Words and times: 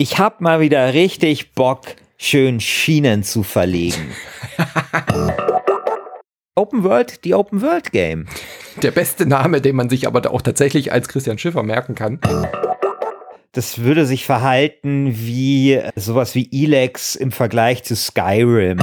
Ich 0.00 0.20
hab 0.20 0.40
mal 0.40 0.60
wieder 0.60 0.94
richtig 0.94 1.54
Bock, 1.54 1.96
schön 2.16 2.60
Schienen 2.60 3.24
zu 3.24 3.42
verlegen. 3.42 4.12
Open 6.54 6.84
World, 6.84 7.24
die 7.24 7.34
Open 7.34 7.62
World 7.62 7.90
Game. 7.90 8.26
Der 8.80 8.92
beste 8.92 9.26
Name, 9.26 9.60
den 9.60 9.74
man 9.74 9.90
sich 9.90 10.06
aber 10.06 10.30
auch 10.30 10.40
tatsächlich 10.40 10.92
als 10.92 11.08
Christian 11.08 11.36
Schiffer 11.36 11.64
merken 11.64 11.96
kann. 11.96 12.20
Das 13.50 13.82
würde 13.82 14.06
sich 14.06 14.24
verhalten 14.24 15.14
wie 15.16 15.80
sowas 15.96 16.36
wie 16.36 16.48
Elex 16.52 17.16
im 17.16 17.32
Vergleich 17.32 17.82
zu 17.82 17.96
Skyrim. 17.96 18.78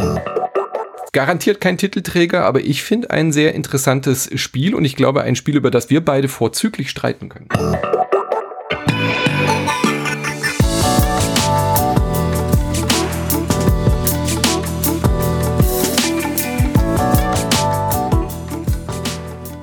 Garantiert 1.13 1.61
kein 1.61 1.77
Titelträger, 1.77 2.43
aber 2.43 2.59
ich 2.59 2.83
finde 2.83 3.11
ein 3.11 3.31
sehr 3.31 3.55
interessantes 3.55 4.29
Spiel 4.35 4.75
und 4.75 4.83
ich 4.83 4.97
glaube 4.97 5.21
ein 5.21 5.37
Spiel, 5.37 5.55
über 5.55 5.71
das 5.71 5.89
wir 5.89 6.03
beide 6.03 6.27
vorzüglich 6.27 6.89
streiten 6.89 7.29
können. 7.29 7.47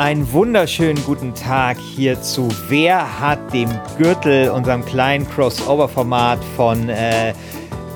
Einen 0.02 0.32
wunderschönen 0.32 1.00
guten 1.04 1.32
Tag 1.32 1.78
hierzu. 1.78 2.48
Wer 2.66 3.20
hat 3.20 3.54
dem 3.54 3.70
Gürtel, 3.98 4.50
unserem 4.50 4.84
kleinen 4.84 5.30
Crossover-Format 5.30 6.40
von 6.56 6.88
äh, 6.88 7.32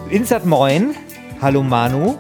Insert 0.09 0.47
Moin? 0.47 0.95
Hallo 1.43 1.65
Manu. 1.65 2.15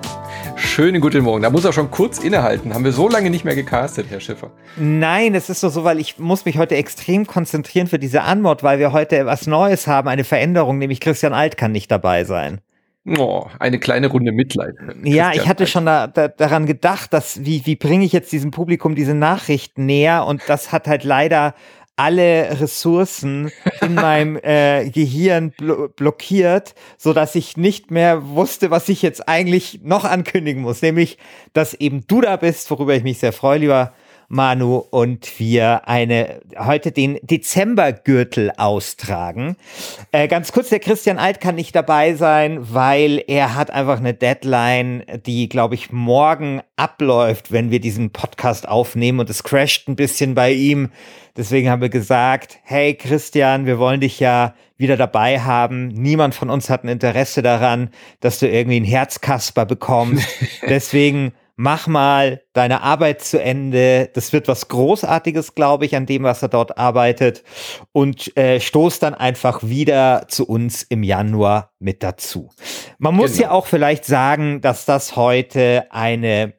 Schönen 0.56 1.00
guten 1.00 1.22
Morgen. 1.22 1.44
Da 1.44 1.50
muss 1.50 1.64
er 1.64 1.72
schon 1.72 1.92
kurz 1.92 2.18
innehalten. 2.18 2.74
Haben 2.74 2.82
wir 2.82 2.90
so 2.90 3.08
lange 3.08 3.30
nicht 3.30 3.44
mehr 3.44 3.54
gecastet, 3.54 4.06
Herr 4.10 4.18
Schiffer? 4.18 4.50
Nein, 4.76 5.36
es 5.36 5.48
ist 5.50 5.62
doch 5.62 5.70
so, 5.70 5.84
weil 5.84 6.00
ich 6.00 6.18
muss 6.18 6.46
mich 6.46 6.58
heute 6.58 6.74
extrem 6.74 7.24
konzentrieren 7.28 7.86
für 7.86 8.00
diese 8.00 8.22
Anmod, 8.22 8.64
weil 8.64 8.80
wir 8.80 8.90
heute 8.90 9.16
etwas 9.16 9.46
Neues 9.46 9.86
haben, 9.86 10.08
eine 10.08 10.24
Veränderung, 10.24 10.78
nämlich 10.78 10.98
Christian 10.98 11.32
Alt 11.32 11.56
kann 11.56 11.70
nicht 11.70 11.92
dabei 11.92 12.24
sein. 12.24 12.60
Oh, 13.18 13.46
eine 13.60 13.78
kleine 13.78 14.08
Runde 14.08 14.32
Mitleid. 14.32 14.74
Ja, 15.04 15.32
ich 15.32 15.46
hatte 15.46 15.66
schon 15.68 15.86
da, 15.86 16.08
da, 16.08 16.26
daran 16.26 16.66
gedacht, 16.66 17.12
dass 17.12 17.44
wie, 17.44 17.64
wie 17.64 17.76
bringe 17.76 18.04
ich 18.04 18.12
jetzt 18.12 18.32
diesem 18.32 18.50
Publikum 18.50 18.96
diese 18.96 19.14
Nachrichten 19.14 19.86
näher 19.86 20.26
und 20.26 20.42
das 20.48 20.72
hat 20.72 20.88
halt 20.88 21.04
leider 21.04 21.54
alle 21.94 22.60
Ressourcen 22.60 23.50
in 23.80 23.94
meinem 23.94 24.36
äh, 24.42 24.90
Gehirn 24.90 25.52
blo 25.52 25.88
blockiert, 25.88 26.74
so 26.98 27.12
dass 27.12 27.34
ich 27.34 27.56
nicht 27.56 27.90
mehr 27.90 28.28
wusste, 28.28 28.70
was 28.70 28.88
ich 28.88 29.02
jetzt 29.02 29.28
eigentlich 29.28 29.80
noch 29.82 30.04
ankündigen 30.04 30.62
muss, 30.62 30.82
nämlich, 30.82 31.16
dass 31.52 31.74
eben 31.74 32.06
du 32.06 32.20
da 32.20 32.36
bist, 32.36 32.70
worüber 32.70 32.94
ich 32.94 33.04
mich 33.04 33.18
sehr 33.18 33.32
freue, 33.32 33.58
lieber 33.58 33.94
Manu, 34.28 34.76
und 34.76 35.38
wir 35.38 35.88
eine 35.88 36.40
heute 36.58 36.92
den 36.92 37.18
Dezembergürtel 37.22 38.52
austragen. 38.56 39.56
Äh, 40.12 40.28
ganz 40.28 40.52
kurz, 40.52 40.68
der 40.68 40.80
Christian 40.80 41.18
Alt 41.18 41.40
kann 41.40 41.54
nicht 41.54 41.74
dabei 41.74 42.14
sein, 42.14 42.72
weil 42.72 43.22
er 43.26 43.54
hat 43.54 43.70
einfach 43.70 43.98
eine 43.98 44.14
Deadline, 44.14 45.04
die, 45.26 45.48
glaube 45.48 45.74
ich, 45.74 45.92
morgen 45.92 46.60
abläuft, 46.76 47.52
wenn 47.52 47.70
wir 47.70 47.80
diesen 47.80 48.10
Podcast 48.10 48.68
aufnehmen 48.68 49.20
und 49.20 49.30
es 49.30 49.42
crasht 49.42 49.88
ein 49.88 49.96
bisschen 49.96 50.34
bei 50.34 50.52
ihm. 50.52 50.90
Deswegen 51.36 51.68
haben 51.68 51.82
wir 51.82 51.90
gesagt, 51.90 52.58
hey 52.62 52.94
Christian, 52.94 53.66
wir 53.66 53.78
wollen 53.78 54.00
dich 54.00 54.20
ja 54.20 54.54
wieder 54.78 54.96
dabei 54.96 55.40
haben. 55.40 55.88
Niemand 55.88 56.34
von 56.34 56.50
uns 56.50 56.70
hat 56.70 56.84
ein 56.84 56.88
Interesse 56.88 57.42
daran, 57.42 57.90
dass 58.20 58.38
du 58.38 58.48
irgendwie 58.48 58.80
ein 58.80 58.84
Herzkasper 58.84 59.66
bekommst. 59.66 60.26
Deswegen 60.68 61.32
mach 61.56 61.86
mal 61.86 62.42
deine 62.52 62.82
Arbeit 62.82 63.22
zu 63.22 63.42
Ende. 63.42 64.10
Das 64.14 64.32
wird 64.32 64.46
was 64.46 64.68
Großartiges, 64.68 65.54
glaube 65.54 65.86
ich, 65.86 65.96
an 65.96 66.06
dem, 66.06 66.22
was 66.22 66.42
er 66.42 66.48
dort 66.48 66.78
arbeitet. 66.78 67.42
Und 67.92 68.36
äh, 68.36 68.60
stoß 68.60 68.98
dann 68.98 69.14
einfach 69.14 69.62
wieder 69.62 70.26
zu 70.28 70.46
uns 70.46 70.82
im 70.82 71.02
Januar 71.02 71.72
mit 71.78 72.02
dazu. 72.02 72.50
Man 72.98 73.14
muss 73.14 73.32
genau. 73.32 73.42
ja 73.42 73.50
auch 73.50 73.66
vielleicht 73.66 74.04
sagen, 74.04 74.60
dass 74.60 74.84
das 74.84 75.16
heute 75.16 75.86
eine 75.90 76.54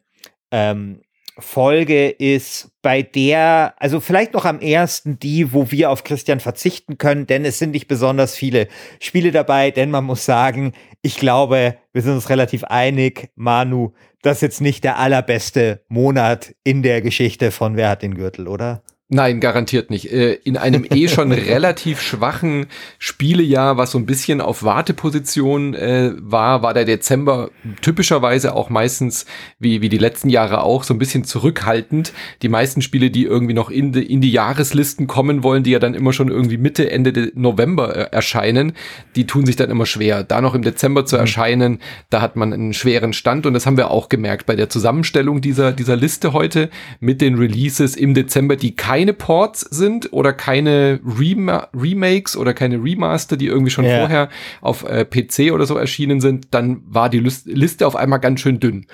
ähm, 0.52 1.02
Folge 1.40 2.10
ist, 2.10 2.72
bei 2.82 3.02
der, 3.02 3.74
also 3.78 4.00
vielleicht 4.00 4.34
noch 4.34 4.46
am 4.46 4.60
ersten 4.60 5.20
die, 5.20 5.54
wo 5.54 5.72
wir 5.72 5.92
auf 5.92 6.04
Christian 6.04 6.40
verzichten 6.40 6.98
können, 6.98 7.28
denn 7.28 7.46
es 7.46 7.60
sind 7.60 7.72
nicht 7.72 7.88
besonders 7.88 8.36
viele 8.36 8.68
Spiele 9.00 9.32
dabei, 9.32 9.72
denn 9.72 9.92
man 9.92 10.06
muss 10.06 10.26
sagen, 10.26 10.74
ich 11.02 11.18
glaube, 11.18 11.78
wir 11.94 12.02
sind 12.02 12.14
uns 12.14 12.30
relativ 12.30 12.64
einig, 12.64 13.30
Manu, 13.36 13.94
das 14.22 14.38
ist 14.38 14.42
jetzt 14.42 14.62
nicht 14.62 14.84
der 14.84 14.98
allerbeste 14.98 15.84
Monat 15.88 16.56
in 16.64 16.82
der 16.82 17.02
Geschichte 17.02 17.52
von 17.52 17.76
Wer 17.76 17.90
hat 17.90 18.02
den 18.02 18.16
Gürtel, 18.16 18.48
oder? 18.48 18.82
Nein, 19.10 19.40
garantiert 19.40 19.90
nicht. 19.90 20.12
Äh, 20.12 20.34
in 20.44 20.58
einem 20.58 20.86
eh 20.90 21.08
schon 21.08 21.32
relativ 21.32 22.02
schwachen 22.02 22.66
Spielejahr, 23.00 23.78
was 23.78 23.92
so 23.92 23.98
ein 23.98 24.06
bisschen 24.06 24.42
auf 24.42 24.64
Warteposition 24.64 25.74
äh, 25.76 26.12
war, 26.18 26.62
war 26.62 26.74
der 26.74 26.84
Dezember 26.84 27.50
typischerweise 27.82 28.54
auch 28.54 28.70
meistens, 28.70 29.26
wie, 29.60 29.82
wie 29.82 29.88
die 29.88 29.98
letzten 29.98 30.28
Jahre 30.28 30.62
auch, 30.62 30.84
so 30.84 30.94
ein 30.94 30.98
bisschen 30.98 31.24
zurückhaltend. 31.24 32.12
Die 32.42 32.50
meisten 32.50 32.82
Spiele, 32.82 33.10
die 33.10 33.24
irgendwie 33.24 33.54
noch 33.54 33.70
in 33.70 33.94
die, 33.94 34.04
in 34.04 34.20
die 34.20 34.32
Jahreslisten 34.32 35.08
kommen 35.08 35.42
wollen, 35.42 35.64
die 35.64 35.72
ja 35.72 35.80
dann 35.80 35.94
immer 35.94 36.12
schon 36.12 36.28
irgendwie 36.28 36.58
Mitte, 36.58 36.92
Ende 36.92 37.32
November 37.34 37.96
äh, 37.96 38.14
erscheinen, 38.14 38.74
die 39.16 39.26
tun 39.26 39.46
sich 39.46 39.56
dann 39.56 39.70
immer 39.70 39.86
schwer. 39.86 40.26
Da 40.26 40.42
noch 40.42 40.54
im 40.54 40.64
Dezember 40.64 41.06
zu 41.06 41.16
mhm. 41.16 41.22
erscheinen, 41.22 41.80
da 42.10 42.20
hat 42.20 42.36
man 42.36 42.52
einen 42.52 42.74
schweren 42.74 43.14
Stand 43.14 43.46
und 43.46 43.54
das 43.54 43.66
haben 43.66 43.78
wir 43.78 43.90
auch 43.90 44.10
gemerkt 44.10 44.48
bei 44.48 44.58
der 44.58 44.68
Zusammenstellung 44.68 45.40
dieser, 45.40 45.72
dieser 45.72 45.96
Liste 45.96 46.34
heute 46.34 46.70
mit 47.00 47.22
den 47.22 47.36
Releases 47.36 47.96
im 47.96 48.14
Dezember, 48.14 48.58
die 48.58 48.76
keine 48.76 48.97
keine 48.98 49.14
Ports 49.14 49.62
sind 49.62 50.12
oder 50.12 50.34
keine 50.34 51.00
Rema 51.06 51.68
Remakes 51.72 52.36
oder 52.36 52.56
keine 52.56 52.84
Remaster, 52.84 53.38
die 53.38 53.46
irgendwie 53.46 53.70
schon 53.70 53.86
yeah. 53.86 54.00
vorher 54.00 54.30
auf 54.60 54.84
äh, 54.90 55.06
PC 55.06 55.54
oder 55.54 55.68
so 55.68 55.78
erschienen 55.78 56.20
sind, 56.20 56.48
dann 56.50 56.82
war 56.88 57.08
die 57.08 57.20
Liste 57.20 57.86
auf 57.86 57.96
einmal 57.96 58.20
ganz 58.20 58.40
schön 58.40 58.60
dünn. 58.60 58.88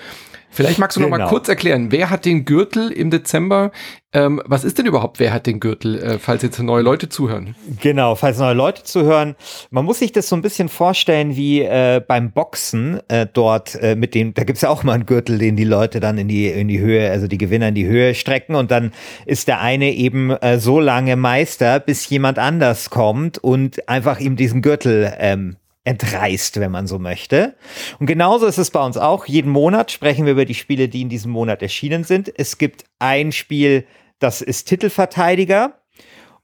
Vielleicht 0.54 0.78
magst 0.78 0.96
du 0.96 1.00
genau. 1.00 1.08
noch 1.08 1.18
mal 1.18 1.24
genau. 1.24 1.30
kurz 1.30 1.48
erklären, 1.48 1.90
wer 1.90 2.10
hat 2.10 2.24
den 2.24 2.44
Gürtel 2.44 2.92
im 2.92 3.10
Dezember? 3.10 3.72
Ähm, 4.12 4.40
was 4.46 4.62
ist 4.62 4.78
denn 4.78 4.86
überhaupt, 4.86 5.18
wer 5.18 5.32
hat 5.32 5.46
den 5.46 5.58
Gürtel, 5.58 6.00
äh, 6.00 6.18
falls 6.20 6.42
jetzt 6.42 6.60
neue 6.60 6.82
Leute 6.82 7.08
zuhören? 7.08 7.56
Genau, 7.80 8.14
falls 8.14 8.38
neue 8.38 8.54
Leute 8.54 8.84
zuhören. 8.84 9.34
Man 9.70 9.84
muss 9.84 9.98
sich 9.98 10.12
das 10.12 10.28
so 10.28 10.36
ein 10.36 10.42
bisschen 10.42 10.68
vorstellen 10.68 11.34
wie 11.34 11.62
äh, 11.62 12.00
beim 12.06 12.30
Boxen 12.30 13.00
äh, 13.08 13.26
dort 13.30 13.74
äh, 13.74 13.96
mit 13.96 14.14
dem, 14.14 14.32
da 14.32 14.44
gibt's 14.44 14.62
ja 14.62 14.68
auch 14.68 14.84
mal 14.84 14.92
einen 14.92 15.06
Gürtel, 15.06 15.38
den 15.38 15.56
die 15.56 15.64
Leute 15.64 15.98
dann 15.98 16.18
in 16.18 16.28
die, 16.28 16.46
in 16.46 16.68
die 16.68 16.78
Höhe, 16.78 17.10
also 17.10 17.26
die 17.26 17.38
Gewinner 17.38 17.68
in 17.68 17.74
die 17.74 17.86
Höhe 17.86 18.14
strecken 18.14 18.54
und 18.54 18.70
dann 18.70 18.92
ist 19.26 19.48
der 19.48 19.60
eine 19.60 19.92
eben 19.92 20.30
äh, 20.30 20.60
so 20.60 20.78
lange 20.78 21.16
Meister, 21.16 21.80
bis 21.80 22.08
jemand 22.08 22.38
anders 22.38 22.90
kommt 22.90 23.38
und 23.38 23.88
einfach 23.88 24.20
ihm 24.20 24.36
diesen 24.36 24.62
Gürtel 24.62 25.12
ähm, 25.18 25.56
entreißt, 25.84 26.60
wenn 26.60 26.70
man 26.70 26.86
so 26.86 26.98
möchte. 26.98 27.54
Und 27.98 28.06
genauso 28.06 28.46
ist 28.46 28.58
es 28.58 28.70
bei 28.70 28.84
uns 28.84 28.96
auch. 28.96 29.26
Jeden 29.26 29.50
Monat 29.50 29.92
sprechen 29.92 30.24
wir 30.24 30.32
über 30.32 30.46
die 30.46 30.54
Spiele, 30.54 30.88
die 30.88 31.02
in 31.02 31.10
diesem 31.10 31.30
Monat 31.30 31.62
erschienen 31.62 32.04
sind. 32.04 32.32
Es 32.36 32.58
gibt 32.58 32.84
ein 32.98 33.32
Spiel, 33.32 33.86
das 34.18 34.40
ist 34.40 34.64
Titelverteidiger 34.64 35.78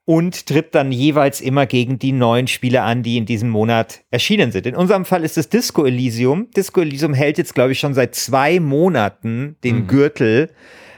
und 0.05 0.47
tritt 0.47 0.75
dann 0.75 0.93
jeweils 0.93 1.41
immer 1.41 1.67
gegen 1.67 1.99
die 1.99 2.13
neuen 2.13 2.49
Spiele 2.49 2.83
an, 2.83 3.03
die 3.03 3.17
in 3.17 3.27
diesem 3.27 3.49
Monat 3.49 4.03
erschienen 4.11 4.53
sind. 4.53 4.67
In 4.67 4.77
unserem 4.77 5.05
Fall 5.05 5.25
ist 5.25 5.39
es 5.39 5.49
Disco 5.49 5.87
Elysium. 5.87 6.51
Disco 6.51 6.81
Elysium 6.81 7.15
hält 7.15 7.39
jetzt, 7.39 7.55
glaube 7.55 7.73
ich, 7.73 7.79
schon 7.79 7.95
seit 7.95 8.15
zwei 8.15 8.61
Monaten 8.61 9.57
den 9.65 9.83
mhm. 9.83 9.87
Gürtel, 9.87 10.51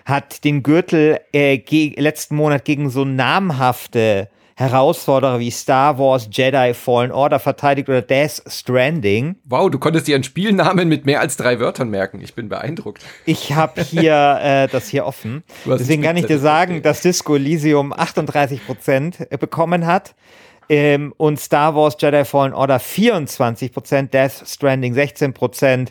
hat 0.04 0.44
den 0.44 0.64
Gürtel 0.64 1.20
äh, 1.32 1.62
letzten 1.96 2.34
Monat 2.34 2.64
gegen 2.64 2.90
so 2.90 3.04
namhafte 3.04 4.30
Herausforderer 4.56 5.38
wie 5.40 5.50
Star 5.50 5.98
Wars, 5.98 6.28
Jedi, 6.30 6.74
Fallen 6.74 7.10
Order 7.10 7.38
verteidigt 7.38 7.88
oder 7.88 8.02
Death 8.02 8.42
Stranding. 8.46 9.36
Wow, 9.44 9.70
du 9.70 9.78
konntest 9.78 10.06
dir 10.06 10.14
einen 10.14 10.24
Spielnamen 10.24 10.88
mit 10.88 11.06
mehr 11.06 11.20
als 11.20 11.36
drei 11.36 11.60
Wörtern 11.60 11.90
merken. 11.90 12.20
Ich 12.20 12.34
bin 12.34 12.48
beeindruckt. 12.48 13.02
Ich 13.26 13.54
habe 13.54 13.82
hier 13.82 14.38
äh, 14.42 14.68
das 14.68 14.88
hier 14.88 15.06
offen. 15.06 15.42
Deswegen 15.64 16.02
kann 16.02 16.16
ich 16.16 16.26
dir 16.26 16.38
sagen, 16.38 16.82
dass 16.82 17.00
Disco 17.02 17.36
Elysium 17.36 17.92
38 17.92 18.66
Prozent 18.66 19.28
bekommen 19.40 19.86
hat. 19.86 20.14
Ähm, 20.68 21.12
und 21.16 21.40
Star 21.40 21.74
Wars 21.74 21.96
Jedi 21.98 22.24
Fallen 22.24 22.54
Order 22.54 22.78
24%, 22.78 24.10
Death 24.10 24.42
Stranding 24.46 24.94
16%. 24.94 25.88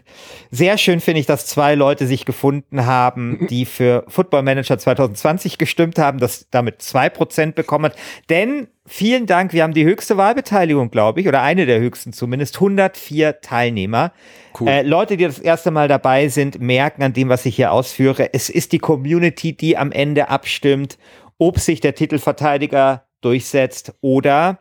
Sehr 0.50 0.78
schön 0.78 1.00
finde 1.00 1.20
ich, 1.20 1.26
dass 1.26 1.46
zwei 1.46 1.76
Leute 1.76 2.08
sich 2.08 2.26
gefunden 2.26 2.86
haben, 2.86 3.46
die 3.50 3.66
für 3.66 4.06
Football 4.08 4.44
Manager 4.44 4.78
2020 4.78 5.58
gestimmt 5.58 6.00
haben, 6.00 6.20
das 6.20 6.48
damit 6.52 6.82
2% 6.82 7.54
bekommen 7.54 7.86
hat. 7.86 7.96
Denn 8.30 8.68
vielen 8.86 9.26
Dank, 9.26 9.54
wir 9.54 9.64
haben 9.64 9.74
die 9.74 9.86
höchste 9.86 10.18
Wahlbeteiligung, 10.18 10.90
glaube 10.90 11.22
ich, 11.22 11.28
oder 11.28 11.42
eine 11.42 11.66
der 11.66 11.80
höchsten 11.80 12.14
zumindest, 12.14 12.56
104 12.56 13.42
Teilnehmer. 13.42 14.12
Cool. 14.60 14.68
Äh, 14.68 14.82
Leute, 14.84 15.18
die 15.18 15.26
das 15.26 15.40
erste 15.40 15.72
Mal 15.72 15.88
dabei 15.88 16.28
sind, 16.28 16.60
merken 16.60 17.04
an 17.04 17.14
dem, 17.14 17.30
was 17.30 17.46
ich 17.46 17.56
hier 17.56 17.72
ausführe, 17.72 18.34
es 18.34 18.50
ist 18.50 18.72
die 18.72 18.80
Community, 18.80 19.56
die 19.56 19.78
am 19.78 19.92
Ende 19.92 20.30
abstimmt, 20.30 20.98
ob 21.38 21.60
sich 21.60 21.80
der 21.80 21.96
Titelverteidiger 21.96 23.06
durchsetzt 23.22 23.94
oder 24.02 24.60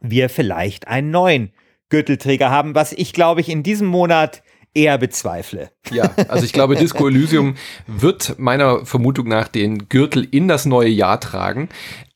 wir 0.00 0.28
vielleicht 0.28 0.88
einen 0.88 1.10
neuen 1.10 1.52
Gürtelträger 1.88 2.50
haben, 2.50 2.74
was 2.74 2.92
ich 2.92 3.12
glaube 3.12 3.40
ich 3.40 3.48
in 3.48 3.62
diesem 3.62 3.86
Monat 3.86 4.42
eher 4.76 4.98
bezweifle. 4.98 5.70
Ja, 5.90 6.10
also 6.28 6.44
ich 6.44 6.52
glaube, 6.52 6.76
Disco 6.76 7.08
Elysium 7.08 7.54
wird 7.86 8.38
meiner 8.38 8.84
Vermutung 8.84 9.26
nach 9.28 9.48
den 9.48 9.88
Gürtel 9.88 10.26
in 10.30 10.46
das 10.46 10.66
neue 10.66 10.90
Jahr 10.90 11.18
tragen. 11.18 11.68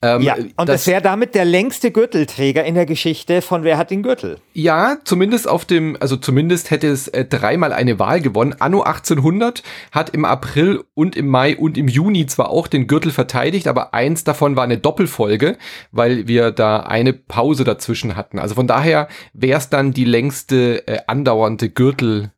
Ähm, 0.03 0.21
ja, 0.21 0.35
und 0.35 0.67
das, 0.67 0.87
wäre 0.87 1.01
damit 1.01 1.35
der 1.35 1.45
längste 1.45 1.91
Gürtelträger 1.91 2.63
in 2.63 2.73
der 2.73 2.87
Geschichte 2.87 3.43
von 3.43 3.63
Wer 3.63 3.77
hat 3.77 3.91
den 3.91 4.01
Gürtel? 4.01 4.39
Ja, 4.53 4.97
zumindest 5.03 5.47
auf 5.47 5.63
dem, 5.63 5.95
also 5.99 6.17
zumindest 6.17 6.71
hätte 6.71 6.87
es 6.87 7.07
äh, 7.07 7.23
dreimal 7.25 7.71
eine 7.71 7.99
Wahl 7.99 8.19
gewonnen. 8.19 8.55
Anno 8.59 8.81
1800 8.81 9.61
hat 9.91 10.09
im 10.11 10.25
April 10.25 10.83
und 10.95 11.15
im 11.15 11.27
Mai 11.27 11.55
und 11.55 11.77
im 11.77 11.87
Juni 11.87 12.25
zwar 12.25 12.49
auch 12.49 12.67
den 12.67 12.87
Gürtel 12.87 13.11
verteidigt, 13.11 13.67
aber 13.67 13.93
eins 13.93 14.23
davon 14.23 14.55
war 14.55 14.63
eine 14.63 14.79
Doppelfolge, 14.79 15.57
weil 15.91 16.27
wir 16.27 16.51
da 16.51 16.79
eine 16.79 17.13
Pause 17.13 17.63
dazwischen 17.63 18.15
hatten. 18.15 18.39
Also 18.39 18.55
von 18.55 18.65
daher 18.65 19.07
wäre 19.33 19.59
es 19.59 19.69
dann 19.69 19.93
die 19.93 20.05
längste 20.05 20.87
äh, 20.87 20.99
andauernde 21.05 21.69
Gürtel 21.69 22.31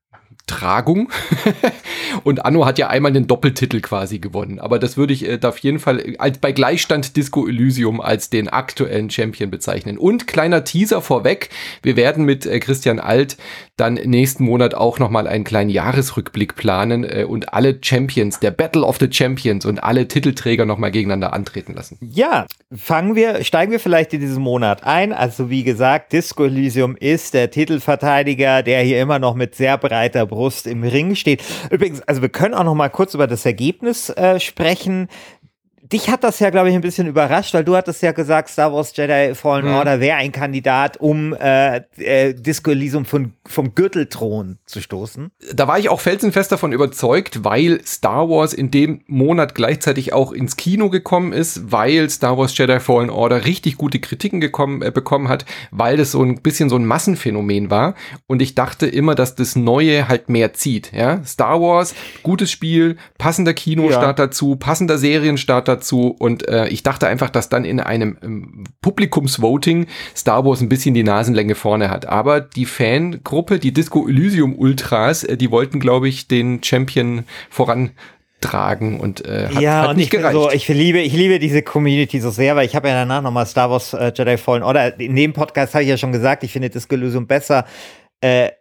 Tragung. 0.45 1.10
und 2.24 2.45
Anno 2.45 2.66
hat 2.66 2.78
ja 2.78 2.88
einmal 2.88 3.13
den 3.13 3.28
Doppeltitel 3.28 3.80
quasi 3.80 4.19
gewonnen. 4.19 4.60
Aber 4.60 4.78
das 4.78 4.98
würde 4.98 5.13
ich 5.13 5.28
äh, 5.28 5.40
auf 5.44 5.57
jeden 5.60 5.80
Fall 5.80 6.00
äh, 6.00 6.18
als 6.18 6.38
bei 6.40 6.51
Gleichstand 6.51 7.16
Disco 7.16 7.48
Elysium 7.48 8.01
als 8.01 8.30
den 8.30 8.50
aktuellen 8.50 9.10
Champion 9.10 9.50
bezeichnen. 9.50 9.98
Und 9.98 10.28
kleiner 10.28 10.63
Teaser 10.63 11.01
vorweg, 11.01 11.50
wir 11.81 11.95
werden 11.95 12.25
mit 12.25 12.45
äh, 12.45 12.60
Christian 12.60 13.00
Alt 13.00 13.38
dann 13.78 13.95
nächsten 13.95 14.44
Monat 14.44 14.75
auch 14.75 15.00
nochmal 15.00 15.28
einen 15.28 15.45
kleinen 15.45 15.69
Jahresrückblick 15.69 16.56
planen 16.56 17.04
äh, 17.04 17.25
und 17.28 17.54
alle 17.54 17.80
Champions, 17.81 18.40
der 18.40 18.51
Battle 18.51 18.84
of 18.84 18.98
the 19.00 19.07
Champions 19.12 19.66
und 19.66 19.81
alle 19.81 20.07
Titelträger 20.07 20.66
nochmal 20.66 20.92
gegeneinander 20.92 21.34
antreten 21.34 21.74
lassen. 21.74 21.98
Ja, 22.01 22.45
fangen 22.72 23.16
wir, 23.16 23.44
steigen 23.44 23.72
wir 23.72 23.80
vielleicht 23.80 24.13
in 24.13 24.19
diesen 24.19 24.44
Monat 24.44 24.84
ein. 24.84 25.13
Also 25.13 25.50
wie 25.50 25.63
gesagt, 25.63 26.13
Disco 26.13 26.44
Elysium 26.44 26.98
ist 26.98 27.34
der 27.34 27.50
Titelverteidiger, 27.50 28.62
der 28.62 28.81
hier 28.81 29.01
immer 29.01 29.19
noch 29.19 29.36
mit 29.36 29.56
sehr 29.56 29.78
breiter 29.78 30.25
Brust 30.33 30.65
im 30.65 30.83
Ring 30.83 31.15
steht. 31.15 31.44
Übrigens, 31.69 32.01
also 32.01 32.21
wir 32.21 32.30
können 32.30 32.56
auch 32.56 32.63
nochmal 32.63 32.89
kurz 32.89 33.13
über 33.13 33.27
das 33.27 33.45
Ergebnis 33.45 34.09
äh, 34.09 34.39
sprechen 34.39 35.07
dich 35.94 36.10
hat 36.10 36.24
das 36.24 36.40
ja, 36.40 36.50
glaube 36.50 36.69
ich, 36.69 36.75
ein 36.75 36.81
bisschen 36.81 37.07
überrascht, 37.07 37.54
weil 37.54 37.63
du 37.63 37.75
hattest 37.75 38.01
ja 38.01 38.12
gesagt, 38.12 38.50
Star 38.50 38.74
Wars 38.74 38.94
Jedi 38.95 39.36
Fallen 39.36 39.68
mhm. 39.68 39.75
Order 39.75 40.00
wäre 40.00 40.18
ein 40.18 40.31
Kandidat, 40.31 40.98
um 40.98 41.34
äh, 41.34 41.81
äh, 41.98 42.34
Disco 42.34 42.72
Elysium 42.72 43.06
von, 43.06 43.34
vom 43.45 43.75
Gürtelthron 43.75 44.57
zu 44.66 44.81
stoßen. 44.81 45.30
Da 45.54 45.68
war 45.68 45.78
ich 45.78 45.90
auch 45.90 46.01
felsenfest 46.01 46.51
davon 46.51 46.74
überzeugt, 46.74 47.44
weil 47.44 47.81
Star 47.86 48.28
Wars 48.28 48.54
in 48.54 48.72
dem 48.72 49.01
Monat 49.06 49.54
gleichzeitig 49.56 50.13
auch 50.13 50.31
ins 50.31 50.57
Kino 50.57 50.90
gekommen 50.90 51.31
ist, 51.31 51.72
weil 51.72 52.10
Star 52.10 52.38
Wars 52.38 52.57
Jedi 52.57 52.80
Fallen 52.80 53.12
Order 53.12 53.45
richtig 53.45 53.78
gute 53.78 54.00
Kritiken 54.00 54.42
gekommen, 54.42 54.81
äh, 54.81 54.92
bekommen 54.92 55.30
hat, 55.30 55.45
weil 55.72 55.98
das 55.98 56.12
so 56.12 56.24
ein 56.24 56.42
bisschen 56.42 56.69
so 56.69 56.75
ein 56.75 56.86
Massenphänomen 56.86 57.69
war. 57.69 57.94
Und 58.25 58.42
ich 58.42 58.56
dachte 58.56 58.88
immer, 58.88 59.13
dass 59.13 59.36
das 59.36 59.56
Neue 59.56 60.07
halt 60.07 60.28
mehr 60.28 60.54
zieht. 60.54 60.92
Ja? 60.92 61.24
Star 61.24 61.62
Wars, 61.62 61.94
gutes 62.24 62.50
Spiel, 62.50 62.98
passender 63.19 63.54
Kinostart 63.54 64.19
ja. 64.19 64.25
dazu, 64.25 64.56
passender 64.56 64.98
Serienstart 64.98 65.68
dazu 65.68 65.82
dazu 65.83 66.15
und 66.18 66.47
äh, 66.47 66.68
ich 66.68 66.83
dachte 66.83 67.07
einfach, 67.07 67.30
dass 67.30 67.50
dann 67.50 67.65
in 67.65 67.80
einem 67.80 68.18
ähm, 68.24 68.63
Publikumsvoting 68.81 69.88
Star 70.15 70.45
Wars 70.45 70.62
ein 70.62 70.69
bisschen 70.69 70.94
die 70.94 71.03
Nasenlänge 71.03 71.56
vorne 71.56 71.89
hat. 71.89 72.06
Aber 72.07 72.41
die 72.41 72.65
Fangruppe, 72.65 73.59
die 73.59 73.74
Disco 73.74 74.07
Elysium 74.07 74.57
Ultras, 74.57 75.24
äh, 75.24 75.38
die 75.38 75.51
wollten, 75.51 75.80
glaube 75.80 76.07
ich, 76.07 76.27
den 76.27 76.63
Champion 76.63 77.25
voran 77.50 77.91
tragen 78.41 79.00
und 79.00 79.25
äh, 79.25 79.47
hat, 79.47 79.62
ja, 79.62 79.81
hat 79.81 79.89
und 79.91 79.97
nicht 79.97 80.06
ich, 80.06 80.19
gereicht. 80.19 80.33
So, 80.33 80.51
ich 80.51 80.68
liebe, 80.68 81.00
ich 81.00 81.13
liebe 81.13 81.39
diese 81.39 81.62
Community 81.62 82.19
so 82.19 82.30
sehr, 82.30 82.56
weil 82.56 82.65
ich 82.65 82.75
habe 82.75 82.89
ja 82.89 82.94
danach 82.94 83.21
nochmal 83.21 83.45
Star 83.45 83.69
Wars 83.69 83.94
äh, 83.94 84.12
Jedi 84.15 84.38
Fallen 84.38 84.63
oder 84.63 85.00
in 85.00 85.15
dem 85.15 85.33
Podcast 85.33 85.74
habe 85.74 85.83
ich 85.83 85.89
ja 85.89 85.97
schon 85.97 86.12
gesagt, 86.12 86.44
ich 86.44 86.51
finde 86.51 86.69
Disco 86.69 86.95
Elysium 86.95 87.27
besser. 87.27 87.65
Äh, 88.21 88.51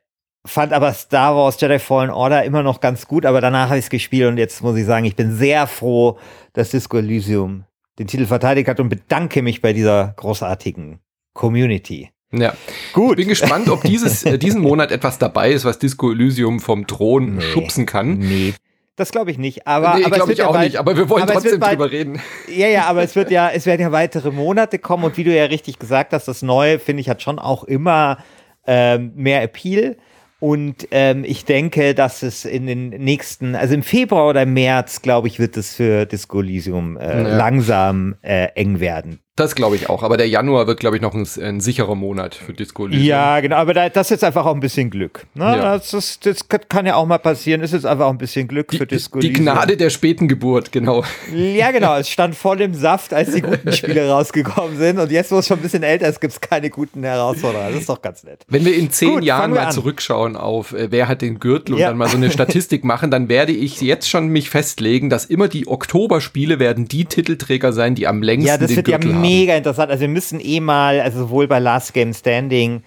fand 0.45 0.73
aber 0.73 0.93
Star 0.93 1.37
Wars 1.37 1.61
Jedi 1.61 1.79
Fallen 1.79 2.11
Order 2.11 2.45
immer 2.45 2.63
noch 2.63 2.81
ganz 2.81 3.07
gut, 3.07 3.27
aber 3.27 3.41
danach 3.41 3.69
habe 3.69 3.79
ich 3.79 3.87
es 3.87 3.91
gespielt 3.91 4.29
und 4.29 4.39
jetzt 4.39 4.63
muss 4.63 4.77
ich 4.77 4.87
sagen, 4.87 5.05
ich 5.05 5.17
bin 5.17 5.35
sehr 5.35 5.67
froh, 5.67 6.19
dass 6.53 6.71
Disco 6.71 6.99
Elysium 6.99 7.65
den 7.99 8.07
Titel 8.07 8.27
verteidigt 8.27 8.69
hat 8.69 8.81
und 8.81 8.89
bedanke 8.89 9.43
mich 9.43 9.61
bei 9.61 9.73
dieser 9.73 10.15
großartigen 10.17 11.01
Community. 11.35 12.11
Ja, 12.33 12.55
gut. 12.95 13.19
Ich 13.19 13.27
bin 13.27 13.29
gespannt, 13.29 13.69
ob 13.69 13.83
dieses, 13.83 14.25
äh, 14.25 14.39
diesen 14.39 14.63
Monat 14.63 14.91
etwas 14.91 15.19
dabei 15.19 15.53
ist, 15.53 15.65
was 15.65 15.79
Disco 15.79 16.11
Elysium 16.11 16.61
vom 16.61 16.87
Thron 16.87 17.37
nee, 17.37 17.43
schubsen 17.43 17.87
kann. 17.87 18.19
Nee. 18.19 18.55
Das 18.97 19.11
glaube 19.11 19.31
ich 19.31 19.39
nicht, 19.39 19.67
aber, 19.67 19.95
nee, 19.97 20.05
aber 20.05 20.17
glaube 20.17 20.33
ich 20.33 20.39
ja 20.39 20.49
auch 20.49 20.53
bald, 20.53 20.67
nicht, 20.67 20.79
aber 20.79 20.97
wir 20.97 21.09
wollen 21.09 21.27
trotzdem 21.27 21.59
bald, 21.59 21.73
drüber 21.73 21.91
reden. 21.91 22.21
Ja, 22.47 22.69
ja, 22.69 22.85
aber 22.85 23.03
es 23.03 23.17
wird 23.17 23.31
ja, 23.31 23.49
es 23.49 23.65
werden 23.65 23.81
ja 23.81 23.91
weitere 23.91 24.31
Monate 24.31 24.79
kommen 24.79 25.05
und 25.05 25.17
wie 25.17 25.25
du 25.25 25.35
ja 25.35 25.45
richtig 25.45 25.79
gesagt 25.79 26.13
hast, 26.13 26.29
das 26.29 26.43
Neue, 26.43 26.79
finde 26.79 27.01
ich, 27.01 27.09
hat 27.09 27.23
schon 27.23 27.39
auch 27.39 27.65
immer 27.65 28.19
ähm, 28.67 29.13
mehr 29.15 29.43
Appeal. 29.43 29.97
Und 30.43 30.89
ähm, 30.91 31.23
ich 31.25 31.45
denke, 31.45 31.95
dass 31.95 32.25
es 32.25 32.45
in 32.45 32.67
den 32.67 32.89
nächsten, 32.89 33.55
also 33.55 33.75
im 33.75 33.85
Februar 33.85 34.29
oder 34.29 34.45
März, 34.45 35.01
glaube 35.01 35.29
ich, 35.29 35.39
wird 35.39 35.57
es 35.57 35.77
für 35.77 36.05
Disco 36.05 36.41
Elysium 36.41 36.97
äh, 36.97 37.23
ja. 37.23 37.37
langsam 37.37 38.17
äh, 38.23 38.47
eng 38.57 38.81
werden. 38.81 39.21
Das 39.35 39.55
glaube 39.55 39.77
ich 39.77 39.89
auch. 39.89 40.03
Aber 40.03 40.19
der 40.19 40.29
Januar 40.29 40.67
wird, 40.67 40.79
glaube 40.79 40.97
ich, 40.97 41.03
noch 41.03 41.15
ein, 41.15 41.27
ein, 41.41 41.61
sicherer 41.61 41.95
Monat 41.95 42.35
für 42.35 42.53
Disco 42.53 42.85
Elysium. 42.85 43.07
Ja, 43.07 43.41
genau. 43.41 43.57
Aber 43.57 43.73
da, 43.73 43.89
das 43.89 44.09
ist 44.09 44.11
jetzt 44.11 44.25
einfach 44.25 44.45
auch 44.45 44.55
ein 44.55 44.61
bisschen 44.61 44.91
Glück. 44.91 45.27
Ne? 45.33 45.45
Ja. 45.45 45.79
Das, 45.79 45.95
ist, 45.95 46.27
das, 46.27 46.47
kann 46.69 46.85
ja 46.85 46.97
auch 46.97 47.07
mal 47.07 47.17
passieren. 47.17 47.63
Es 47.63 47.73
ist 47.73 47.87
einfach 47.87 48.07
auch 48.07 48.11
ein 48.11 48.19
bisschen 48.19 48.47
Glück 48.47 48.69
die, 48.69 48.77
für 48.77 48.87
Disco 48.87 49.21
Die. 49.21 49.33
Gnade 49.33 49.79
der 49.79 49.89
späten 49.89 50.29
Geburt, 50.29 50.71
genau. 50.71 51.03
Ja, 51.35 51.71
genau. 51.71 51.97
Es 51.97 52.11
stand 52.11 52.35
voll 52.35 52.61
im 52.61 52.75
Saft, 52.75 53.15
als 53.15 53.33
die 53.33 53.41
guten 53.41 53.73
Spiele 53.73 54.07
rausgekommen 54.07 54.77
sind. 54.77 54.99
Und 54.99 55.11
jetzt, 55.11 55.33
wo 55.33 55.39
es 55.39 55.47
schon 55.47 55.61
ein 55.61 55.63
bisschen 55.63 55.83
älter 55.83 56.09
ist, 56.09 56.21
gibt 56.21 56.35
es 56.35 56.41
keine 56.43 56.69
guten 56.69 57.03
Herausforderer. 57.03 57.71
Das 57.71 57.81
ist 57.81 57.89
doch 57.89 58.03
ganz 58.03 58.25
nett. 58.25 58.45
Wenn 58.49 58.67
wir 58.67 58.77
in 58.77 58.91
zehn 58.91 59.15
Gut, 59.15 59.25
Jahren 59.25 59.53
mal 59.53 59.67
an. 59.67 59.73
zurückschauen 59.73 60.37
auf, 60.37 60.75
äh, 60.75 60.91
wer 60.91 61.09
hat 61.09 61.23
den 61.23 61.41
Gürtel 61.41 61.77
und 61.77 61.81
ja. 61.81 61.89
dann 61.89 61.97
mal 61.97 62.09
so 62.09 62.19
eine 62.19 62.31
Statistik 62.31 62.85
machen, 62.85 63.11
dann 63.11 63.31
werde 63.31 63.53
ich 63.53 63.81
jetzt 63.81 64.11
schon 64.11 64.29
mich 64.29 64.51
festlegen, 64.51 65.09
dass 65.09 65.25
immer 65.25 65.49
die 65.49 65.67
Oktoberspiele 65.69 66.59
werden 66.59 66.87
die 66.87 67.07
Titelträger 67.07 67.73
sein, 67.73 67.95
die 67.95 68.07
am 68.07 68.23
längsten 68.23 68.49
ja, 68.49 68.59
das 68.59 68.77
wird 68.77 68.89
ja 68.89 68.99
mega 69.23 69.57
interessant. 69.57 69.91
Also 69.91 70.03
wir 70.03 70.09
müssen 70.09 70.41
eh 70.41 70.61
mal, 70.61 71.01
also 71.01 71.21
sowohl 71.21 71.47
bei 71.47 71.59
Last 71.59 71.95
Game 71.95 72.13
Standing 72.13 72.83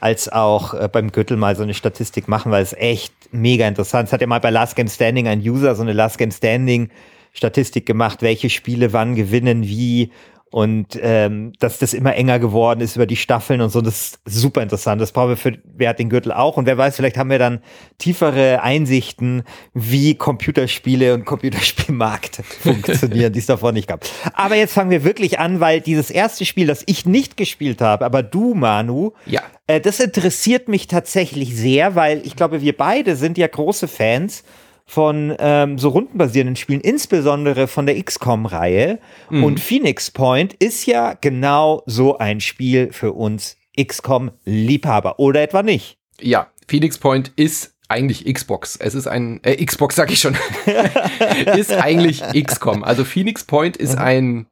als 0.00 0.28
auch 0.28 0.74
äh, 0.74 0.88
beim 0.90 1.10
Gürtel 1.10 1.36
mal 1.36 1.56
so 1.56 1.62
eine 1.62 1.74
Statistik 1.74 2.28
machen, 2.28 2.52
weil 2.52 2.62
es 2.62 2.72
echt 2.72 3.12
mega 3.32 3.66
interessant. 3.66 4.08
Es 4.08 4.12
hat 4.12 4.20
ja 4.20 4.26
mal 4.26 4.40
bei 4.40 4.50
Last 4.50 4.76
Game 4.76 4.88
Standing 4.88 5.26
ein 5.26 5.40
User 5.40 5.74
so 5.74 5.82
eine 5.82 5.92
Last 5.92 6.18
Game 6.18 6.30
Standing 6.30 6.90
Statistik 7.32 7.86
gemacht, 7.86 8.22
welche 8.22 8.50
Spiele 8.50 8.92
wann 8.92 9.14
gewinnen, 9.14 9.64
wie 9.64 10.10
und 10.50 10.98
ähm, 11.02 11.52
dass 11.58 11.78
das 11.78 11.92
immer 11.92 12.14
enger 12.14 12.38
geworden 12.38 12.80
ist 12.80 12.96
über 12.96 13.06
die 13.06 13.16
Staffeln 13.16 13.60
und 13.60 13.70
so, 13.70 13.80
das 13.80 14.18
ist 14.24 14.40
super 14.40 14.62
interessant. 14.62 15.00
Das 15.00 15.12
brauchen 15.12 15.30
wir 15.30 15.36
für 15.36 15.58
Wer 15.64 15.90
hat 15.90 15.98
den 15.98 16.08
Gürtel 16.08 16.32
auch. 16.32 16.56
Und 16.56 16.66
wer 16.66 16.78
weiß, 16.78 16.96
vielleicht 16.96 17.18
haben 17.18 17.30
wir 17.30 17.38
dann 17.38 17.60
tiefere 17.98 18.62
Einsichten, 18.62 19.44
wie 19.74 20.14
Computerspiele 20.14 21.14
und 21.14 21.24
Computerspielmarkt 21.24 22.36
funktionieren, 22.60 23.32
die 23.32 23.38
es 23.38 23.46
davor 23.46 23.72
nicht 23.72 23.88
gab. 23.88 24.04
Aber 24.32 24.56
jetzt 24.56 24.72
fangen 24.72 24.90
wir 24.90 25.04
wirklich 25.04 25.38
an, 25.38 25.60
weil 25.60 25.80
dieses 25.80 26.10
erste 26.10 26.44
Spiel, 26.44 26.66
das 26.66 26.82
ich 26.86 27.06
nicht 27.06 27.36
gespielt 27.36 27.80
habe, 27.80 28.04
aber 28.04 28.22
du, 28.22 28.54
Manu, 28.54 29.12
ja. 29.26 29.42
Äh, 29.66 29.80
das 29.80 30.00
interessiert 30.00 30.68
mich 30.68 30.86
tatsächlich 30.88 31.54
sehr, 31.54 31.94
weil 31.94 32.26
ich 32.26 32.34
glaube, 32.34 32.62
wir 32.62 32.76
beide 32.76 33.14
sind 33.14 33.38
ja 33.38 33.46
große 33.46 33.86
Fans 33.86 34.42
von 34.88 35.36
ähm, 35.38 35.78
so 35.78 35.90
rundenbasierenden 35.90 36.56
Spielen, 36.56 36.80
insbesondere 36.80 37.68
von 37.68 37.84
der 37.84 38.02
XCOM-Reihe. 38.02 38.98
Mhm. 39.28 39.44
Und 39.44 39.60
Phoenix 39.60 40.10
Point 40.10 40.54
ist 40.54 40.86
ja 40.86 41.12
genau 41.12 41.82
so 41.84 42.16
ein 42.16 42.40
Spiel 42.40 42.90
für 42.90 43.12
uns 43.12 43.58
XCOM-Liebhaber. 43.78 45.18
Oder 45.18 45.42
etwa 45.42 45.62
nicht? 45.62 45.98
Ja, 46.22 46.48
Phoenix 46.66 46.96
Point 46.96 47.32
ist 47.36 47.74
eigentlich 47.88 48.24
Xbox. 48.32 48.76
Es 48.76 48.94
ist 48.94 49.06
ein 49.06 49.40
äh, 49.44 49.62
Xbox, 49.62 49.94
sag 49.94 50.10
ich 50.10 50.20
schon. 50.20 50.36
ist 51.56 51.72
eigentlich 51.72 52.22
XCOM. 52.22 52.82
Also 52.82 53.04
Phoenix 53.04 53.44
Point 53.44 53.76
ist 53.76 53.96
mhm. 53.96 54.02
ein 54.02 54.46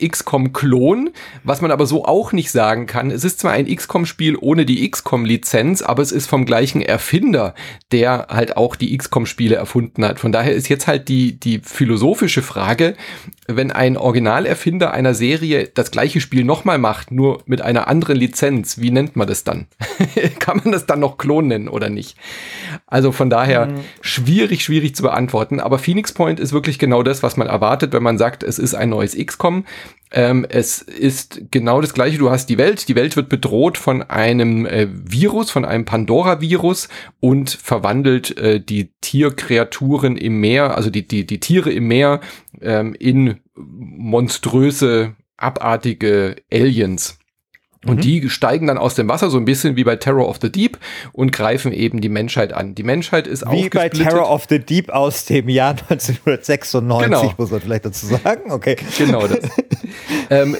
XCOM-Klon, 0.00 1.10
was 1.44 1.60
man 1.60 1.70
aber 1.70 1.86
so 1.86 2.04
auch 2.04 2.32
nicht 2.32 2.50
sagen 2.50 2.86
kann. 2.86 3.10
Es 3.10 3.22
ist 3.22 3.38
zwar 3.38 3.52
ein 3.52 3.66
XCOM-Spiel 3.66 4.36
ohne 4.40 4.66
die 4.66 4.88
XCOM-Lizenz, 4.90 5.82
aber 5.82 6.02
es 6.02 6.10
ist 6.10 6.26
vom 6.26 6.46
gleichen 6.46 6.82
Erfinder, 6.82 7.54
der 7.92 8.26
halt 8.28 8.56
auch 8.56 8.74
die 8.74 8.96
XCOM-Spiele 8.96 9.54
erfunden 9.54 10.04
hat. 10.04 10.18
Von 10.18 10.32
daher 10.32 10.52
ist 10.52 10.68
jetzt 10.68 10.88
halt 10.88 11.08
die, 11.08 11.38
die 11.38 11.60
philosophische 11.60 12.42
Frage, 12.42 12.96
wenn 13.46 13.70
ein 13.70 13.96
Originalerfinder 13.96 14.92
einer 14.92 15.14
Serie 15.14 15.70
das 15.72 15.92
gleiche 15.92 16.20
Spiel 16.20 16.44
nochmal 16.44 16.78
macht, 16.78 17.12
nur 17.12 17.42
mit 17.46 17.62
einer 17.62 17.86
anderen 17.86 18.16
Lizenz, 18.16 18.78
wie 18.78 18.90
nennt 18.90 19.14
man 19.14 19.28
das 19.28 19.44
dann? 19.44 19.66
kann 20.40 20.60
man 20.64 20.72
das 20.72 20.86
dann 20.86 21.00
noch 21.00 21.18
Klon 21.18 21.48
nennen 21.48 21.68
oder 21.68 21.88
nicht? 21.88 22.16
Also 22.86 23.12
von 23.12 23.30
daher 23.30 23.66
mhm. 23.66 23.80
schwierig, 24.00 24.64
schwierig 24.64 24.96
zu 24.96 25.02
beantworten. 25.02 25.60
Aber 25.60 25.78
Phoenix 25.78 26.12
Point 26.12 26.40
ist 26.40 26.52
wirklich 26.52 26.78
genau 26.78 27.02
das, 27.02 27.22
was 27.22 27.36
man 27.36 27.46
erwartet, 27.46 27.92
wenn 27.92 28.02
man 28.02 28.18
sagt, 28.18 28.42
es 28.42 28.58
ist 28.58 28.74
ein 28.74 28.88
neues 28.90 29.16
XCOM. 29.16 29.64
Ähm, 30.16 30.46
es 30.48 30.80
ist 30.80 31.50
genau 31.50 31.80
das 31.80 31.92
gleiche. 31.92 32.18
Du 32.18 32.30
hast 32.30 32.46
die 32.46 32.56
Welt. 32.56 32.88
Die 32.88 32.94
Welt 32.94 33.16
wird 33.16 33.28
bedroht 33.28 33.76
von 33.76 34.00
einem 34.00 34.64
äh, 34.64 34.86
Virus, 34.88 35.50
von 35.50 35.64
einem 35.64 35.84
Pandora-Virus 35.84 36.88
und 37.18 37.50
verwandelt 37.50 38.38
äh, 38.38 38.60
die 38.60 38.92
Tierkreaturen 39.00 40.16
im 40.16 40.38
Meer, 40.38 40.76
also 40.76 40.88
die, 40.88 41.08
die, 41.08 41.26
die 41.26 41.40
Tiere 41.40 41.72
im 41.72 41.88
Meer 41.88 42.20
ähm, 42.60 42.94
in 42.96 43.40
monströse, 43.56 45.16
abartige 45.36 46.36
Aliens. 46.52 47.18
Und 47.86 47.96
mhm. 47.96 48.00
die 48.00 48.30
steigen 48.30 48.66
dann 48.66 48.78
aus 48.78 48.94
dem 48.94 49.08
Wasser, 49.08 49.30
so 49.30 49.38
ein 49.38 49.44
bisschen 49.44 49.76
wie 49.76 49.84
bei 49.84 49.96
Terror 49.96 50.28
of 50.28 50.38
the 50.40 50.50
Deep 50.50 50.78
und 51.12 51.32
greifen 51.32 51.72
eben 51.72 52.00
die 52.00 52.08
Menschheit 52.08 52.52
an. 52.52 52.74
Die 52.74 52.82
Menschheit 52.82 53.26
ist 53.26 53.44
Wie 53.50 53.68
bei 53.68 53.88
Terror 53.88 54.30
of 54.30 54.46
the 54.48 54.58
Deep 54.58 54.90
aus 54.90 55.24
dem 55.24 55.48
Jahr 55.48 55.70
1996, 55.88 56.72
genau. 56.80 57.34
muss 57.36 57.50
man 57.50 57.60
vielleicht 57.60 57.84
dazu 57.84 58.06
sagen. 58.06 58.50
Okay. 58.50 58.76
Genau 58.98 59.26
das. 59.26 59.40
ähm, 60.30 60.56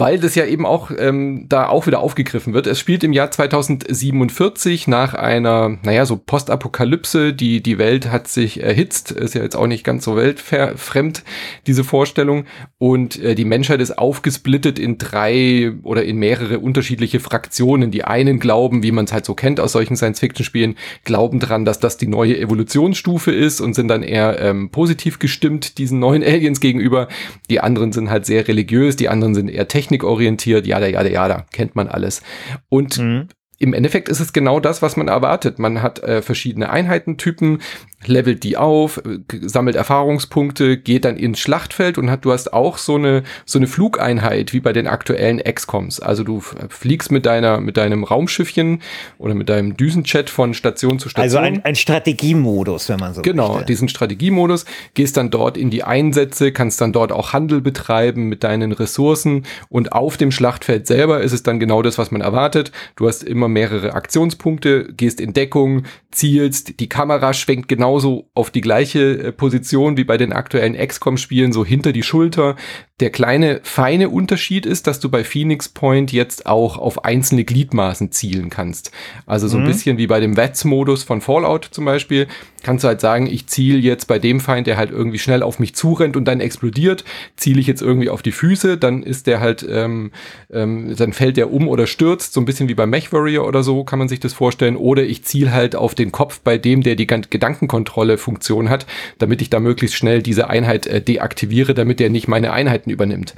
weil 0.00 0.18
das 0.18 0.34
ja 0.34 0.46
eben 0.46 0.64
auch 0.64 0.90
ähm, 0.98 1.44
da 1.50 1.68
auch 1.68 1.86
wieder 1.86 2.00
aufgegriffen 2.00 2.54
wird. 2.54 2.66
Es 2.66 2.80
spielt 2.80 3.04
im 3.04 3.12
Jahr 3.12 3.30
2047 3.30 4.88
nach 4.88 5.12
einer, 5.12 5.76
naja, 5.82 6.06
so 6.06 6.16
Postapokalypse. 6.16 7.34
Die, 7.34 7.62
die 7.62 7.76
Welt 7.76 8.10
hat 8.10 8.26
sich 8.26 8.62
erhitzt, 8.62 9.10
ist 9.12 9.34
ja 9.34 9.42
jetzt 9.42 9.56
auch 9.56 9.66
nicht 9.66 9.84
ganz 9.84 10.06
so 10.06 10.16
weltfremd, 10.16 11.22
diese 11.66 11.84
Vorstellung. 11.84 12.46
Und 12.78 13.22
äh, 13.22 13.34
die 13.34 13.44
Menschheit 13.44 13.82
ist 13.82 13.98
aufgesplittet 13.98 14.78
in 14.78 14.96
drei 14.96 15.72
oder 15.82 16.02
in 16.02 16.16
mehrere 16.16 16.60
unterschiedliche 16.60 17.20
Fraktionen. 17.20 17.90
Die 17.90 18.04
einen 18.04 18.40
glauben, 18.40 18.82
wie 18.82 18.92
man 18.92 19.04
es 19.04 19.12
halt 19.12 19.26
so 19.26 19.34
kennt 19.34 19.60
aus 19.60 19.72
solchen 19.72 19.96
Science-Fiction-Spielen, 19.96 20.76
glauben 21.04 21.40
dran, 21.40 21.66
dass 21.66 21.78
das 21.78 21.98
die 21.98 22.06
neue 22.06 22.38
Evolutionsstufe 22.38 23.32
ist 23.32 23.60
und 23.60 23.74
sind 23.74 23.88
dann 23.88 24.02
eher 24.02 24.40
ähm, 24.40 24.70
positiv 24.70 25.18
gestimmt 25.18 25.76
diesen 25.76 25.98
neuen 25.98 26.22
Aliens 26.24 26.60
gegenüber. 26.60 27.08
Die 27.50 27.60
anderen 27.60 27.92
sind 27.92 28.08
halt 28.08 28.24
sehr 28.24 28.48
religiös, 28.48 28.96
die 28.96 29.10
anderen 29.10 29.34
sind 29.34 29.50
eher 29.50 29.68
technisch 29.68 29.89
technikorientiert, 29.90 30.66
jada, 30.66 30.86
jada, 30.86 31.08
jada, 31.08 31.46
kennt 31.52 31.74
man 31.74 31.88
alles. 31.88 32.22
Und 32.68 32.98
mhm. 32.98 33.28
im 33.58 33.74
Endeffekt 33.74 34.08
ist 34.08 34.20
es 34.20 34.32
genau 34.32 34.60
das, 34.60 34.82
was 34.82 34.96
man 34.96 35.08
erwartet. 35.08 35.58
Man 35.58 35.82
hat 35.82 36.02
äh, 36.02 36.22
verschiedene 36.22 36.70
Einheitentypen, 36.70 37.60
levelt 38.06 38.44
die 38.44 38.56
auf, 38.56 38.98
äh, 38.98 39.18
sammelt 39.42 39.76
Erfahrungspunkte, 39.76 40.78
geht 40.78 41.04
dann 41.04 41.16
ins 41.16 41.38
Schlachtfeld 41.38 41.98
und 41.98 42.10
hat, 42.10 42.24
du 42.24 42.32
hast 42.32 42.52
auch 42.52 42.78
so 42.78 42.94
eine, 42.94 43.22
so 43.44 43.58
eine 43.58 43.66
Flugeinheit 43.66 44.52
wie 44.52 44.60
bei 44.60 44.72
den 44.72 44.86
aktuellen 44.86 45.38
XCOMs. 45.38 46.00
Also 46.00 46.24
du 46.24 46.40
fliegst 46.40 47.12
mit 47.12 47.26
deiner, 47.26 47.60
mit 47.60 47.76
deinem 47.76 48.04
Raumschiffchen 48.04 48.80
oder 49.18 49.34
mit 49.34 49.48
deinem 49.48 49.76
Düsenjet 49.76 50.30
von 50.30 50.54
Station 50.54 50.98
zu 50.98 51.08
Station. 51.08 51.22
Also 51.22 51.38
ein, 51.38 51.64
ein 51.64 51.74
Strategiemodus, 51.74 52.88
wenn 52.88 53.00
man 53.00 53.12
so 53.12 53.22
Genau, 53.22 53.54
möchte. 53.54 53.66
diesen 53.66 53.88
Strategiemodus, 53.88 54.64
gehst 54.94 55.16
dann 55.16 55.30
dort 55.30 55.56
in 55.56 55.70
die 55.70 55.84
Einsätze, 55.84 56.52
kannst 56.52 56.80
dann 56.80 56.92
dort 56.92 57.12
auch 57.12 57.32
Handel 57.34 57.60
betreiben 57.60 58.28
mit 58.28 58.44
deinen 58.44 58.72
Ressourcen 58.72 59.44
und 59.68 59.92
auf 59.92 60.16
dem 60.16 60.30
Schlachtfeld 60.30 60.86
selber 60.86 61.20
ist 61.20 61.32
es 61.32 61.42
dann 61.42 61.60
genau 61.60 61.82
das, 61.82 61.98
was 61.98 62.10
man 62.10 62.22
erwartet. 62.22 62.72
Du 62.96 63.06
hast 63.06 63.22
immer 63.22 63.48
mehrere 63.48 63.92
Aktionspunkte, 63.92 64.92
gehst 64.94 65.20
in 65.20 65.34
Deckung, 65.34 65.82
zielst, 66.10 66.80
die 66.80 66.88
Kamera 66.88 67.34
schwenkt 67.34 67.68
genau 67.68 67.89
genauso 67.90 68.30
auf 68.34 68.52
die 68.52 68.60
gleiche 68.60 69.18
äh, 69.18 69.32
Position 69.32 69.96
wie 69.96 70.04
bei 70.04 70.16
den 70.16 70.32
aktuellen 70.32 70.76
XCOM-Spielen, 70.76 71.52
so 71.52 71.64
hinter 71.64 71.92
die 71.92 72.04
Schulter. 72.04 72.54
Der 73.00 73.10
kleine, 73.10 73.60
feine 73.64 74.10
Unterschied 74.10 74.64
ist, 74.64 74.86
dass 74.86 75.00
du 75.00 75.08
bei 75.08 75.24
Phoenix 75.24 75.68
Point 75.68 76.12
jetzt 76.12 76.46
auch 76.46 76.78
auf 76.78 77.04
einzelne 77.04 77.44
Gliedmaßen 77.44 78.12
zielen 78.12 78.48
kannst. 78.48 78.92
Also 79.26 79.48
so 79.48 79.56
ein 79.56 79.64
mhm. 79.64 79.68
bisschen 79.68 79.98
wie 79.98 80.06
bei 80.06 80.20
dem 80.20 80.36
VATS-Modus 80.36 81.02
von 81.02 81.20
Fallout 81.20 81.68
zum 81.72 81.84
Beispiel. 81.84 82.28
Kannst 82.62 82.84
du 82.84 82.88
halt 82.88 83.00
sagen, 83.00 83.26
ich 83.26 83.46
ziele 83.46 83.78
jetzt 83.78 84.06
bei 84.06 84.18
dem 84.18 84.40
Feind, 84.40 84.66
der 84.66 84.76
halt 84.76 84.90
irgendwie 84.90 85.18
schnell 85.18 85.42
auf 85.42 85.58
mich 85.58 85.74
zurennt 85.74 86.16
und 86.16 86.24
dann 86.26 86.40
explodiert, 86.40 87.04
ziele 87.36 87.60
ich 87.60 87.66
jetzt 87.66 87.82
irgendwie 87.82 88.10
auf 88.10 88.22
die 88.22 88.32
Füße, 88.32 88.76
dann 88.76 89.02
ist 89.02 89.26
der 89.26 89.40
halt, 89.40 89.66
ähm, 89.68 90.12
ähm, 90.52 90.94
dann 90.96 91.12
fällt 91.12 91.36
der 91.36 91.52
um 91.52 91.68
oder 91.68 91.86
stürzt, 91.86 92.32
so 92.32 92.40
ein 92.40 92.44
bisschen 92.44 92.68
wie 92.68 92.74
bei 92.74 92.86
Mech 92.86 93.12
Warrior 93.12 93.46
oder 93.46 93.62
so, 93.62 93.84
kann 93.84 93.98
man 93.98 94.08
sich 94.08 94.20
das 94.20 94.32
vorstellen. 94.32 94.76
Oder 94.76 95.04
ich 95.04 95.24
ziele 95.24 95.52
halt 95.52 95.76
auf 95.76 95.94
den 95.94 96.12
Kopf 96.12 96.40
bei 96.40 96.58
dem, 96.58 96.82
der 96.82 96.96
die 96.96 97.06
Gedankenkontrolle-Funktion 97.06 98.68
hat, 98.68 98.86
damit 99.18 99.42
ich 99.42 99.50
da 99.50 99.60
möglichst 99.60 99.96
schnell 99.96 100.22
diese 100.22 100.50
Einheit 100.50 100.86
äh, 100.86 101.00
deaktiviere, 101.00 101.74
damit 101.74 102.00
der 102.00 102.10
nicht 102.10 102.28
meine 102.28 102.52
Einheiten 102.52 102.90
übernimmt. 102.90 103.34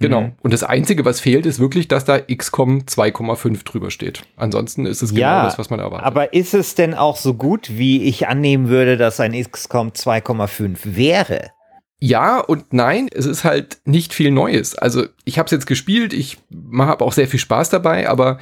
Genau. 0.00 0.22
Mhm. 0.22 0.32
Und 0.42 0.52
das 0.52 0.64
Einzige, 0.64 1.04
was 1.04 1.20
fehlt, 1.20 1.46
ist 1.46 1.60
wirklich, 1.60 1.86
dass 1.86 2.04
da 2.04 2.18
XCOM 2.18 2.80
2,5 2.80 3.64
drüber 3.64 3.90
steht. 3.90 4.22
Ansonsten 4.36 4.86
ist 4.86 5.02
es 5.02 5.10
genau 5.10 5.20
ja, 5.20 5.44
das, 5.44 5.58
was 5.58 5.70
man 5.70 5.78
erwartet. 5.78 6.06
Aber 6.06 6.32
ist 6.32 6.54
es 6.54 6.74
denn 6.74 6.94
auch 6.94 7.16
so 7.16 7.34
gut, 7.34 7.76
wie 7.76 8.02
ich 8.04 8.26
annehmen 8.26 8.68
würde, 8.68 8.96
dass 8.96 9.20
ein 9.20 9.32
XCOM 9.32 9.90
2,5 9.90 10.96
wäre? 10.96 11.50
Ja 12.02 12.40
und 12.40 12.72
nein, 12.72 13.08
es 13.12 13.26
ist 13.26 13.44
halt 13.44 13.82
nicht 13.84 14.14
viel 14.14 14.30
Neues. 14.30 14.74
Also 14.74 15.04
ich 15.26 15.38
habe 15.38 15.44
es 15.46 15.52
jetzt 15.52 15.66
gespielt, 15.66 16.14
ich 16.14 16.38
habe 16.78 17.04
auch 17.04 17.12
sehr 17.12 17.28
viel 17.28 17.38
Spaß 17.38 17.68
dabei, 17.68 18.08
aber 18.08 18.38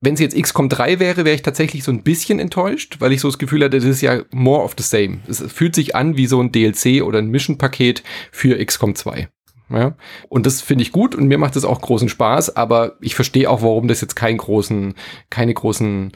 wenn 0.00 0.14
es 0.14 0.20
jetzt 0.20 0.34
XCOM 0.34 0.70
3 0.70 0.98
wäre, 0.98 1.26
wäre 1.26 1.34
ich 1.34 1.42
tatsächlich 1.42 1.84
so 1.84 1.92
ein 1.92 2.02
bisschen 2.02 2.38
enttäuscht, 2.38 2.96
weil 3.00 3.12
ich 3.12 3.20
so 3.20 3.28
das 3.28 3.38
Gefühl 3.38 3.62
hatte, 3.62 3.76
das 3.76 3.84
ist 3.84 4.00
ja 4.00 4.22
more 4.30 4.62
of 4.62 4.74
the 4.78 4.82
same. 4.82 5.18
Es 5.28 5.42
fühlt 5.52 5.74
sich 5.74 5.94
an 5.94 6.16
wie 6.16 6.26
so 6.26 6.40
ein 6.40 6.52
DLC 6.52 7.02
oder 7.02 7.18
ein 7.18 7.28
Mission-Paket 7.28 8.02
für 8.32 8.64
XCOM 8.64 8.94
2. 8.94 9.28
Ja? 9.70 9.94
Und 10.28 10.46
das 10.46 10.60
finde 10.60 10.82
ich 10.82 10.92
gut 10.92 11.14
und 11.14 11.26
mir 11.26 11.38
macht 11.38 11.56
es 11.56 11.64
auch 11.64 11.80
großen 11.80 12.08
Spaß, 12.08 12.56
aber 12.56 12.96
ich 13.00 13.14
verstehe 13.14 13.48
auch, 13.48 13.62
warum 13.62 13.88
das 13.88 14.00
jetzt 14.00 14.16
keinen 14.16 14.38
großen, 14.38 14.94
keine 15.30 15.54
großen 15.54 16.12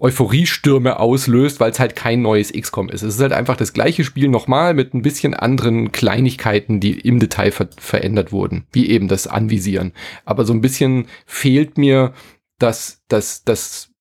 Euphoriestürme 0.00 0.98
auslöst, 0.98 1.60
weil 1.60 1.70
es 1.70 1.80
halt 1.80 1.96
kein 1.96 2.22
neues 2.22 2.52
XCOM 2.52 2.88
ist. 2.88 3.02
Es 3.02 3.14
ist 3.14 3.20
halt 3.20 3.32
einfach 3.32 3.56
das 3.56 3.72
gleiche 3.72 4.04
Spiel 4.04 4.28
nochmal 4.28 4.74
mit 4.74 4.94
ein 4.94 5.02
bisschen 5.02 5.34
anderen 5.34 5.92
Kleinigkeiten, 5.92 6.80
die 6.80 6.98
im 6.98 7.20
Detail 7.20 7.52
ver 7.52 7.68
verändert 7.78 8.32
wurden, 8.32 8.66
wie 8.72 8.90
eben 8.90 9.08
das 9.08 9.26
Anvisieren. 9.26 9.92
Aber 10.24 10.44
so 10.44 10.52
ein 10.52 10.60
bisschen 10.60 11.06
fehlt 11.26 11.78
mir 11.78 12.12
das, 12.58 13.02
das, 13.08 13.44
das 13.44 13.93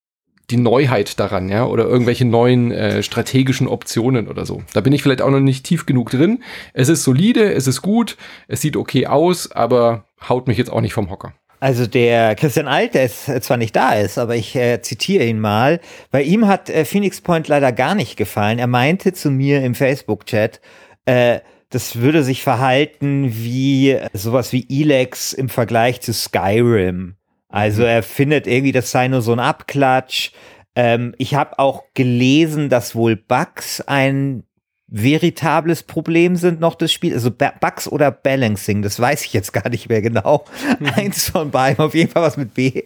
die 0.49 0.57
Neuheit 0.57 1.19
daran, 1.19 1.49
ja, 1.49 1.65
oder 1.65 1.85
irgendwelche 1.85 2.25
neuen 2.25 2.71
äh, 2.71 3.01
strategischen 3.03 3.67
Optionen 3.67 4.27
oder 4.27 4.45
so. 4.45 4.61
Da 4.73 4.81
bin 4.81 4.93
ich 4.93 5.01
vielleicht 5.01 5.21
auch 5.21 5.29
noch 5.29 5.39
nicht 5.39 5.65
tief 5.65 5.85
genug 5.85 6.09
drin. 6.11 6.43
Es 6.73 6.89
ist 6.89 7.03
solide, 7.03 7.53
es 7.53 7.67
ist 7.67 7.81
gut, 7.81 8.17
es 8.47 8.61
sieht 8.61 8.75
okay 8.75 9.07
aus, 9.07 9.51
aber 9.51 10.05
haut 10.27 10.47
mich 10.47 10.57
jetzt 10.57 10.71
auch 10.71 10.81
nicht 10.81 10.93
vom 10.93 11.09
Hocker. 11.09 11.33
Also 11.59 11.87
der 11.87 12.35
Christian 12.35 12.67
Alt, 12.67 12.93
der 12.93 13.05
ist, 13.05 13.25
zwar 13.43 13.55
nicht 13.55 13.73
da 13.73 13.93
ist, 13.93 14.17
aber 14.17 14.35
ich 14.35 14.53
äh, 14.53 14.81
zitiere 14.81 15.23
ihn 15.23 15.39
mal. 15.39 15.79
Bei 16.11 16.21
ihm 16.21 16.45
hat 16.45 16.69
äh, 16.69 16.83
Phoenix 16.83 17.21
Point 17.21 17.47
leider 17.47 17.71
gar 17.71 17.95
nicht 17.95 18.17
gefallen. 18.17 18.59
Er 18.59 18.67
meinte 18.67 19.13
zu 19.13 19.31
mir 19.31 19.63
im 19.63 19.73
Facebook-Chat, 19.73 20.59
äh, 21.05 21.39
das 21.69 22.01
würde 22.01 22.21
sich 22.23 22.43
verhalten 22.43 23.29
wie 23.33 23.91
äh, 23.91 24.09
sowas 24.11 24.51
wie 24.51 24.67
Elex 24.69 25.31
im 25.31 25.47
Vergleich 25.47 26.01
zu 26.01 26.11
Skyrim. 26.13 27.15
Also 27.53 27.83
mhm. 27.83 27.87
er 27.87 28.03
findet 28.03 28.47
irgendwie, 28.47 28.71
das 28.71 28.89
sei 28.89 29.07
nur 29.07 29.21
so 29.21 29.31
ein 29.31 29.39
Abklatsch. 29.39 30.31
Ähm, 30.75 31.13
ich 31.19 31.35
habe 31.35 31.59
auch 31.59 31.83
gelesen, 31.93 32.67
dass 32.67 32.95
wohl 32.95 33.15
Bugs 33.15 33.79
ein 33.81 34.43
veritables 34.87 35.83
Problem 35.83 36.35
sind 36.35 36.59
noch 36.59 36.73
des 36.73 36.91
Spiels. 36.91 37.13
Also 37.13 37.29
Bugs 37.29 37.87
oder 37.87 38.09
Balancing, 38.09 38.81
das 38.81 38.99
weiß 38.99 39.25
ich 39.25 39.33
jetzt 39.33 39.53
gar 39.53 39.69
nicht 39.69 39.87
mehr 39.87 40.01
genau. 40.01 40.45
Mhm. 40.79 40.87
Eins 40.95 41.29
von 41.29 41.51
beiden, 41.51 41.85
auf 41.85 41.93
jeden 41.93 42.11
Fall 42.11 42.23
was 42.23 42.37
mit 42.37 42.55
B. 42.55 42.85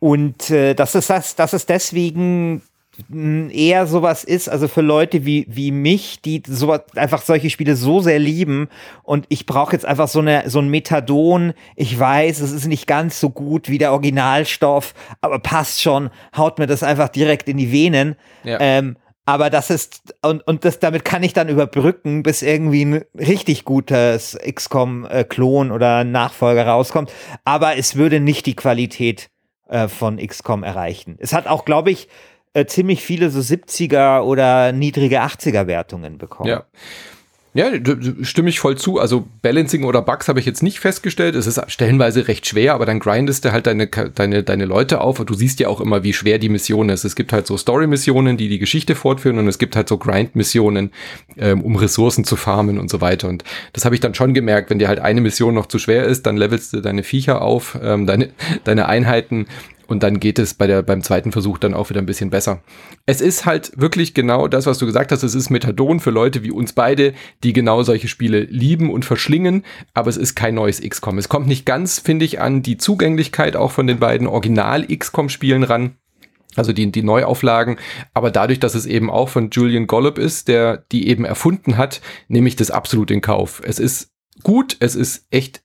Und 0.00 0.50
äh, 0.50 0.74
das 0.74 0.96
ist 0.96 1.08
das, 1.08 1.36
das 1.36 1.54
ist 1.54 1.68
deswegen 1.68 2.62
eher 3.50 3.86
sowas 3.86 4.24
ist, 4.24 4.48
also 4.48 4.68
für 4.68 4.80
Leute 4.80 5.24
wie, 5.24 5.46
wie 5.48 5.70
mich, 5.70 6.20
die 6.22 6.42
sowas, 6.46 6.82
einfach 6.94 7.22
solche 7.22 7.50
Spiele 7.50 7.76
so 7.76 8.00
sehr 8.00 8.18
lieben 8.18 8.68
und 9.02 9.26
ich 9.28 9.46
brauche 9.46 9.72
jetzt 9.72 9.84
einfach 9.84 10.08
so 10.08 10.20
eine, 10.20 10.48
so 10.48 10.60
ein 10.60 10.68
Methadon. 10.68 11.52
Ich 11.74 11.98
weiß, 11.98 12.40
es 12.40 12.52
ist 12.52 12.66
nicht 12.66 12.86
ganz 12.86 13.20
so 13.20 13.30
gut 13.30 13.68
wie 13.68 13.78
der 13.78 13.92
Originalstoff, 13.92 14.94
aber 15.20 15.38
passt 15.38 15.82
schon, 15.82 16.10
haut 16.36 16.58
mir 16.58 16.66
das 16.66 16.82
einfach 16.82 17.08
direkt 17.08 17.48
in 17.48 17.58
die 17.58 17.72
Venen. 17.72 18.16
Ja. 18.44 18.58
Ähm, 18.60 18.96
aber 19.28 19.50
das 19.50 19.70
ist, 19.70 20.14
und, 20.22 20.46
und 20.46 20.64
das, 20.64 20.78
damit 20.78 21.04
kann 21.04 21.24
ich 21.24 21.32
dann 21.32 21.48
überbrücken, 21.48 22.22
bis 22.22 22.42
irgendwie 22.42 22.84
ein 22.84 23.04
richtig 23.18 23.64
gutes 23.64 24.38
XCOM-Klon 24.48 25.72
oder 25.72 26.04
Nachfolger 26.04 26.64
rauskommt. 26.66 27.12
Aber 27.44 27.76
es 27.76 27.96
würde 27.96 28.20
nicht 28.20 28.46
die 28.46 28.54
Qualität 28.54 29.28
äh, 29.68 29.88
von 29.88 30.24
XCOM 30.24 30.62
erreichen. 30.62 31.16
Es 31.18 31.32
hat 31.32 31.48
auch, 31.48 31.64
glaube 31.64 31.90
ich, 31.90 32.06
äh, 32.56 32.66
ziemlich 32.66 33.02
viele 33.02 33.28
so 33.30 33.40
70er 33.40 34.22
oder 34.22 34.72
niedrige 34.72 35.22
80er 35.22 35.66
Wertungen 35.66 36.16
bekommen. 36.16 36.48
Ja. 36.48 36.64
Ja, 37.52 37.70
stimme 38.20 38.50
ich 38.50 38.60
voll 38.60 38.76
zu. 38.76 38.98
Also 38.98 39.26
Balancing 39.40 39.84
oder 39.84 40.02
Bugs 40.02 40.28
habe 40.28 40.38
ich 40.38 40.44
jetzt 40.44 40.62
nicht 40.62 40.78
festgestellt. 40.78 41.34
Es 41.34 41.46
ist 41.46 41.58
stellenweise 41.68 42.28
recht 42.28 42.46
schwer, 42.46 42.74
aber 42.74 42.84
dann 42.84 42.98
grindest 42.98 43.46
du 43.46 43.52
halt 43.52 43.66
deine, 43.66 43.86
deine, 43.86 44.42
deine 44.42 44.66
Leute 44.66 45.00
auf 45.00 45.20
und 45.20 45.30
du 45.30 45.32
siehst 45.32 45.58
ja 45.60 45.68
auch 45.68 45.80
immer, 45.80 46.02
wie 46.02 46.12
schwer 46.12 46.38
die 46.38 46.50
Mission 46.50 46.90
ist. 46.90 47.04
Es 47.04 47.16
gibt 47.16 47.32
halt 47.32 47.46
so 47.46 47.56
Story-Missionen, 47.56 48.36
die 48.36 48.50
die 48.50 48.58
Geschichte 48.58 48.94
fortführen 48.94 49.38
und 49.38 49.48
es 49.48 49.56
gibt 49.56 49.74
halt 49.74 49.88
so 49.88 49.96
Grind-Missionen, 49.96 50.90
ähm, 51.38 51.62
um 51.62 51.76
Ressourcen 51.76 52.24
zu 52.24 52.36
farmen 52.36 52.78
und 52.78 52.90
so 52.90 53.00
weiter. 53.00 53.26
Und 53.26 53.42
das 53.72 53.86
habe 53.86 53.94
ich 53.94 54.02
dann 54.02 54.12
schon 54.12 54.34
gemerkt, 54.34 54.68
wenn 54.68 54.78
dir 54.78 54.88
halt 54.88 54.98
eine 54.98 55.22
Mission 55.22 55.54
noch 55.54 55.64
zu 55.64 55.78
schwer 55.78 56.04
ist, 56.04 56.26
dann 56.26 56.36
levelst 56.36 56.74
du 56.74 56.82
deine 56.82 57.04
Viecher 57.04 57.40
auf, 57.40 57.78
ähm, 57.82 58.06
deine, 58.06 58.28
deine 58.64 58.86
Einheiten 58.86 59.46
und 59.86 60.02
dann 60.02 60.20
geht 60.20 60.38
es 60.38 60.54
bei 60.54 60.66
der, 60.66 60.82
beim 60.82 61.02
zweiten 61.02 61.32
Versuch 61.32 61.58
dann 61.58 61.74
auch 61.74 61.90
wieder 61.90 62.00
ein 62.00 62.06
bisschen 62.06 62.30
besser. 62.30 62.62
Es 63.06 63.20
ist 63.20 63.46
halt 63.46 63.72
wirklich 63.76 64.14
genau 64.14 64.48
das, 64.48 64.66
was 64.66 64.78
du 64.78 64.86
gesagt 64.86 65.12
hast. 65.12 65.22
Es 65.22 65.34
ist 65.34 65.50
Methadon 65.50 66.00
für 66.00 66.10
Leute 66.10 66.42
wie 66.42 66.50
uns 66.50 66.72
beide, 66.72 67.14
die 67.42 67.52
genau 67.52 67.82
solche 67.82 68.08
Spiele 68.08 68.40
lieben 68.40 68.90
und 68.90 69.04
verschlingen. 69.04 69.64
Aber 69.94 70.10
es 70.10 70.16
ist 70.16 70.34
kein 70.34 70.54
neues 70.54 70.80
XCOM. 70.80 71.18
Es 71.18 71.28
kommt 71.28 71.46
nicht 71.46 71.66
ganz, 71.66 71.98
finde 71.98 72.24
ich, 72.24 72.40
an 72.40 72.62
die 72.62 72.76
Zugänglichkeit 72.76 73.56
auch 73.56 73.70
von 73.70 73.86
den 73.86 73.98
beiden 73.98 74.26
Original-XCOM-Spielen 74.26 75.62
ran. 75.62 75.96
Also 76.56 76.72
die, 76.72 76.90
die 76.90 77.02
Neuauflagen, 77.02 77.76
aber 78.14 78.30
dadurch, 78.30 78.58
dass 78.60 78.74
es 78.74 78.86
eben 78.86 79.10
auch 79.10 79.28
von 79.28 79.50
Julian 79.50 79.86
Gollop 79.86 80.16
ist, 80.16 80.48
der 80.48 80.84
die 80.90 81.08
eben 81.08 81.26
erfunden 81.26 81.76
hat, 81.76 82.00
nehme 82.28 82.48
ich 82.48 82.56
das 82.56 82.70
absolut 82.70 83.10
in 83.10 83.20
Kauf. 83.20 83.60
Es 83.62 83.78
ist 83.78 84.10
gut, 84.42 84.76
es 84.80 84.94
ist 84.94 85.26
echt 85.30 85.62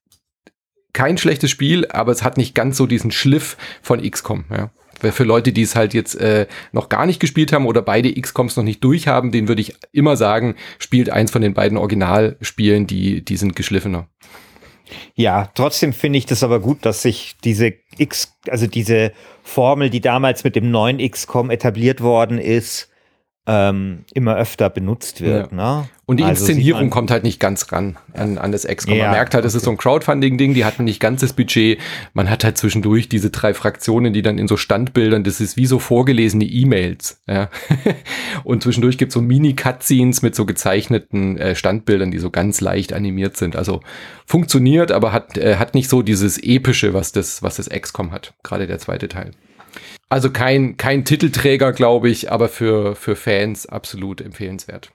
kein 0.93 1.17
schlechtes 1.17 1.51
Spiel, 1.51 1.87
aber 1.89 2.11
es 2.11 2.23
hat 2.23 2.37
nicht 2.37 2.55
ganz 2.55 2.77
so 2.77 2.87
diesen 2.87 3.11
Schliff 3.11 3.57
von 3.81 4.01
XCOM. 4.01 4.45
Ja. 4.49 4.71
Für 5.11 5.23
Leute, 5.23 5.51
die 5.51 5.63
es 5.63 5.75
halt 5.75 5.95
jetzt 5.95 6.15
äh, 6.15 6.45
noch 6.71 6.89
gar 6.89 7.07
nicht 7.07 7.19
gespielt 7.19 7.51
haben 7.53 7.65
oder 7.65 7.81
beide 7.81 8.13
XCOMs 8.13 8.55
noch 8.55 8.63
nicht 8.63 8.83
durchhaben, 8.83 9.31
den 9.31 9.47
würde 9.47 9.61
ich 9.61 9.73
immer 9.91 10.15
sagen, 10.15 10.55
spielt 10.77 11.09
eins 11.09 11.31
von 11.31 11.41
den 11.41 11.55
beiden 11.55 11.77
Originalspielen, 11.77 12.85
die, 12.85 13.25
die 13.25 13.37
sind 13.37 13.55
geschliffener. 13.55 14.07
Ja, 15.15 15.49
trotzdem 15.55 15.93
finde 15.93 16.19
ich 16.19 16.25
das 16.25 16.43
aber 16.43 16.59
gut, 16.59 16.85
dass 16.85 17.01
sich 17.01 17.35
diese 17.43 17.73
X, 17.97 18.35
also 18.47 18.67
diese 18.67 19.11
Formel, 19.41 19.89
die 19.89 20.01
damals 20.01 20.43
mit 20.43 20.55
dem 20.55 20.69
neuen 20.69 20.97
XCOM 20.97 21.49
etabliert 21.49 22.01
worden 22.01 22.37
ist, 22.37 22.90
ähm, 23.47 24.05
immer 24.13 24.35
öfter 24.35 24.69
benutzt 24.69 25.21
wird. 25.21 25.51
Ja. 25.51 25.79
Ne? 25.79 25.89
Und 26.05 26.17
die 26.17 26.23
also 26.23 26.45
Inszenierung 26.45 26.91
kommt 26.91 27.09
halt 27.09 27.23
nicht 27.23 27.39
ganz 27.39 27.71
ran 27.71 27.97
an, 28.13 28.37
an 28.37 28.51
das. 28.51 28.63
Ja, 28.63 28.75
man 28.85 29.11
merkt 29.11 29.33
halt, 29.33 29.45
es 29.45 29.53
okay. 29.53 29.57
ist 29.57 29.63
so 29.63 29.71
ein 29.71 29.77
Crowdfunding-Ding, 29.77 30.53
die 30.53 30.63
hatten 30.63 30.83
nicht 30.83 30.99
ganz 30.99 31.21
das 31.21 31.33
Budget. 31.33 31.79
Man 32.13 32.29
hat 32.29 32.43
halt 32.43 32.57
zwischendurch 32.57 33.09
diese 33.09 33.31
drei 33.31 33.53
Fraktionen, 33.53 34.13
die 34.13 34.21
dann 34.21 34.37
in 34.37 34.47
so 34.47 34.57
Standbildern, 34.57 35.23
das 35.23 35.41
ist 35.41 35.57
wie 35.57 35.65
so 35.65 35.79
vorgelesene 35.79 36.45
E-Mails. 36.45 37.21
Ja? 37.27 37.49
Und 38.43 38.61
zwischendurch 38.61 38.99
gibt 38.99 39.09
es 39.09 39.13
so 39.15 39.21
Mini-Cutscenes 39.21 40.21
mit 40.21 40.35
so 40.35 40.45
gezeichneten 40.45 41.37
äh, 41.37 41.55
Standbildern, 41.55 42.11
die 42.11 42.19
so 42.19 42.29
ganz 42.29 42.61
leicht 42.61 42.93
animiert 42.93 43.37
sind. 43.37 43.55
Also 43.55 43.81
funktioniert, 44.25 44.91
aber 44.91 45.13
hat, 45.13 45.37
äh, 45.37 45.55
hat 45.55 45.73
nicht 45.73 45.89
so 45.89 46.03
dieses 46.03 46.37
Epische, 46.37 46.93
was 46.93 47.11
das, 47.11 47.41
was 47.41 47.55
das 47.55 47.69
XCOM 47.69 48.11
hat. 48.11 48.35
Gerade 48.43 48.67
der 48.67 48.77
zweite 48.77 49.07
Teil. 49.07 49.31
Also 50.11 50.29
kein, 50.29 50.75
kein 50.75 51.05
Titelträger, 51.05 51.71
glaube 51.71 52.09
ich, 52.09 52.29
aber 52.29 52.49
für, 52.49 52.95
für 52.97 53.15
Fans 53.15 53.65
absolut 53.65 54.19
empfehlenswert. 54.19 54.91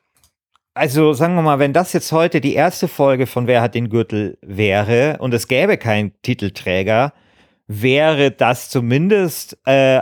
Also 0.75 1.15
sagen 1.15 1.35
wir 1.37 1.41
mal, 1.41 1.59
wenn 1.59 1.73
das 1.73 1.95
jetzt 1.95 2.13
heute 2.13 2.43
die 2.43 2.53
erste 2.53 2.87
Folge 2.87 3.27
von 3.27 3.47
Wer 3.47 3.63
hat 3.63 3.75
den 3.75 3.89
Gürtel 3.89 4.37
wäre 4.43 5.17
und 5.21 5.33
es 5.33 5.49
gäbe 5.49 5.79
keinen 5.79 6.13
Titelträger, 6.21 7.15
wäre 7.67 8.31
das 8.31 8.69
zumindest 8.69 9.57
äh, 9.65 10.01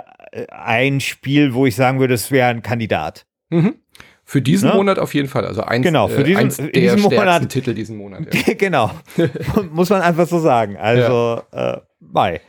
ein 0.51 0.99
Spiel, 0.99 1.55
wo 1.55 1.65
ich 1.65 1.77
sagen 1.77 2.01
würde, 2.01 2.15
es 2.15 2.33
wäre 2.33 2.49
ein 2.49 2.63
Kandidat. 2.63 3.25
Mhm. 3.51 3.77
Für 4.25 4.43
diesen 4.43 4.71
ja? 4.71 4.75
Monat 4.75 4.99
auf 4.99 5.15
jeden 5.15 5.29
Fall. 5.29 5.45
Also 5.47 5.63
eins, 5.63 5.85
genau, 5.85 6.09
für 6.09 6.25
diesen, 6.25 6.41
äh, 6.41 6.43
eins 6.43 6.57
der 6.57 6.71
diesen 6.71 7.03
Monat, 7.03 7.49
Titel 7.51 7.75
diesen 7.75 7.97
Monat. 7.99 8.35
Ja. 8.35 8.55
genau. 8.59 8.91
Muss 9.71 9.91
man 9.91 10.01
einfach 10.01 10.27
so 10.27 10.41
sagen. 10.41 10.77
Also, 10.77 11.43
ja. 11.53 11.75
äh, 11.75 11.81
bye. 12.13 12.41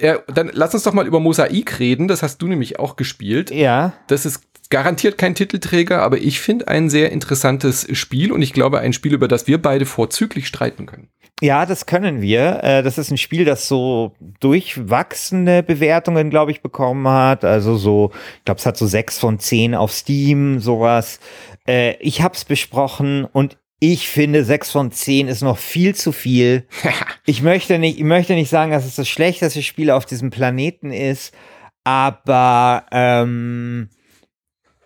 Ja, 0.00 0.18
dann 0.32 0.50
lass 0.52 0.74
uns 0.74 0.82
doch 0.82 0.92
mal 0.92 1.06
über 1.06 1.20
Mosaik 1.20 1.78
reden. 1.78 2.08
Das 2.08 2.22
hast 2.22 2.38
du 2.38 2.46
nämlich 2.46 2.78
auch 2.78 2.96
gespielt. 2.96 3.50
Ja. 3.50 3.92
Das 4.06 4.26
ist 4.26 4.42
garantiert 4.70 5.18
kein 5.18 5.34
Titelträger, 5.34 6.00
aber 6.00 6.18
ich 6.18 6.40
finde 6.40 6.68
ein 6.68 6.88
sehr 6.88 7.10
interessantes 7.10 7.86
Spiel 7.98 8.32
und 8.32 8.40
ich 8.40 8.52
glaube 8.52 8.78
ein 8.78 8.92
Spiel, 8.92 9.12
über 9.12 9.28
das 9.28 9.46
wir 9.46 9.60
beide 9.60 9.84
vorzüglich 9.84 10.46
streiten 10.46 10.86
können. 10.86 11.08
Ja, 11.42 11.64
das 11.64 11.86
können 11.86 12.20
wir. 12.20 12.62
Äh, 12.62 12.82
das 12.82 12.98
ist 12.98 13.10
ein 13.10 13.16
Spiel, 13.16 13.44
das 13.44 13.66
so 13.66 14.12
durchwachsene 14.40 15.62
Bewertungen, 15.62 16.30
glaube 16.30 16.50
ich, 16.50 16.60
bekommen 16.60 17.08
hat. 17.08 17.44
Also 17.44 17.76
so, 17.76 18.12
ich 18.38 18.44
glaube, 18.44 18.58
es 18.58 18.66
hat 18.66 18.76
so 18.76 18.86
sechs 18.86 19.18
von 19.18 19.38
zehn 19.38 19.74
auf 19.74 19.90
Steam, 19.92 20.60
sowas. 20.60 21.18
Äh, 21.66 21.96
ich 21.96 22.20
habe 22.20 22.34
es 22.34 22.44
besprochen 22.44 23.24
und 23.24 23.56
ich 23.80 24.08
finde, 24.08 24.44
sechs 24.44 24.70
von 24.70 24.92
zehn 24.92 25.26
ist 25.26 25.40
noch 25.40 25.58
viel 25.58 25.94
zu 25.94 26.12
viel. 26.12 26.66
ich 27.26 27.42
möchte 27.42 27.78
nicht, 27.78 27.98
ich 27.98 28.04
möchte 28.04 28.34
nicht 28.34 28.50
sagen, 28.50 28.70
dass 28.70 28.84
es 28.84 28.94
das 28.94 29.08
schlechteste 29.08 29.62
Spiel 29.62 29.90
auf 29.90 30.04
diesem 30.04 30.30
Planeten 30.30 30.92
ist, 30.92 31.34
aber 31.82 32.84
ähm, 32.92 33.88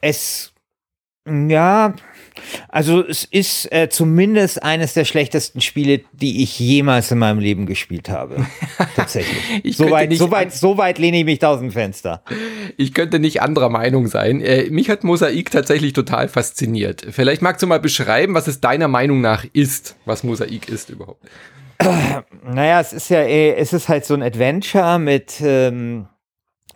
es, 0.00 0.54
ja, 1.26 1.94
also 2.68 3.06
es 3.06 3.24
ist 3.24 3.72
äh, 3.72 3.88
zumindest 3.88 4.62
eines 4.62 4.94
der 4.94 5.04
schlechtesten 5.04 5.60
Spiele, 5.60 6.00
die 6.12 6.42
ich 6.42 6.58
jemals 6.58 7.10
in 7.10 7.18
meinem 7.18 7.38
Leben 7.38 7.66
gespielt 7.66 8.08
habe. 8.08 8.46
Tatsächlich. 8.96 9.76
Soweit 9.76 10.12
so 10.14 10.30
weit, 10.30 10.52
so 10.52 10.76
weit 10.76 10.98
lehne 10.98 11.18
ich 11.18 11.24
mich 11.24 11.38
da 11.38 11.52
aus 11.52 11.60
dem 11.60 11.70
Fenster. 11.70 12.22
Ich 12.76 12.94
könnte 12.94 13.18
nicht 13.18 13.42
anderer 13.42 13.68
Meinung 13.68 14.08
sein. 14.08 14.40
Äh, 14.40 14.70
mich 14.70 14.90
hat 14.90 15.04
Mosaik 15.04 15.50
tatsächlich 15.50 15.92
total 15.92 16.28
fasziniert. 16.28 17.06
Vielleicht 17.10 17.42
magst 17.42 17.62
du 17.62 17.66
mal 17.66 17.80
beschreiben, 17.80 18.34
was 18.34 18.48
es 18.48 18.60
deiner 18.60 18.88
Meinung 18.88 19.20
nach 19.20 19.44
ist, 19.52 19.96
was 20.04 20.24
Mosaik 20.24 20.68
ist 20.68 20.90
überhaupt. 20.90 21.24
Naja, 22.46 22.80
es 22.80 22.92
ist 22.92 23.08
ja, 23.08 23.22
eh, 23.22 23.54
es 23.54 23.72
ist 23.72 23.88
halt 23.88 24.04
so 24.04 24.14
ein 24.14 24.22
Adventure 24.22 24.98
mit 24.98 25.40
ähm, 25.40 26.06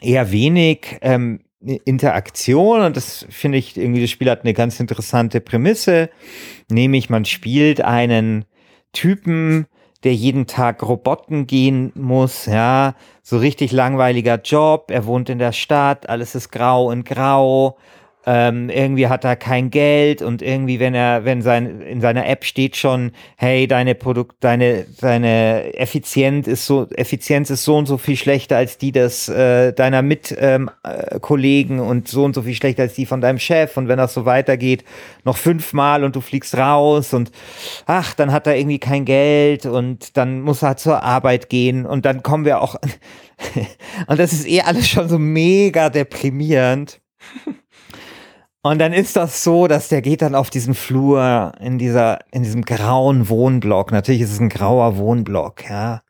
eher 0.00 0.32
wenig 0.32 0.98
ähm, 1.02 1.40
Interaktion 1.60 2.82
und 2.82 2.96
das 2.96 3.26
finde 3.30 3.58
ich 3.58 3.76
irgendwie, 3.76 4.00
das 4.00 4.10
Spiel 4.10 4.30
hat 4.30 4.42
eine 4.44 4.54
ganz 4.54 4.78
interessante 4.78 5.40
Prämisse, 5.40 6.08
nämlich 6.70 7.10
man 7.10 7.24
spielt 7.24 7.80
einen 7.80 8.44
Typen, 8.92 9.66
der 10.04 10.14
jeden 10.14 10.46
Tag 10.46 10.82
Roboten 10.82 11.48
gehen 11.48 11.90
muss, 11.96 12.46
ja, 12.46 12.94
so 13.22 13.38
richtig 13.38 13.72
langweiliger 13.72 14.40
Job, 14.40 14.90
er 14.90 15.06
wohnt 15.06 15.28
in 15.28 15.40
der 15.40 15.52
Stadt, 15.52 16.08
alles 16.08 16.36
ist 16.36 16.50
grau 16.50 16.88
und 16.88 17.04
grau, 17.04 17.76
ähm, 18.30 18.68
irgendwie 18.68 19.08
hat 19.08 19.24
er 19.24 19.36
kein 19.36 19.70
Geld 19.70 20.20
und 20.20 20.42
irgendwie, 20.42 20.80
wenn 20.80 20.94
er, 20.94 21.24
wenn 21.24 21.40
sein, 21.40 21.80
in 21.80 22.02
seiner 22.02 22.26
App 22.26 22.44
steht 22.44 22.76
schon, 22.76 23.12
hey, 23.38 23.66
deine 23.66 23.94
Produkt, 23.94 24.44
deine, 24.44 24.84
deine 25.00 25.72
Effizienz 25.72 26.46
ist 26.46 26.66
so, 26.66 26.86
Effizienz 26.90 27.48
ist 27.48 27.64
so 27.64 27.78
und 27.78 27.86
so 27.86 27.96
viel 27.96 28.16
schlechter 28.16 28.58
als 28.58 28.76
die 28.76 28.92
des 28.92 29.30
äh, 29.30 29.72
deiner 29.72 30.02
Mitkollegen 30.02 31.78
ähm, 31.78 31.84
äh, 31.84 31.88
und 31.88 32.08
so 32.08 32.24
und 32.24 32.34
so 32.34 32.42
viel 32.42 32.54
schlechter 32.54 32.82
als 32.82 32.92
die 32.92 33.06
von 33.06 33.22
deinem 33.22 33.38
Chef 33.38 33.78
und 33.78 33.88
wenn 33.88 33.96
das 33.96 34.12
so 34.12 34.26
weitergeht, 34.26 34.84
noch 35.24 35.38
fünfmal 35.38 36.04
und 36.04 36.14
du 36.14 36.20
fliegst 36.20 36.54
raus 36.54 37.14
und 37.14 37.32
ach, 37.86 38.12
dann 38.12 38.30
hat 38.30 38.46
er 38.46 38.58
irgendwie 38.58 38.78
kein 38.78 39.06
Geld 39.06 39.64
und 39.64 40.18
dann 40.18 40.42
muss 40.42 40.62
er 40.62 40.76
zur 40.76 41.02
Arbeit 41.02 41.48
gehen 41.48 41.86
und 41.86 42.04
dann 42.04 42.22
kommen 42.22 42.44
wir 42.44 42.60
auch 42.60 42.74
und 44.06 44.20
das 44.20 44.34
ist 44.34 44.46
eh 44.46 44.60
alles 44.60 44.86
schon 44.86 45.08
so 45.08 45.18
mega 45.18 45.88
deprimierend. 45.88 47.00
Und 48.62 48.80
dann 48.80 48.92
ist 48.92 49.16
das 49.16 49.44
so, 49.44 49.68
dass 49.68 49.88
der 49.88 50.02
geht 50.02 50.22
dann 50.22 50.34
auf 50.34 50.50
diesem 50.50 50.74
Flur 50.74 51.52
in 51.60 51.78
dieser, 51.78 52.18
in 52.32 52.42
diesem 52.42 52.64
grauen 52.64 53.28
Wohnblock. 53.28 53.92
Natürlich 53.92 54.22
ist 54.22 54.32
es 54.32 54.40
ein 54.40 54.48
grauer 54.48 54.96
Wohnblock, 54.96 55.68
ja. 55.70 56.02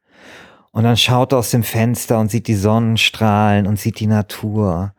Und 0.73 0.85
dann 0.85 0.97
schaut 0.97 1.33
er 1.33 1.39
aus 1.39 1.51
dem 1.51 1.63
Fenster 1.63 2.19
und 2.19 2.31
sieht 2.31 2.47
die 2.47 2.55
Sonnenstrahlen 2.55 3.67
und 3.67 3.79
sieht 3.79 4.01
die 4.01 4.07
Natur. 4.07 4.95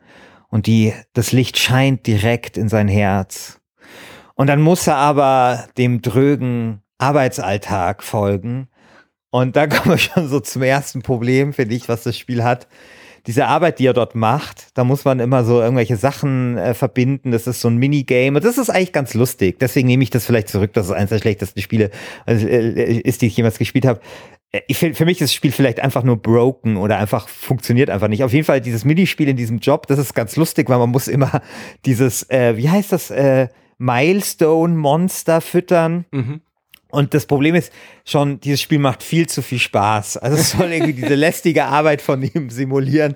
Und 0.48 0.66
die, 0.66 0.92
das 1.12 1.32
Licht 1.32 1.58
scheint 1.58 2.06
direkt 2.06 2.56
in 2.56 2.68
sein 2.68 2.88
Herz. 2.88 3.60
Und 4.34 4.46
dann 4.46 4.60
muss 4.60 4.86
er 4.86 4.96
aber 4.96 5.66
dem 5.76 6.02
drögen 6.02 6.82
Arbeitsalltag 6.98 8.02
folgen. 8.02 8.68
Und 9.30 9.56
da 9.56 9.66
kommen 9.68 9.90
wir 9.90 9.98
schon 9.98 10.28
so 10.28 10.40
zum 10.40 10.62
ersten 10.62 11.02
Problem, 11.02 11.52
finde 11.52 11.74
ich, 11.74 11.88
was 11.88 12.04
das 12.04 12.16
Spiel 12.16 12.44
hat 12.44 12.68
diese 13.26 13.46
Arbeit, 13.46 13.78
die 13.78 13.86
er 13.86 13.92
dort 13.92 14.14
macht, 14.14 14.68
da 14.74 14.84
muss 14.84 15.04
man 15.04 15.20
immer 15.20 15.44
so 15.44 15.60
irgendwelche 15.60 15.96
Sachen 15.96 16.56
äh, 16.56 16.74
verbinden. 16.74 17.30
Das 17.30 17.46
ist 17.46 17.60
so 17.60 17.68
ein 17.68 17.76
Minigame 17.76 18.38
und 18.38 18.44
das 18.44 18.58
ist 18.58 18.70
eigentlich 18.70 18.92
ganz 18.92 19.14
lustig. 19.14 19.58
Deswegen 19.58 19.86
nehme 19.88 20.02
ich 20.02 20.10
das 20.10 20.26
vielleicht 20.26 20.48
zurück, 20.48 20.72
dass 20.72 20.86
es 20.86 20.92
eines 20.92 21.10
der 21.10 21.18
schlechtesten 21.18 21.60
Spiele 21.60 21.90
also, 22.26 22.46
äh, 22.46 23.00
ist, 23.00 23.22
die 23.22 23.26
ich 23.26 23.36
jemals 23.36 23.58
gespielt 23.58 23.86
habe. 23.86 24.00
Äh, 24.52 24.60
ich, 24.68 24.78
für 24.78 25.04
mich 25.04 25.20
ist 25.20 25.30
das 25.30 25.34
Spiel 25.34 25.52
vielleicht 25.52 25.80
einfach 25.80 26.02
nur 26.02 26.16
broken 26.16 26.76
oder 26.76 26.98
einfach 26.98 27.28
funktioniert 27.28 27.90
einfach 27.90 28.08
nicht. 28.08 28.24
Auf 28.24 28.32
jeden 28.32 28.44
Fall 28.44 28.60
dieses 28.60 28.84
Minispiel 28.84 29.28
in 29.28 29.36
diesem 29.36 29.58
Job, 29.58 29.86
das 29.86 29.98
ist 29.98 30.14
ganz 30.14 30.36
lustig, 30.36 30.68
weil 30.68 30.78
man 30.78 30.90
muss 30.90 31.08
immer 31.08 31.42
dieses, 31.84 32.28
äh, 32.30 32.56
wie 32.56 32.68
heißt 32.68 32.92
das, 32.92 33.10
äh, 33.10 33.48
Milestone-Monster 33.78 35.40
füttern. 35.40 36.04
Mhm. 36.10 36.42
Und 36.90 37.14
das 37.14 37.26
Problem 37.26 37.54
ist 37.54 37.72
schon, 38.04 38.40
dieses 38.40 38.60
Spiel 38.60 38.78
macht 38.78 39.02
viel 39.02 39.28
zu 39.28 39.42
viel 39.42 39.58
Spaß. 39.58 40.16
Also 40.16 40.36
es 40.36 40.50
soll 40.50 40.72
irgendwie 40.72 40.94
diese 40.94 41.14
lästige 41.14 41.64
Arbeit 41.64 42.02
von 42.02 42.22
ihm 42.22 42.50
simulieren. 42.50 43.14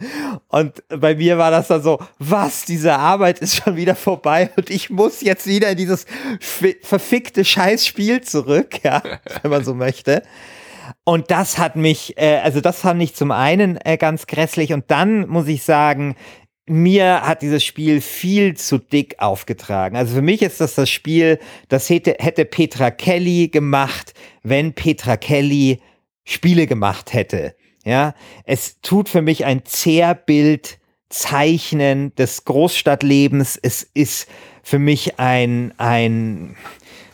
Und 0.48 0.82
bei 0.88 1.14
mir 1.14 1.38
war 1.38 1.50
das 1.50 1.68
dann 1.68 1.82
so, 1.82 1.98
was, 2.18 2.64
diese 2.64 2.94
Arbeit 2.96 3.40
ist 3.40 3.56
schon 3.56 3.76
wieder 3.76 3.94
vorbei 3.94 4.50
und 4.56 4.70
ich 4.70 4.90
muss 4.90 5.20
jetzt 5.20 5.46
wieder 5.46 5.70
in 5.70 5.76
dieses 5.76 6.06
verfickte 6.82 7.44
Scheißspiel 7.44 8.22
zurück, 8.22 8.80
ja, 8.82 9.02
wenn 9.42 9.50
man 9.50 9.64
so 9.64 9.74
möchte. 9.74 10.22
Und 11.04 11.30
das 11.30 11.58
hat 11.58 11.76
mich, 11.76 12.16
äh, 12.18 12.40
also 12.42 12.60
das 12.60 12.80
fand 12.80 13.02
ich 13.02 13.14
zum 13.14 13.30
einen 13.30 13.78
äh, 13.84 13.96
ganz 13.96 14.26
grässlich 14.26 14.72
und 14.72 14.90
dann 14.90 15.26
muss 15.28 15.48
ich 15.48 15.62
sagen, 15.62 16.14
mir 16.66 17.22
hat 17.22 17.42
dieses 17.42 17.64
Spiel 17.64 18.00
viel 18.00 18.57
zu 18.57 18.79
dick 18.79 19.16
aufgetragen. 19.18 19.96
Also 19.96 20.14
für 20.14 20.22
mich 20.22 20.42
ist 20.42 20.61
das 20.61 20.74
das 20.74 20.88
Spiel, 20.88 21.38
das 21.68 21.90
hätte, 21.90 22.16
hätte 22.18 22.44
Petra 22.44 22.90
Kelly 22.90 23.48
gemacht, 23.48 24.14
wenn 24.42 24.72
Petra 24.72 25.16
Kelly 25.16 25.81
Spiele 26.24 26.66
gemacht 26.66 27.12
hätte. 27.12 27.55
Ja, 27.85 28.14
es 28.44 28.81
tut 28.81 29.11
für 29.11 29.20
mich 29.20 29.44
ein 29.44 29.66
Zerrbild 29.66 30.79
zeichnen 31.11 32.14
des 32.16 32.46
Großstadtlebens. 32.46 33.59
Es 33.62 33.83
ist 33.83 34.27
für 34.62 34.79
mich 34.79 35.18
ein, 35.20 35.74
ein, 35.77 36.57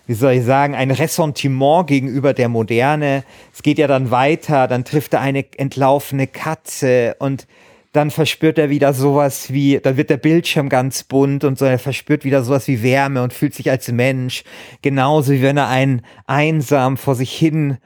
wie 0.07 0.15
soll 0.15 0.35
ich 0.35 0.45
sagen, 0.45 0.77
ein 0.77 0.93
Ressentiment 0.93 1.89
gegenüber 1.89 2.35
der 2.35 2.49
Moderne. 2.49 3.25
Es 3.53 3.65
geht 3.65 3.79
ja 3.79 3.89
dann 3.89 4.13
weiter, 4.13 4.69
dann 4.69 4.85
trifft 4.85 5.13
er 5.15 5.21
eine 5.21 5.45
entlaufene 5.59 6.29
Katze 6.29 7.17
und 7.19 7.49
dann 7.93 8.11
verspürt 8.11 8.59
er 8.59 8.71
wieder 8.71 8.93
sowas 8.95 9.53
wie, 9.53 9.81
dann 9.81 9.97
wird 9.97 10.11
der 10.11 10.17
Bildschirm 10.17 10.69
ganz 10.69 11.03
bunt 11.03 11.45
und 11.45 11.59
so, 11.59 11.65
er 11.65 11.79
verspürt 11.79 12.25
wieder 12.25 12.45
sowas 12.45 12.69
wie 12.69 12.83
Wärme 12.83 13.23
und 13.23 13.33
fühlt 13.33 13.55
sich 13.55 13.71
als 13.71 13.91
Mensch, 13.91 14.45
genauso 14.83 15.33
wie 15.33 15.43
wenn 15.43 15.57
er 15.57 15.69
einen 15.69 16.03
einsam 16.27 16.97
vor 16.97 17.17
sich 17.17 17.33
hin 17.33 17.79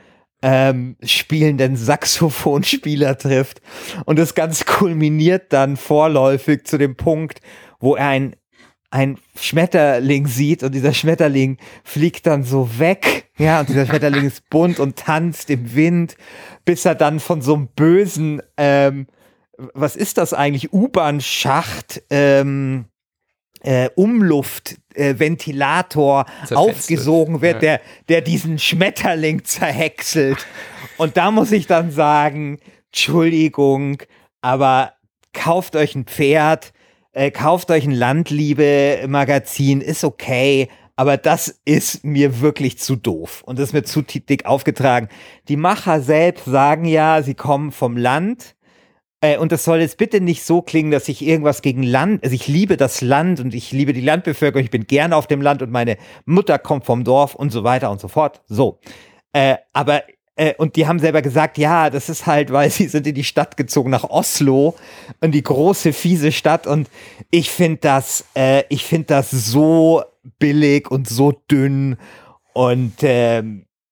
ähm, 0.43 0.97
spielenden 1.03 1.75
Saxophonspieler 1.75 3.17
trifft. 3.17 3.63
Und 4.05 4.19
das 4.19 4.35
Ganze 4.35 4.65
kulminiert 4.67 5.53
dann 5.55 5.79
vorläufig 5.79 6.67
zu 6.67 6.77
dem 6.77 6.97
Punkt, 6.97 7.41
wo 7.81 7.97
er 7.97 8.09
ein, 8.09 8.37
ein 8.91 9.17
Schmetterling 9.41 10.27
sieht 10.27 10.63
und 10.63 10.75
dieser 10.75 10.93
Schmetterling 10.93 11.57
fliegt 11.83 12.27
dann 12.27 12.43
so 12.43 12.79
weg. 12.79 13.31
Ja, 13.39 13.61
und 13.61 13.71
dieser 13.71 13.87
Schmetterling 13.87 14.27
ist 14.27 14.51
bunt 14.51 14.79
und 14.79 14.97
tanzt 14.97 15.49
im 15.49 15.75
Wind, 15.75 16.15
bis 16.67 16.85
er 16.85 16.95
dann 16.95 17.21
von 17.21 17.41
so 17.41 17.55
einem 17.55 17.69
bösen, 17.69 18.43
ähm, 18.59 19.07
was 19.57 19.97
ist 19.97 20.19
das 20.19 20.35
eigentlich, 20.35 20.73
U-Bahn-Schacht, 20.73 22.03
ähm, 22.11 22.85
äh, 23.61 23.89
Umluftventilator 23.95 26.27
äh, 26.51 26.55
aufgesogen 26.55 27.41
wird, 27.41 27.55
ja. 27.55 27.61
der, 27.61 27.81
der 28.09 28.21
diesen 28.21 28.59
Schmetterling 28.59 29.45
zerhäckselt. 29.45 30.45
Und 30.99 31.17
da 31.17 31.31
muss 31.31 31.51
ich 31.53 31.67
dann 31.67 31.91
sagen, 31.91 32.59
Entschuldigung, 32.87 34.03
aber 34.43 34.93
kauft 35.33 35.77
euch 35.77 35.95
ein 35.95 36.05
Pferd, 36.05 36.75
äh, 37.13 37.31
kauft 37.31 37.71
euch 37.71 37.85
ein 37.85 37.93
Landliebe-Magazin, 37.93 39.81
ist 39.81 40.05
okay, 40.05 40.69
aber 40.97 41.17
das 41.17 41.61
ist 41.65 42.05
mir 42.05 42.41
wirklich 42.41 42.79
zu 42.79 42.97
doof 42.97 43.43
und 43.47 43.59
das 43.59 43.71
ist 43.71 43.73
mir 43.73 43.83
zu 43.83 44.03
dick 44.03 44.47
aufgetragen. 44.47 45.09
Die 45.49 45.57
Macher 45.57 46.01
selbst 46.01 46.45
sagen 46.45 46.85
ja, 46.85 47.23
sie 47.23 47.35
kommen 47.35 47.73
vom 47.73 47.97
Land 47.97 48.55
äh, 49.25 49.39
und 49.39 49.53
das 49.53 49.65
soll 49.65 49.81
jetzt 49.81 49.97
bitte 49.97 50.21
nicht 50.21 50.45
so 50.45 50.61
klingen, 50.61 50.91
dass 50.91 51.09
ich 51.09 51.23
irgendwas 51.23 51.63
gegen 51.63 51.83
Land, 51.83 52.23
also 52.23 52.35
ich 52.35 52.47
liebe 52.47 52.77
das 52.77 53.01
Land 53.01 53.41
und 53.41 53.55
ich 53.55 53.73
liebe 53.73 53.95
die 53.95 54.03
Landbevölkerung, 54.03 54.63
ich 54.63 54.71
bin 54.71 54.87
gerne 54.87 55.17
auf 55.17 55.27
dem 55.27 55.41
Land 55.41 55.63
und 55.63 55.71
meine 55.71 55.97
Mutter 56.27 56.59
kommt 56.59 56.85
vom 56.85 57.05
Dorf 57.05 57.35
und 57.35 57.51
so 57.51 57.65
weiter 57.65 57.91
und 57.91 58.01
so 58.01 58.09
fort. 58.09 58.43
So. 58.47 58.81
Äh, 59.33 59.57
aber 59.73 60.03
äh, 60.37 60.55
und 60.59 60.77
die 60.77 60.87
haben 60.87 60.99
selber 60.99 61.23
gesagt, 61.23 61.57
ja, 61.57 61.89
das 61.89 62.11
ist 62.11 62.27
halt, 62.27 62.53
weil 62.53 62.71
sie 62.71 62.87
sind 62.87 63.07
in 63.07 63.15
die 63.15 63.25
Stadt 63.25 63.57
gezogen, 63.57 63.91
nach 63.91 64.05
Oslo, 64.05 64.75
in 65.23 65.33
die 65.33 65.43
große, 65.43 65.95
fiese 65.95 66.31
Stadt. 66.31 66.67
Und 66.67 66.91
ich 67.31 67.51
finde 67.51 67.79
das, 67.81 68.27
äh, 68.37 68.65
ich 68.69 68.85
finde 68.85 69.07
das 69.07 69.31
so 69.31 70.03
billig 70.39 70.91
und 70.91 71.09
so 71.09 71.33
dünn. 71.51 71.97
Und 72.53 73.03
äh, 73.03 73.43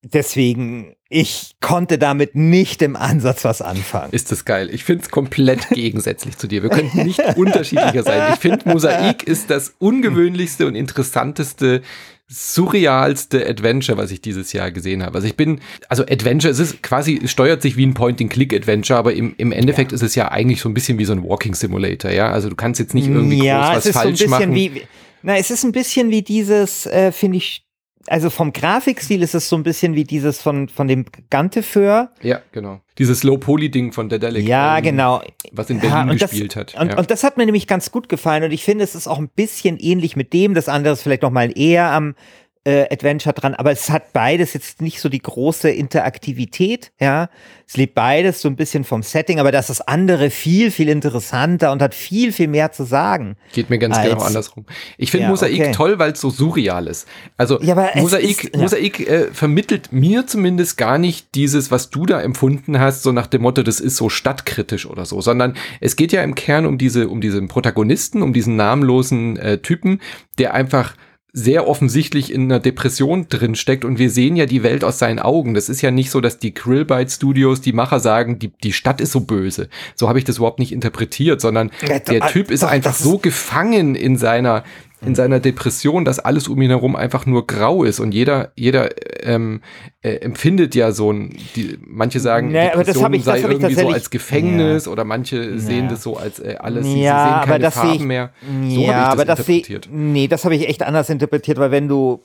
deswegen 0.03 0.95
ich 1.09 1.57
konnte 1.61 1.99
damit 1.99 2.35
nicht 2.35 2.81
im 2.81 2.97
Ansatz 2.97 3.45
was 3.45 3.61
anfangen. 3.61 4.13
Ist 4.13 4.33
das 4.33 4.47
geil. 4.47 4.71
Ich 4.73 4.83
finde 4.85 5.05
es 5.05 5.11
komplett 5.11 5.69
gegensätzlich 5.71 6.39
zu 6.39 6.47
dir. 6.47 6.63
Wir 6.63 6.71
könnten 6.71 7.05
nicht 7.05 7.21
unterschiedlicher 7.37 8.03
sein. 8.03 8.33
Ich 8.33 8.41
finde, 8.41 8.67
Mosaik 8.69 9.23
ist 9.27 9.51
das 9.51 9.75
ungewöhnlichste 9.79 10.67
und 10.67 10.75
interessanteste 10.75 11.83
surrealste 12.29 13.47
Adventure, 13.47 13.99
was 13.99 14.11
ich 14.11 14.23
dieses 14.23 14.55
Jahr 14.55 14.71
gesehen 14.71 15.03
habe. 15.03 15.17
Also 15.17 15.27
ich 15.27 15.37
bin, 15.37 15.61
also 15.91 16.03
Adventure, 16.05 16.51
es 16.51 16.59
ist 16.59 16.83
quasi, 16.83 17.21
es 17.23 17.31
steuert 17.31 17.61
sich 17.61 17.77
wie 17.77 17.85
ein 17.85 17.93
Point-and-Click-Adventure, 17.93 18.99
aber 18.99 19.13
im, 19.13 19.35
im 19.37 19.53
Endeffekt 19.53 19.93
ja. 19.93 19.97
ist 19.97 20.03
es 20.03 20.15
ja 20.15 20.31
eigentlich 20.31 20.63
so 20.63 20.71
ein 20.71 20.75
bisschen 20.75 20.99
wie 20.99 21.05
so 21.05 21.13
ein 21.13 21.23
Walking-Simulator, 21.23 22.11
ja. 22.11 22.33
Also 22.33 22.49
du 22.49 22.57
kannst 22.57 22.81
jetzt 22.81 22.95
nicht 22.95 23.09
irgendwie 23.09 23.45
ja, 23.45 23.75
groß 23.75 23.85
was 23.85 23.93
falsch 23.93 24.21
so 24.21 24.29
machen. 24.29 24.55
Wie, 24.55 24.83
na, 25.23 25.37
es 25.37 25.51
ist 25.51 25.63
ein 25.65 25.73
bisschen 25.73 26.11
wie 26.11 26.23
dieses, 26.23 26.87
äh, 26.87 27.13
finde 27.13 27.37
ich, 27.37 27.62
also 28.07 28.31
vom 28.31 28.53
Grafikstil 28.53 29.23
ist 29.23 29.35
es 29.35 29.49
so 29.49 29.57
ein 29.57 29.63
bisschen 29.63 29.95
wie 29.95 30.05
dieses 30.05 30.41
von, 30.41 30.69
von 30.69 30.89
dem 30.89 31.05
Ganteföhr. 31.31 32.11
Ja, 32.23 32.41
genau. 32.53 32.81
Dieses 32.99 33.23
Low-Poly-Ding 33.23 33.93
von 33.93 34.09
Dedelic. 34.09 34.47
Ja, 34.47 34.79
ähm, 34.79 34.85
genau. 34.85 35.23
Was 35.53 35.71
in 35.71 35.81
Berlin 35.81 36.09
ja, 36.09 36.27
gespielt 36.27 36.57
das, 36.57 36.61
hat. 36.61 36.81
Und, 36.81 36.91
ja. 36.91 36.99
und 36.99 37.11
das 37.11 37.25
hat 37.25 37.37
mir 37.37 37.47
nämlich 37.47 37.67
ganz 37.67 37.91
gut 37.91 38.09
gefallen 38.09 38.45
und 38.45 38.53
ich 38.53 38.65
finde, 38.65 38.85
es 38.85 38.95
ist 38.95 39.07
auch 39.09 39.19
ein 39.19 39.29
bisschen 39.29 39.79
ähnlich 39.79 40.17
mit 40.17 40.33
dem. 40.33 40.55
Das 40.55 40.69
andere 40.69 40.95
ist 40.95 41.03
vielleicht 41.03 41.23
noch 41.23 41.31
mal 41.31 41.57
eher 41.57 41.91
am 41.91 42.15
äh, 42.65 42.87
Adventure 42.93 43.35
dran, 43.35 43.55
aber 43.55 43.73
es 43.73 43.91
hat 43.91 44.13
beides 44.13 44.55
jetzt 44.55 44.81
nicht 44.81 45.01
so 45.01 45.09
die 45.09 45.21
große 45.21 45.71
Interaktivität, 45.71 46.93
ja. 47.01 47.29
Es 47.67 47.77
lebt 47.77 47.95
beides 47.95 48.43
so 48.43 48.49
ein 48.49 48.57
bisschen 48.57 48.85
vom 48.85 49.03
Setting, 49.03 49.41
aber 49.41 49.51
das 49.51 49.71
ist 49.71 49.81
das 49.81 49.89
andere 49.89 50.31
viel, 50.31 50.71
viel 50.71 50.91
interessanter 50.91 51.73
und 51.73 51.81
hat 51.81 51.95
viel, 51.95 52.31
viel 52.31 52.47
mehr 52.47 52.71
zu 52.71 52.85
sagen. 52.85 53.37
Geht 53.53 53.71
mir 53.71 53.79
ganz 53.79 54.01
genau 54.03 54.21
andersrum. 54.21 54.67
Ich 54.99 55.11
finde 55.11 55.25
ja, 55.25 55.31
Mosaik 55.31 55.61
okay. 55.61 55.73
toll, 55.73 55.99
weil 55.99 56.13
es 56.13 56.21
so 56.21 56.29
surreal 56.29 56.87
ist. 56.87 57.09
Also 57.39 57.61
ja, 57.63 57.75
Mosaik, 57.95 58.45
ist, 58.45 58.55
ja. 58.55 58.61
Mosaik 58.61 59.09
äh, 59.09 59.33
vermittelt 59.33 59.91
mir 59.91 60.27
zumindest 60.27 60.77
gar 60.77 60.99
nicht 60.99 61.35
dieses, 61.35 61.71
was 61.71 61.91
du 61.91 62.05
da 62.05 62.21
empfunden 62.21 62.79
hast, 62.79 63.03
so 63.03 63.11
nach 63.11 63.27
dem 63.27 63.43
Motto, 63.43 63.63
das 63.63 63.81
ist 63.81 63.97
so 63.97 64.09
stadtkritisch 64.09 64.87
oder 64.87 65.07
so, 65.07 65.21
sondern 65.21 65.57
es 65.81 65.97
geht 65.97 66.13
ja 66.13 66.23
im 66.23 66.35
Kern 66.35 66.67
um 66.67 66.77
diese, 66.79 67.09
um 67.09 67.21
diesen 67.21 67.49
Protagonisten, 67.49 68.23
um 68.23 68.33
diesen 68.33 68.57
namenlosen 68.57 69.37
äh, 69.39 69.59
Typen, 69.59 70.01
der 70.39 70.55
einfach 70.55 70.95
sehr 71.35 71.67
offensichtlich 71.67 72.31
in 72.31 72.43
einer 72.45 72.61
Depression 72.61 73.27
drin 73.29 73.55
steckt 73.55 73.87
und 73.87 73.99
wir 73.99 74.11
sehen 74.11 74.37
ja 74.37 74.45
die 74.45 74.63
Welt 74.63 74.85
aus 74.85 74.99
seinen 74.99 75.19
Augen. 75.19 75.55
Das 75.55 75.71
ist 75.71 75.81
ja 75.81 75.91
nicht 75.91 76.11
so, 76.11 76.21
dass 76.21 76.39
die 76.39 76.53
Krillbite 76.53 77.11
Studios, 77.11 77.63
die 77.63 77.73
Macher 77.73 78.01
sagen, 78.01 78.39
die, 78.39 78.49
die 78.49 78.75
Stadt 78.75 79.01
ist 79.01 79.13
so 79.13 79.21
böse. 79.21 79.69
So 79.95 80.09
habe 80.09 80.19
ich 80.19 80.27
das 80.27 80.37
überhaupt 80.37 80.59
nicht 80.59 80.73
interpretiert, 80.73 81.41
sondern 81.41 81.71
ja, 81.89 81.99
der 81.99 82.27
Typ 82.27 82.51
ist 82.51 82.65
einfach 82.65 82.95
so 82.95 83.17
gefangen 83.17 83.95
in 83.95 84.19
seiner 84.19 84.63
in 85.05 85.15
seiner 85.15 85.41
Depression, 85.41 86.05
dass 86.05 86.19
alles 86.19 86.49
um 86.49 86.61
ihn 86.63 86.71
herum 86.71 86.97
einfach 86.97 87.27
nur 87.27 87.47
grau 87.47 87.85
ist 87.85 88.01
und 88.01 88.13
jeder, 88.13 88.53
jeder 88.57 88.91
ähm, 89.25 89.61
äh, 90.03 90.15
empfindet 90.17 90.75
ja 90.75 90.93
so 90.93 91.13
ein, 91.13 91.37
die, 91.57 91.79
manche 91.85 92.21
sagen, 92.21 92.49
nee, 92.49 92.71
Depression 92.71 93.13
ich, 93.15 93.25
sei 93.25 93.41
irgendwie 93.41 93.75
so 93.75 93.89
als 93.89 94.11
Gefängnis 94.11 94.87
ja. 94.87 94.93
oder 94.93 95.05
manche 95.05 95.43
ja. 95.43 95.59
sehen 95.59 95.89
das 95.89 96.03
so 96.03 96.17
als 96.17 96.39
äh, 96.39 96.57
alles, 96.59 96.87
ja, 96.87 96.93
sie, 96.93 96.95
sehen 96.95 97.53
keine 97.53 97.71
Farben 97.71 97.95
ich, 97.95 98.01
mehr. 98.03 98.31
So 98.69 98.81
ja, 98.81 99.05
das 99.05 99.13
aber 99.13 99.25
das 99.25 99.39
interpretiert. 99.41 99.89
nee, 99.91 100.29
das 100.29 100.45
habe 100.45 100.55
ich 100.55 100.69
echt 100.69 100.83
anders 100.83 101.11
interpretiert, 101.11 101.59
weil 101.59 101.71
wenn 101.71 101.89
du, 101.89 102.23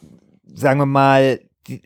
sagen 0.54 0.80
wir 0.80 0.86
mal, 0.86 1.40
die, 1.68 1.82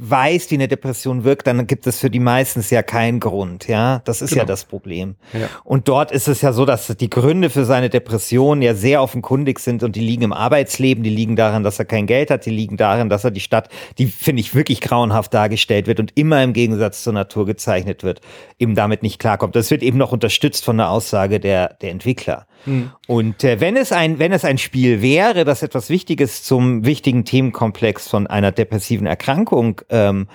weiß, 0.00 0.50
wie 0.50 0.54
eine 0.54 0.68
Depression 0.68 1.24
wirkt, 1.24 1.46
dann 1.46 1.66
gibt 1.66 1.86
es 1.86 1.98
für 1.98 2.10
die 2.10 2.20
meistens 2.20 2.70
ja 2.70 2.82
keinen 2.82 3.20
Grund, 3.20 3.68
ja. 3.68 4.00
Das 4.04 4.22
ist 4.22 4.30
genau. 4.30 4.42
ja 4.42 4.46
das 4.46 4.64
Problem. 4.64 5.16
Ja. 5.32 5.48
Und 5.64 5.88
dort 5.88 6.10
ist 6.10 6.28
es 6.28 6.40
ja 6.40 6.52
so, 6.52 6.64
dass 6.64 6.86
die 6.88 7.10
Gründe 7.10 7.50
für 7.50 7.64
seine 7.64 7.90
Depression 7.90 8.62
ja 8.62 8.74
sehr 8.74 9.02
offenkundig 9.02 9.58
sind 9.58 9.82
und 9.82 9.96
die 9.96 10.00
liegen 10.00 10.22
im 10.22 10.32
Arbeitsleben, 10.32 11.04
die 11.04 11.10
liegen 11.10 11.36
daran, 11.36 11.62
dass 11.62 11.78
er 11.78 11.84
kein 11.84 12.06
Geld 12.06 12.30
hat, 12.30 12.46
die 12.46 12.50
liegen 12.50 12.76
daran, 12.76 13.08
dass 13.08 13.24
er 13.24 13.30
die 13.30 13.40
Stadt, 13.40 13.68
die 13.98 14.06
finde 14.06 14.40
ich 14.40 14.54
wirklich 14.54 14.80
grauenhaft 14.80 15.34
dargestellt 15.34 15.86
wird 15.86 16.00
und 16.00 16.12
immer 16.16 16.42
im 16.42 16.52
Gegensatz 16.52 17.02
zur 17.02 17.12
Natur 17.12 17.46
gezeichnet 17.46 18.02
wird, 18.02 18.20
eben 18.58 18.74
damit 18.74 19.02
nicht 19.02 19.18
klarkommt. 19.18 19.54
Das 19.54 19.70
wird 19.70 19.82
eben 19.82 19.98
noch 19.98 20.12
unterstützt 20.12 20.64
von 20.64 20.78
der 20.78 20.90
Aussage 20.90 21.40
der, 21.40 21.76
der 21.80 21.90
Entwickler. 21.90 22.46
Mhm. 22.66 22.90
Und 23.06 23.44
äh, 23.44 23.60
wenn 23.60 23.76
es 23.76 23.92
ein, 23.92 24.18
wenn 24.18 24.32
es 24.32 24.44
ein 24.44 24.58
Spiel 24.58 25.02
wäre, 25.02 25.44
das 25.44 25.62
etwas 25.62 25.90
Wichtiges 25.90 26.42
zum 26.42 26.84
wichtigen 26.84 27.24
Themenkomplex 27.24 28.08
von 28.08 28.26
einer 28.26 28.52
depressiven 28.52 29.06
Erkrankung 29.06 29.80
ähm, 29.88 30.26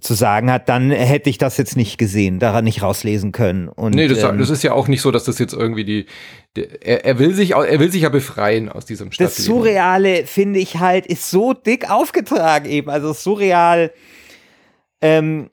zu 0.00 0.14
sagen 0.14 0.50
hat, 0.50 0.68
dann 0.68 0.90
hätte 0.90 1.28
ich 1.30 1.38
das 1.38 1.56
jetzt 1.58 1.76
nicht 1.76 1.98
gesehen, 1.98 2.38
daran 2.38 2.64
nicht 2.64 2.82
rauslesen 2.82 3.32
können. 3.32 3.68
Und, 3.68 3.94
nee, 3.94 4.08
das, 4.08 4.22
ähm, 4.22 4.38
das 4.38 4.50
ist 4.50 4.62
ja 4.62 4.72
auch 4.72 4.88
nicht 4.88 5.02
so, 5.02 5.10
dass 5.10 5.24
das 5.24 5.38
jetzt 5.38 5.52
irgendwie 5.52 5.84
die, 5.84 6.06
die 6.56 6.66
er, 6.80 7.04
er, 7.04 7.18
will 7.18 7.34
sich, 7.34 7.52
er 7.52 7.78
will 7.78 7.92
sich 7.92 8.02
ja 8.02 8.08
befreien 8.08 8.70
aus 8.70 8.86
diesem 8.86 9.12
Stadtleben. 9.12 9.36
Das 9.36 9.44
Surreale, 9.44 10.26
finde 10.26 10.58
ich 10.58 10.78
halt, 10.78 11.06
ist 11.06 11.30
so 11.30 11.52
dick 11.52 11.90
aufgetragen 11.90 12.66
eben. 12.66 12.88
Also 12.88 13.12
surreal, 13.12 13.92
ähm, 15.02 15.50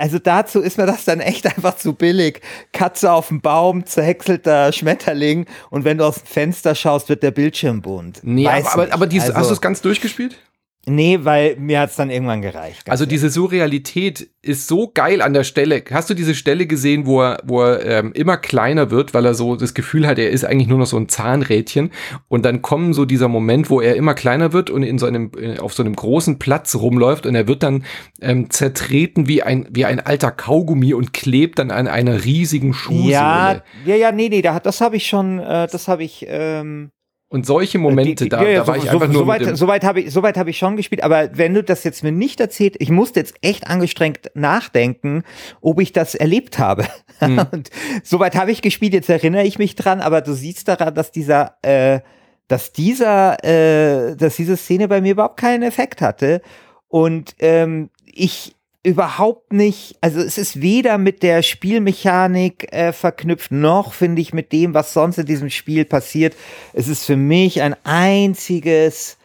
also 0.00 0.18
dazu 0.18 0.60
ist 0.60 0.78
mir 0.78 0.86
das 0.86 1.04
dann 1.04 1.20
echt 1.20 1.46
einfach 1.46 1.76
zu 1.76 1.92
billig. 1.92 2.40
Katze 2.72 3.12
auf 3.12 3.28
dem 3.28 3.40
Baum, 3.40 3.84
zerhäckselter 3.84 4.72
Schmetterling 4.72 5.46
und 5.68 5.84
wenn 5.84 5.98
du 5.98 6.04
aus 6.04 6.16
dem 6.16 6.26
Fenster 6.26 6.74
schaust, 6.74 7.08
wird 7.08 7.22
der 7.22 7.30
Bildschirm 7.30 7.82
bunt. 7.82 8.20
Nee, 8.22 8.46
Weiß 8.46 8.66
aber, 8.68 8.84
aber, 8.84 8.94
aber 8.94 9.06
diese, 9.06 9.26
also, 9.26 9.36
hast 9.36 9.48
du 9.50 9.54
es 9.54 9.60
ganz 9.60 9.82
durchgespielt? 9.82 10.38
Nee, 10.86 11.18
weil 11.22 11.56
mir 11.56 11.80
hat's 11.80 11.96
dann 11.96 12.08
irgendwann 12.08 12.40
gereicht. 12.40 12.90
Also 12.90 13.04
diese 13.04 13.28
Surrealität 13.28 14.30
ist 14.40 14.66
so 14.66 14.90
geil 14.92 15.20
an 15.20 15.34
der 15.34 15.44
Stelle. 15.44 15.84
Hast 15.90 16.08
du 16.08 16.14
diese 16.14 16.34
Stelle 16.34 16.66
gesehen, 16.66 17.04
wo 17.04 17.20
er, 17.20 17.42
wo 17.44 17.60
er 17.60 17.84
ähm, 17.84 18.12
immer 18.14 18.38
kleiner 18.38 18.90
wird, 18.90 19.12
weil 19.12 19.26
er 19.26 19.34
so 19.34 19.56
das 19.56 19.74
Gefühl 19.74 20.06
hat, 20.06 20.18
er 20.18 20.30
ist 20.30 20.44
eigentlich 20.44 20.68
nur 20.68 20.78
noch 20.78 20.86
so 20.86 20.96
ein 20.96 21.10
Zahnrädchen. 21.10 21.90
Und 22.28 22.46
dann 22.46 22.62
kommt 22.62 22.94
so 22.94 23.04
dieser 23.04 23.28
Moment, 23.28 23.68
wo 23.68 23.82
er 23.82 23.94
immer 23.94 24.14
kleiner 24.14 24.54
wird 24.54 24.70
und 24.70 24.82
in 24.82 24.98
so 24.98 25.04
einem, 25.04 25.30
äh, 25.38 25.58
auf 25.58 25.74
so 25.74 25.82
einem 25.82 25.94
großen 25.94 26.38
Platz 26.38 26.74
rumläuft 26.74 27.26
und 27.26 27.34
er 27.34 27.46
wird 27.46 27.62
dann 27.62 27.84
ähm, 28.22 28.48
zertreten 28.48 29.28
wie 29.28 29.42
ein, 29.42 29.68
wie 29.70 29.84
ein 29.84 30.00
alter 30.00 30.30
Kaugummi 30.30 30.94
und 30.94 31.12
klebt 31.12 31.58
dann 31.58 31.70
an 31.70 31.88
einer 31.88 32.24
riesigen 32.24 32.72
Schuhsohle. 32.72 33.12
Ja, 33.12 33.62
ja, 33.84 33.96
ja, 33.96 34.12
nee, 34.12 34.30
nee, 34.30 34.40
das 34.40 34.80
habe 34.80 34.96
ich 34.96 35.06
schon, 35.06 35.40
äh, 35.40 35.68
das 35.70 35.88
habe 35.88 36.04
ich, 36.04 36.24
ähm 36.26 36.90
und 37.32 37.46
solche 37.46 37.78
Momente, 37.78 38.24
die, 38.24 38.24
die, 38.24 38.28
da, 38.28 38.42
ja, 38.42 38.60
da 38.60 38.66
war 38.66 38.74
so, 38.74 38.82
ich 38.82 38.90
einfach 38.90 39.06
so, 39.06 39.12
nur. 39.12 39.22
Soweit 39.22 39.56
so 39.56 39.68
weit 39.68 39.84
habe 39.84 40.00
ich, 40.00 40.12
so 40.12 40.22
weit 40.24 40.36
habe 40.36 40.50
ich 40.50 40.58
schon 40.58 40.76
gespielt, 40.76 41.04
aber 41.04 41.30
wenn 41.38 41.54
du 41.54 41.62
das 41.62 41.84
jetzt 41.84 42.02
mir 42.02 42.10
nicht 42.10 42.40
erzählt, 42.40 42.74
ich 42.80 42.90
musste 42.90 43.20
jetzt 43.20 43.36
echt 43.40 43.68
angestrengt 43.68 44.32
nachdenken, 44.34 45.22
ob 45.60 45.80
ich 45.80 45.92
das 45.92 46.14
erlebt 46.14 46.58
habe. 46.58 46.84
Hm. 47.20 47.38
Und 47.50 47.68
soweit 48.02 48.34
habe 48.34 48.50
ich 48.50 48.62
gespielt, 48.62 48.94
jetzt 48.94 49.10
erinnere 49.10 49.44
ich 49.44 49.58
mich 49.58 49.74
dran, 49.74 50.00
aber 50.00 50.22
du 50.22 50.32
siehst 50.32 50.68
daran, 50.68 50.94
dass 50.94 51.12
dieser, 51.12 51.56
äh, 51.60 52.00
dass 52.48 52.72
dieser, 52.72 53.44
äh, 53.44 54.16
dass 54.16 54.36
diese 54.36 54.56
Szene 54.56 54.88
bei 54.88 55.02
mir 55.02 55.12
überhaupt 55.12 55.38
keinen 55.38 55.62
Effekt 55.62 56.00
hatte. 56.00 56.40
Und 56.88 57.34
ähm, 57.40 57.90
ich, 58.06 58.56
überhaupt 58.82 59.52
nicht, 59.52 59.96
also 60.00 60.20
es 60.20 60.38
ist 60.38 60.62
weder 60.62 60.96
mit 60.96 61.22
der 61.22 61.42
Spielmechanik 61.42 62.72
äh, 62.72 62.92
verknüpft, 62.92 63.52
noch 63.52 63.92
finde 63.92 64.22
ich 64.22 64.32
mit 64.32 64.52
dem, 64.52 64.72
was 64.72 64.94
sonst 64.94 65.18
in 65.18 65.26
diesem 65.26 65.50
Spiel 65.50 65.84
passiert. 65.84 66.34
Es 66.72 66.88
ist 66.88 67.04
für 67.04 67.16
mich 67.16 67.60
ein 67.60 67.76
einziges 67.84 69.18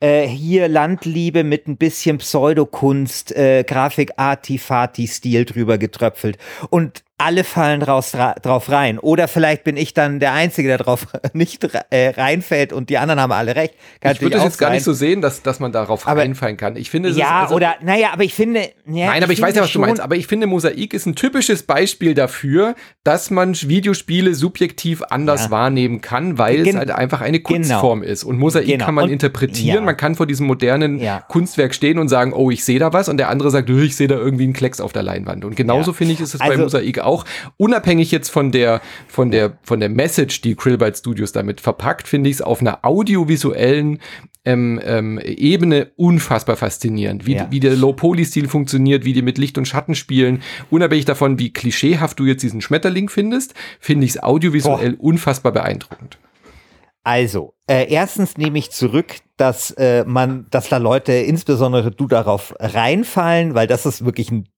äh, 0.00 0.26
hier 0.26 0.68
Landliebe 0.68 1.44
mit 1.44 1.68
ein 1.68 1.76
bisschen 1.76 2.18
Pseudokunst, 2.18 3.34
äh, 3.36 3.64
Grafik 3.64 4.12
Artifati-Stil 4.16 5.44
drüber 5.44 5.78
getröpfelt. 5.78 6.38
Und 6.68 7.04
alle 7.18 7.44
fallen 7.44 7.80
draus, 7.80 8.12
drauf 8.42 8.70
rein. 8.70 8.98
Oder 8.98 9.26
vielleicht 9.26 9.64
bin 9.64 9.78
ich 9.78 9.94
dann 9.94 10.20
der 10.20 10.32
Einzige, 10.32 10.68
der 10.68 10.78
drauf 10.78 11.06
nicht 11.32 11.66
äh, 11.90 12.08
reinfällt 12.10 12.74
und 12.74 12.90
die 12.90 12.98
anderen 12.98 13.20
haben 13.20 13.32
alle 13.32 13.56
recht. 13.56 13.74
Kann 14.00 14.12
ich 14.12 14.20
würde 14.20 14.36
es 14.36 14.44
jetzt 14.44 14.58
sein. 14.58 14.66
gar 14.68 14.74
nicht 14.74 14.84
so 14.84 14.92
sehen, 14.92 15.22
dass, 15.22 15.42
dass 15.42 15.58
man 15.58 15.72
darauf 15.72 16.06
aber, 16.06 16.20
reinfallen 16.20 16.58
kann. 16.58 16.76
Ich 16.76 16.90
finde, 16.90 17.10
ja, 17.10 17.42
also, 17.42 17.54
oder, 17.54 17.76
naja, 17.82 18.08
aber 18.12 18.24
ich 18.24 18.34
finde. 18.34 18.68
Ja, 18.86 19.06
nein, 19.06 19.22
aber 19.22 19.32
ich, 19.32 19.38
ich 19.38 19.44
weiß 19.44 19.54
ja, 19.54 19.62
was 19.62 19.72
du 19.72 19.78
meinst. 19.78 20.02
Aber 20.02 20.16
ich 20.16 20.26
finde, 20.26 20.46
Mosaik 20.46 20.92
ist 20.92 21.06
ein 21.06 21.14
typisches 21.14 21.62
Beispiel 21.62 22.14
dafür, 22.14 22.74
dass 23.02 23.30
man 23.30 23.54
Videospiele 23.54 24.34
subjektiv 24.34 25.02
anders 25.08 25.46
ja. 25.46 25.50
wahrnehmen 25.50 26.02
kann, 26.02 26.36
weil 26.36 26.64
Gen 26.64 26.68
es 26.68 26.76
halt 26.76 26.90
einfach 26.90 27.22
eine 27.22 27.40
genau. 27.40 27.56
Kunstform 27.56 28.00
genau. 28.00 28.12
ist. 28.12 28.24
Und 28.24 28.38
Mosaik 28.38 28.66
genau. 28.66 28.84
kann 28.84 28.94
man 28.94 29.04
und, 29.04 29.10
interpretieren. 29.10 29.76
Ja. 29.76 29.80
Man 29.80 29.96
kann 29.96 30.16
vor 30.16 30.26
diesem 30.26 30.46
modernen 30.46 31.00
Kunstwerk 31.28 31.74
stehen 31.74 31.98
und 31.98 32.08
sagen, 32.08 32.34
oh, 32.34 32.50
ich 32.50 32.62
sehe 32.62 32.78
da 32.78 32.92
was. 32.92 33.08
Und 33.08 33.16
der 33.16 33.30
andere 33.30 33.50
sagt, 33.50 33.70
ich 33.70 33.96
sehe 33.96 34.08
da 34.08 34.16
irgendwie 34.16 34.44
einen 34.44 34.52
Klecks 34.52 34.80
auf 34.82 34.92
der 34.92 35.02
Leinwand. 35.02 35.46
Und 35.46 35.56
genauso 35.56 35.94
finde 35.94 36.12
ich, 36.12 36.20
ist 36.20 36.34
es 36.34 36.40
also, 36.42 36.52
bei 36.52 36.62
Mosaik 36.62 37.05
auch 37.06 37.24
unabhängig 37.56 38.10
jetzt 38.10 38.28
von 38.28 38.52
der, 38.52 38.80
von 39.08 39.30
der, 39.30 39.58
von 39.62 39.80
der 39.80 39.88
Message, 39.88 40.40
die 40.42 40.54
Krillbyte 40.54 40.98
Studios 40.98 41.32
damit 41.32 41.60
verpackt, 41.60 42.08
finde 42.08 42.30
ich 42.30 42.36
es 42.36 42.42
auf 42.42 42.60
einer 42.60 42.84
audiovisuellen 42.84 44.00
ähm, 44.46 44.80
ähm, 44.84 45.18
Ebene 45.18 45.90
unfassbar 45.96 46.56
faszinierend. 46.56 47.26
Wie, 47.26 47.34
ja. 47.34 47.48
wie 47.50 47.60
der 47.60 47.74
Low-Poly-Stil 47.74 48.48
funktioniert, 48.48 49.04
wie 49.04 49.12
die 49.12 49.22
mit 49.22 49.38
Licht 49.38 49.58
und 49.58 49.66
Schatten 49.66 49.94
spielen. 49.94 50.42
Unabhängig 50.70 51.04
davon, 51.04 51.38
wie 51.38 51.52
klischeehaft 51.52 52.18
du 52.18 52.24
jetzt 52.24 52.42
diesen 52.42 52.60
Schmetterling 52.60 53.08
findest, 53.08 53.54
finde 53.80 54.04
ich 54.04 54.12
es 54.12 54.22
audiovisuell 54.22 54.92
Boah. 54.92 55.04
unfassbar 55.04 55.52
beeindruckend. 55.52 56.18
Also, 57.02 57.54
äh, 57.68 57.86
erstens 57.88 58.36
nehme 58.36 58.58
ich 58.58 58.70
zurück, 58.70 59.18
dass 59.36 59.70
äh, 59.72 60.04
man, 60.06 60.46
dass 60.50 60.68
da 60.68 60.78
Leute, 60.78 61.12
insbesondere 61.12 61.92
du, 61.92 62.06
darauf 62.06 62.54
reinfallen, 62.58 63.54
weil 63.54 63.68
das 63.68 63.86
ist 63.86 64.04
wirklich 64.04 64.30
ein 64.30 64.48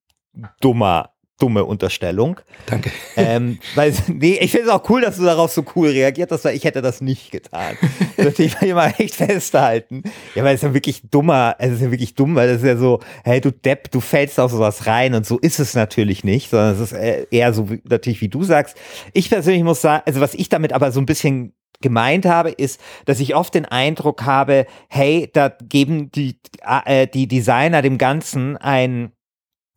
dummer 0.61 1.11
dumme 1.39 1.65
Unterstellung. 1.65 2.41
Danke. 2.67 2.91
Ähm, 3.17 3.59
weil, 3.75 3.95
nee, 4.09 4.39
ich 4.41 4.51
finde 4.51 4.67
es 4.67 4.73
auch 4.73 4.89
cool, 4.91 5.01
dass 5.01 5.17
du 5.17 5.25
darauf 5.25 5.53
so 5.53 5.65
cool 5.77 5.89
reagiert 5.89 6.31
hast, 6.31 6.45
weil 6.45 6.57
ich 6.57 6.65
hätte 6.65 6.83
das 6.83 7.01
nicht 7.01 7.31
getan. 7.31 7.77
Das 8.19 8.37
ich 8.41 8.61
will 8.61 8.75
mal 8.75 8.93
echt 8.99 9.15
festhalten. 9.15 10.03
Ja, 10.35 10.43
weil 10.43 10.57
es 10.57 10.63
ist 10.63 10.69
ja 10.69 10.75
wirklich 10.75 11.03
dummer, 11.09 11.55
es 11.61 11.75
ist 11.75 11.83
ja 11.83 11.93
wirklich 11.93 12.17
dumm, 12.17 12.35
weil 12.35 12.49
es 12.49 12.63
ist 12.63 12.67
ja 12.67 12.77
so, 12.77 12.99
hey, 13.23 13.41
du 13.41 13.53
Depp, 13.53 13.93
du 13.93 14.01
fällst 14.01 14.41
auf 14.41 14.51
sowas 14.51 14.87
rein 14.87 15.15
und 15.15 15.25
so 15.25 15.39
ist 15.39 15.61
es 15.61 15.75
natürlich 15.75 16.25
nicht, 16.25 16.51
sondern 16.51 16.75
es 16.75 16.81
ist 16.81 16.93
äh, 16.93 17.27
eher 17.31 17.53
so 17.53 17.71
wie, 17.71 17.81
natürlich, 17.89 18.21
wie 18.21 18.29
du 18.29 18.43
sagst. 18.43 18.77
Ich 19.13 19.31
persönlich 19.31 19.63
muss 19.63 19.81
sagen, 19.81 20.03
also 20.05 20.21
was 20.21 20.35
ich 20.35 20.49
damit 20.49 20.73
aber 20.73 20.91
so 20.91 21.01
ein 21.01 21.07
bisschen 21.07 21.53
gemeint 21.81 22.27
habe, 22.27 22.51
ist, 22.51 22.81
dass 23.05 23.21
ich 23.21 23.37
oft 23.37 23.55
den 23.55 23.65
Eindruck 23.65 24.25
habe, 24.25 24.67
hey, 24.89 25.31
da 25.33 25.49
geben 25.49 26.11
die, 26.11 26.41
äh, 26.85 27.07
die 27.07 27.29
Designer 27.29 27.83
dem 27.83 27.99
Ganzen 27.99 28.57
ein 28.57 29.13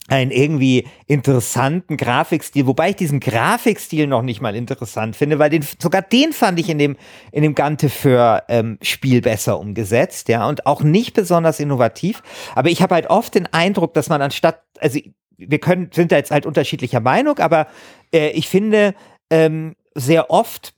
einen 0.08 0.32
irgendwie 0.32 0.88
interessanten 1.06 1.96
Grafikstil, 1.96 2.68
wobei 2.68 2.90
ich 2.90 2.96
diesen 2.96 3.20
Grafikstil 3.20 4.08
noch 4.08 4.24
nicht 4.24 4.42
mal 4.42 4.56
interessant 4.56 5.16
finde, 5.16 5.40
weil 5.40 5.50
den, 5.50 5.66
sogar 5.80 6.02
den 6.02 6.34
fand 6.34 6.60
ich 6.60 6.70
in 6.70 6.80
dem, 6.80 6.98
in 7.32 7.44
dem 7.44 7.56
Gante 7.56 7.90
für 7.90 8.44
ähm, 8.50 8.78
Spiel 8.82 9.22
besser 9.22 9.60
umgesetzt, 9.60 10.28
ja, 10.28 10.48
und 10.48 10.66
auch 10.66 10.84
nicht 10.84 11.14
besonders 11.14 11.60
innovativ. 11.60 12.24
Aber 12.56 12.70
ich 12.70 12.82
habe 12.82 12.96
halt 12.96 13.10
oft 13.10 13.36
den 13.36 13.48
Eindruck, 13.54 13.94
dass 13.94 14.10
man 14.10 14.22
anstatt, 14.22 14.62
also 14.80 15.00
wir 15.38 15.60
können, 15.60 15.90
sind 15.94 16.12
da 16.12 16.18
jetzt 16.18 16.32
halt 16.32 16.46
unterschiedlicher 16.46 17.00
Meinung, 17.00 17.40
aber 17.40 17.68
äh, 18.14 18.30
ich 18.32 18.50
finde, 18.50 18.94
ähm, 19.30 19.76
sehr 19.96 20.30
oft 20.30 20.74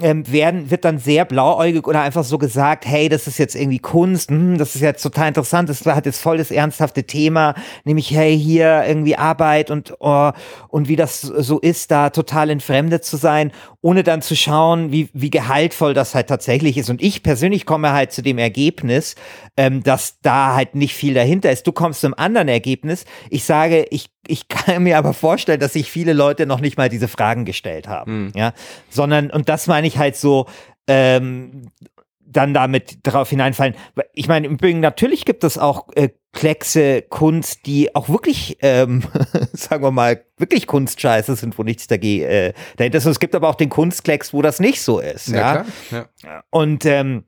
ähm, 0.00 0.30
werden, 0.30 0.70
wird 0.70 0.84
dann 0.84 0.98
sehr 0.98 1.24
blauäugig 1.24 1.86
oder 1.86 2.02
einfach 2.02 2.24
so 2.24 2.36
gesagt, 2.36 2.84
hey, 2.84 3.08
das 3.08 3.26
ist 3.26 3.38
jetzt 3.38 3.54
irgendwie 3.54 3.78
Kunst, 3.78 4.30
hm, 4.30 4.58
das 4.58 4.74
ist 4.74 4.82
jetzt 4.82 5.02
total 5.02 5.28
interessant, 5.28 5.70
das 5.70 5.86
hat 5.86 6.04
jetzt 6.04 6.20
voll 6.20 6.36
das 6.36 6.50
ernsthafte 6.50 7.04
Thema, 7.04 7.54
nämlich, 7.84 8.10
hey, 8.10 8.38
hier 8.38 8.84
irgendwie 8.86 9.16
Arbeit 9.16 9.70
und, 9.70 9.94
oh, 10.00 10.32
und 10.68 10.88
wie 10.88 10.96
das 10.96 11.22
so 11.22 11.58
ist, 11.58 11.90
da 11.90 12.10
total 12.10 12.50
entfremdet 12.50 13.04
zu 13.04 13.16
sein, 13.16 13.52
ohne 13.80 14.02
dann 14.02 14.20
zu 14.20 14.36
schauen, 14.36 14.92
wie, 14.92 15.08
wie 15.14 15.30
gehaltvoll 15.30 15.94
das 15.94 16.14
halt 16.14 16.26
tatsächlich 16.28 16.76
ist. 16.76 16.90
Und 16.90 17.00
ich 17.00 17.22
persönlich 17.22 17.64
komme 17.64 17.92
halt 17.92 18.12
zu 18.12 18.20
dem 18.20 18.36
Ergebnis, 18.36 19.14
ähm, 19.56 19.82
dass 19.82 20.20
da 20.20 20.54
halt 20.54 20.74
nicht 20.74 20.94
viel 20.94 21.14
dahinter 21.14 21.50
ist. 21.50 21.66
Du 21.66 21.72
kommst 21.72 22.02
zum 22.02 22.12
anderen 22.12 22.48
Ergebnis. 22.48 23.06
Ich 23.30 23.44
sage, 23.44 23.86
ich 23.90 24.10
ich 24.28 24.48
kann 24.48 24.82
mir 24.82 24.98
aber 24.98 25.12
vorstellen, 25.12 25.60
dass 25.60 25.72
sich 25.72 25.90
viele 25.90 26.12
Leute 26.12 26.46
noch 26.46 26.60
nicht 26.60 26.76
mal 26.76 26.88
diese 26.88 27.08
Fragen 27.08 27.44
gestellt 27.44 27.88
haben. 27.88 28.26
Mhm. 28.26 28.32
Ja, 28.34 28.52
sondern, 28.90 29.30
und 29.30 29.48
das 29.48 29.66
meine 29.66 29.86
ich 29.86 29.98
halt 29.98 30.16
so, 30.16 30.46
ähm, 30.86 31.68
dann 32.28 32.54
damit 32.54 32.98
drauf 33.02 33.30
hineinfallen. 33.30 33.74
Ich 34.12 34.28
meine, 34.28 34.46
im 34.46 34.54
Übrigen, 34.54 34.80
natürlich 34.80 35.24
gibt 35.24 35.44
es 35.44 35.58
auch 35.58 35.88
äh, 35.94 36.10
Kleckse 36.32 37.02
Kunst, 37.02 37.66
die 37.66 37.94
auch 37.94 38.08
wirklich, 38.08 38.58
ähm, 38.60 39.04
sagen 39.52 39.82
wir 39.82 39.90
mal, 39.90 40.22
wirklich 40.36 40.66
Kunstscheiße 40.66 41.34
sind, 41.36 41.56
wo 41.58 41.62
nichts 41.62 41.86
dagegen 41.86 42.24
äh, 42.24 42.52
dahinter 42.76 42.98
ist. 42.98 43.06
Es 43.06 43.20
gibt 43.20 43.34
aber 43.34 43.48
auch 43.48 43.54
den 43.54 43.70
Kunstklecks, 43.70 44.34
wo 44.34 44.42
das 44.42 44.60
nicht 44.60 44.82
so 44.82 45.00
ist. 45.00 45.28
Ja, 45.28 45.64
ja? 45.90 46.06
ja. 46.22 46.42
Und 46.50 46.84
ähm, 46.84 47.24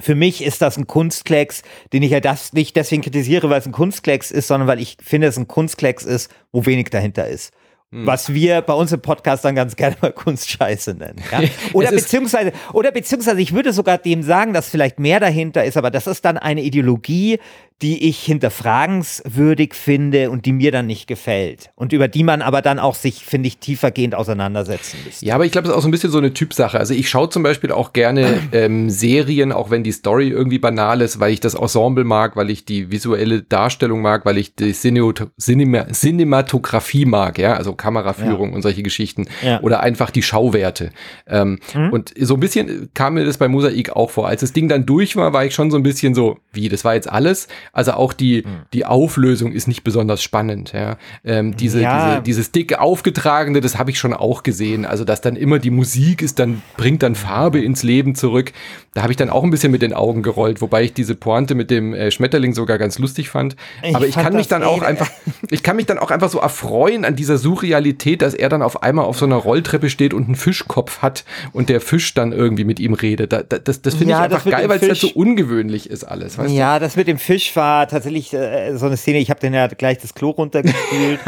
für 0.00 0.14
mich 0.14 0.42
ist 0.42 0.62
das 0.62 0.76
ein 0.76 0.86
Kunstklecks, 0.86 1.62
den 1.92 2.02
ich 2.02 2.10
ja 2.10 2.20
das 2.20 2.52
nicht 2.52 2.76
deswegen 2.76 3.02
kritisiere, 3.02 3.50
weil 3.50 3.60
es 3.60 3.66
ein 3.66 3.72
Kunstklecks 3.72 4.30
ist, 4.30 4.48
sondern 4.48 4.68
weil 4.68 4.80
ich 4.80 4.96
finde, 5.00 5.28
es 5.28 5.36
ein 5.36 5.48
Kunstklecks 5.48 6.04
ist, 6.04 6.30
wo 6.52 6.66
wenig 6.66 6.90
dahinter 6.90 7.28
ist. 7.28 7.52
Hm. 7.94 8.06
Was 8.06 8.34
wir 8.34 8.60
bei 8.62 8.72
uns 8.72 8.90
im 8.90 9.00
Podcast 9.00 9.44
dann 9.44 9.54
ganz 9.54 9.76
gerne 9.76 9.94
mal 10.00 10.10
Kunstscheiße 10.10 10.94
nennen. 10.94 11.22
Ja? 11.30 11.42
Oder 11.72 11.92
beziehungsweise, 11.92 12.50
oder 12.72 12.90
beziehungsweise 12.90 13.40
ich 13.40 13.54
würde 13.54 13.72
sogar 13.72 13.98
dem 13.98 14.24
sagen, 14.24 14.52
dass 14.52 14.68
vielleicht 14.68 14.98
mehr 14.98 15.20
dahinter 15.20 15.64
ist, 15.64 15.76
aber 15.76 15.92
das 15.92 16.08
ist 16.08 16.24
dann 16.24 16.36
eine 16.36 16.62
Ideologie, 16.62 17.38
die 17.82 18.08
ich 18.08 18.20
hinterfragenswürdig 18.20 19.74
finde 19.74 20.30
und 20.30 20.46
die 20.46 20.52
mir 20.52 20.70
dann 20.70 20.86
nicht 20.86 21.06
gefällt. 21.06 21.70
Und 21.74 21.92
über 21.92 22.08
die 22.08 22.22
man 22.22 22.40
aber 22.40 22.62
dann 22.62 22.78
auch 22.78 22.94
sich, 22.94 23.24
finde 23.24 23.48
ich, 23.48 23.58
tiefergehend 23.58 24.14
auseinandersetzen 24.14 24.98
müsste. 25.04 25.26
Ja, 25.26 25.34
aber 25.34 25.44
ich 25.44 25.52
glaube, 25.52 25.66
das 25.66 25.72
ist 25.72 25.78
auch 25.78 25.82
so 25.82 25.88
ein 25.88 25.90
bisschen 25.90 26.10
so 26.10 26.18
eine 26.18 26.32
Typsache. 26.32 26.78
Also 26.78 26.94
ich 26.94 27.08
schaue 27.08 27.28
zum 27.30 27.42
Beispiel 27.42 27.72
auch 27.72 27.92
gerne 27.92 28.40
ähm, 28.52 28.90
Serien, 28.90 29.52
auch 29.52 29.70
wenn 29.70 29.82
die 29.82 29.92
Story 29.92 30.28
irgendwie 30.28 30.58
banal 30.58 31.00
ist, 31.00 31.18
weil 31.20 31.32
ich 31.32 31.40
das 31.40 31.54
Ensemble 31.54 32.04
mag, 32.04 32.36
weil 32.36 32.48
ich 32.48 32.64
die 32.64 32.90
visuelle 32.90 33.42
Darstellung 33.42 34.00
mag, 34.00 34.24
weil 34.24 34.38
ich 34.38 34.54
die 34.54 34.72
Cinema 34.72 35.86
Cinematografie 35.92 37.04
mag, 37.04 37.38
ja, 37.38 37.54
also 37.54 37.74
Kameraführung 37.84 38.50
ja. 38.50 38.54
und 38.56 38.62
solche 38.62 38.82
Geschichten. 38.82 39.26
Ja. 39.42 39.60
Oder 39.60 39.80
einfach 39.80 40.10
die 40.10 40.22
Schauwerte. 40.22 40.90
Ähm, 41.26 41.58
mhm. 41.74 41.90
Und 41.90 42.14
so 42.18 42.32
ein 42.32 42.40
bisschen 42.40 42.88
kam 42.94 43.14
mir 43.14 43.26
das 43.26 43.36
bei 43.36 43.46
Mosaik 43.46 43.90
auch 43.90 44.10
vor. 44.10 44.26
Als 44.26 44.40
das 44.40 44.54
Ding 44.54 44.70
dann 44.70 44.86
durch 44.86 45.16
war, 45.16 45.34
war 45.34 45.44
ich 45.44 45.54
schon 45.54 45.70
so 45.70 45.76
ein 45.76 45.82
bisschen 45.82 46.14
so, 46.14 46.38
wie, 46.50 46.70
das 46.70 46.82
war 46.82 46.94
jetzt 46.94 47.10
alles? 47.10 47.46
Also 47.74 47.92
auch 47.92 48.14
die, 48.14 48.42
mhm. 48.46 48.62
die 48.72 48.86
Auflösung 48.86 49.52
ist 49.52 49.68
nicht 49.68 49.84
besonders 49.84 50.22
spannend. 50.22 50.72
Ja. 50.72 50.96
Ähm, 51.24 51.56
diese, 51.58 51.82
ja. 51.82 52.08
diese, 52.08 52.22
dieses 52.22 52.52
dick 52.52 52.78
aufgetragene, 52.78 53.60
das 53.60 53.78
habe 53.78 53.90
ich 53.90 53.98
schon 53.98 54.14
auch 54.14 54.42
gesehen. 54.42 54.86
Also 54.86 55.04
dass 55.04 55.20
dann 55.20 55.36
immer 55.36 55.58
die 55.58 55.70
Musik 55.70 56.22
ist, 56.22 56.38
dann 56.38 56.62
bringt 56.78 57.02
dann 57.02 57.14
Farbe 57.14 57.60
ins 57.60 57.82
Leben 57.82 58.14
zurück. 58.14 58.52
Da 58.94 59.02
habe 59.02 59.12
ich 59.12 59.18
dann 59.18 59.28
auch 59.28 59.44
ein 59.44 59.50
bisschen 59.50 59.72
mit 59.72 59.82
den 59.82 59.92
Augen 59.92 60.22
gerollt, 60.22 60.62
wobei 60.62 60.84
ich 60.84 60.94
diese 60.94 61.14
Pointe 61.14 61.54
mit 61.54 61.70
dem 61.70 61.92
äh, 61.92 62.10
Schmetterling 62.10 62.54
sogar 62.54 62.78
ganz 62.78 62.98
lustig 62.98 63.28
fand. 63.28 63.56
Ich 63.82 63.94
Aber 63.94 64.06
ich 64.06 64.14
kann 64.14 64.34
mich 64.34 64.48
dann 64.48 64.62
auch 64.62 64.82
einfach, 64.82 65.10
ich 65.50 65.62
kann 65.62 65.76
mich 65.76 65.86
dann 65.86 65.98
auch 65.98 66.10
einfach 66.10 66.30
so 66.30 66.38
erfreuen 66.38 67.04
an 67.04 67.14
dieser 67.16 67.36
Surrealität, 67.74 68.22
dass 68.22 68.34
er 68.34 68.48
dann 68.48 68.62
auf 68.62 68.82
einmal 68.82 69.04
auf 69.04 69.18
so 69.18 69.24
einer 69.26 69.36
Rolltreppe 69.36 69.90
steht 69.90 70.14
und 70.14 70.26
einen 70.26 70.36
Fischkopf 70.36 71.02
hat 71.02 71.24
und 71.52 71.68
der 71.68 71.80
Fisch 71.80 72.14
dann 72.14 72.32
irgendwie 72.32 72.64
mit 72.64 72.78
ihm 72.78 72.94
redet. 72.94 73.32
Da, 73.32 73.42
da, 73.42 73.58
das 73.58 73.82
das 73.82 73.94
finde 73.94 74.12
ja, 74.12 74.18
ich 74.18 74.32
einfach 74.32 74.48
geil, 74.48 74.68
weil 74.68 74.78
es 74.78 74.88
halt 74.88 74.96
so 74.96 75.10
ungewöhnlich 75.14 75.90
ist 75.90 76.04
alles. 76.04 76.38
ja, 76.48 76.78
du? 76.78 76.84
das 76.84 76.96
mit 76.96 77.08
dem 77.08 77.18
Fisch 77.18 77.54
war 77.56 77.88
tatsächlich 77.88 78.32
äh, 78.32 78.76
so 78.76 78.86
eine 78.86 78.96
Szene, 78.96 79.18
ich 79.18 79.30
habe 79.30 79.40
den 79.40 79.54
ja 79.54 79.66
gleich 79.66 79.98
das 79.98 80.14
Klo 80.14 80.30
runtergespielt. 80.30 81.18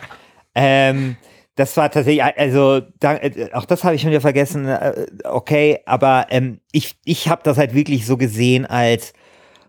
ähm, 0.54 1.16
das 1.56 1.76
war 1.76 1.90
tatsächlich, 1.90 2.22
also 2.22 2.82
da, 3.00 3.16
äh, 3.16 3.50
auch 3.52 3.64
das 3.64 3.82
habe 3.82 3.94
ich 3.94 4.02
schon 4.02 4.10
wieder 4.10 4.20
vergessen, 4.20 4.66
äh, 4.66 5.06
okay, 5.24 5.80
aber 5.86 6.26
ähm, 6.30 6.60
ich, 6.70 6.96
ich 7.04 7.28
habe 7.28 7.42
das 7.44 7.58
halt 7.58 7.74
wirklich 7.74 8.06
so 8.06 8.16
gesehen 8.16 8.66
als, 8.66 9.12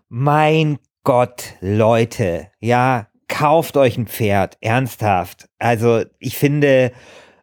mein 0.08 0.78
Gott, 1.02 1.54
Leute, 1.60 2.48
ja, 2.60 3.08
kauft 3.28 3.76
euch 3.76 3.96
ein 3.96 4.06
Pferd, 4.06 4.56
ernsthaft. 4.60 5.48
Also 5.58 6.04
ich 6.18 6.36
finde, 6.36 6.92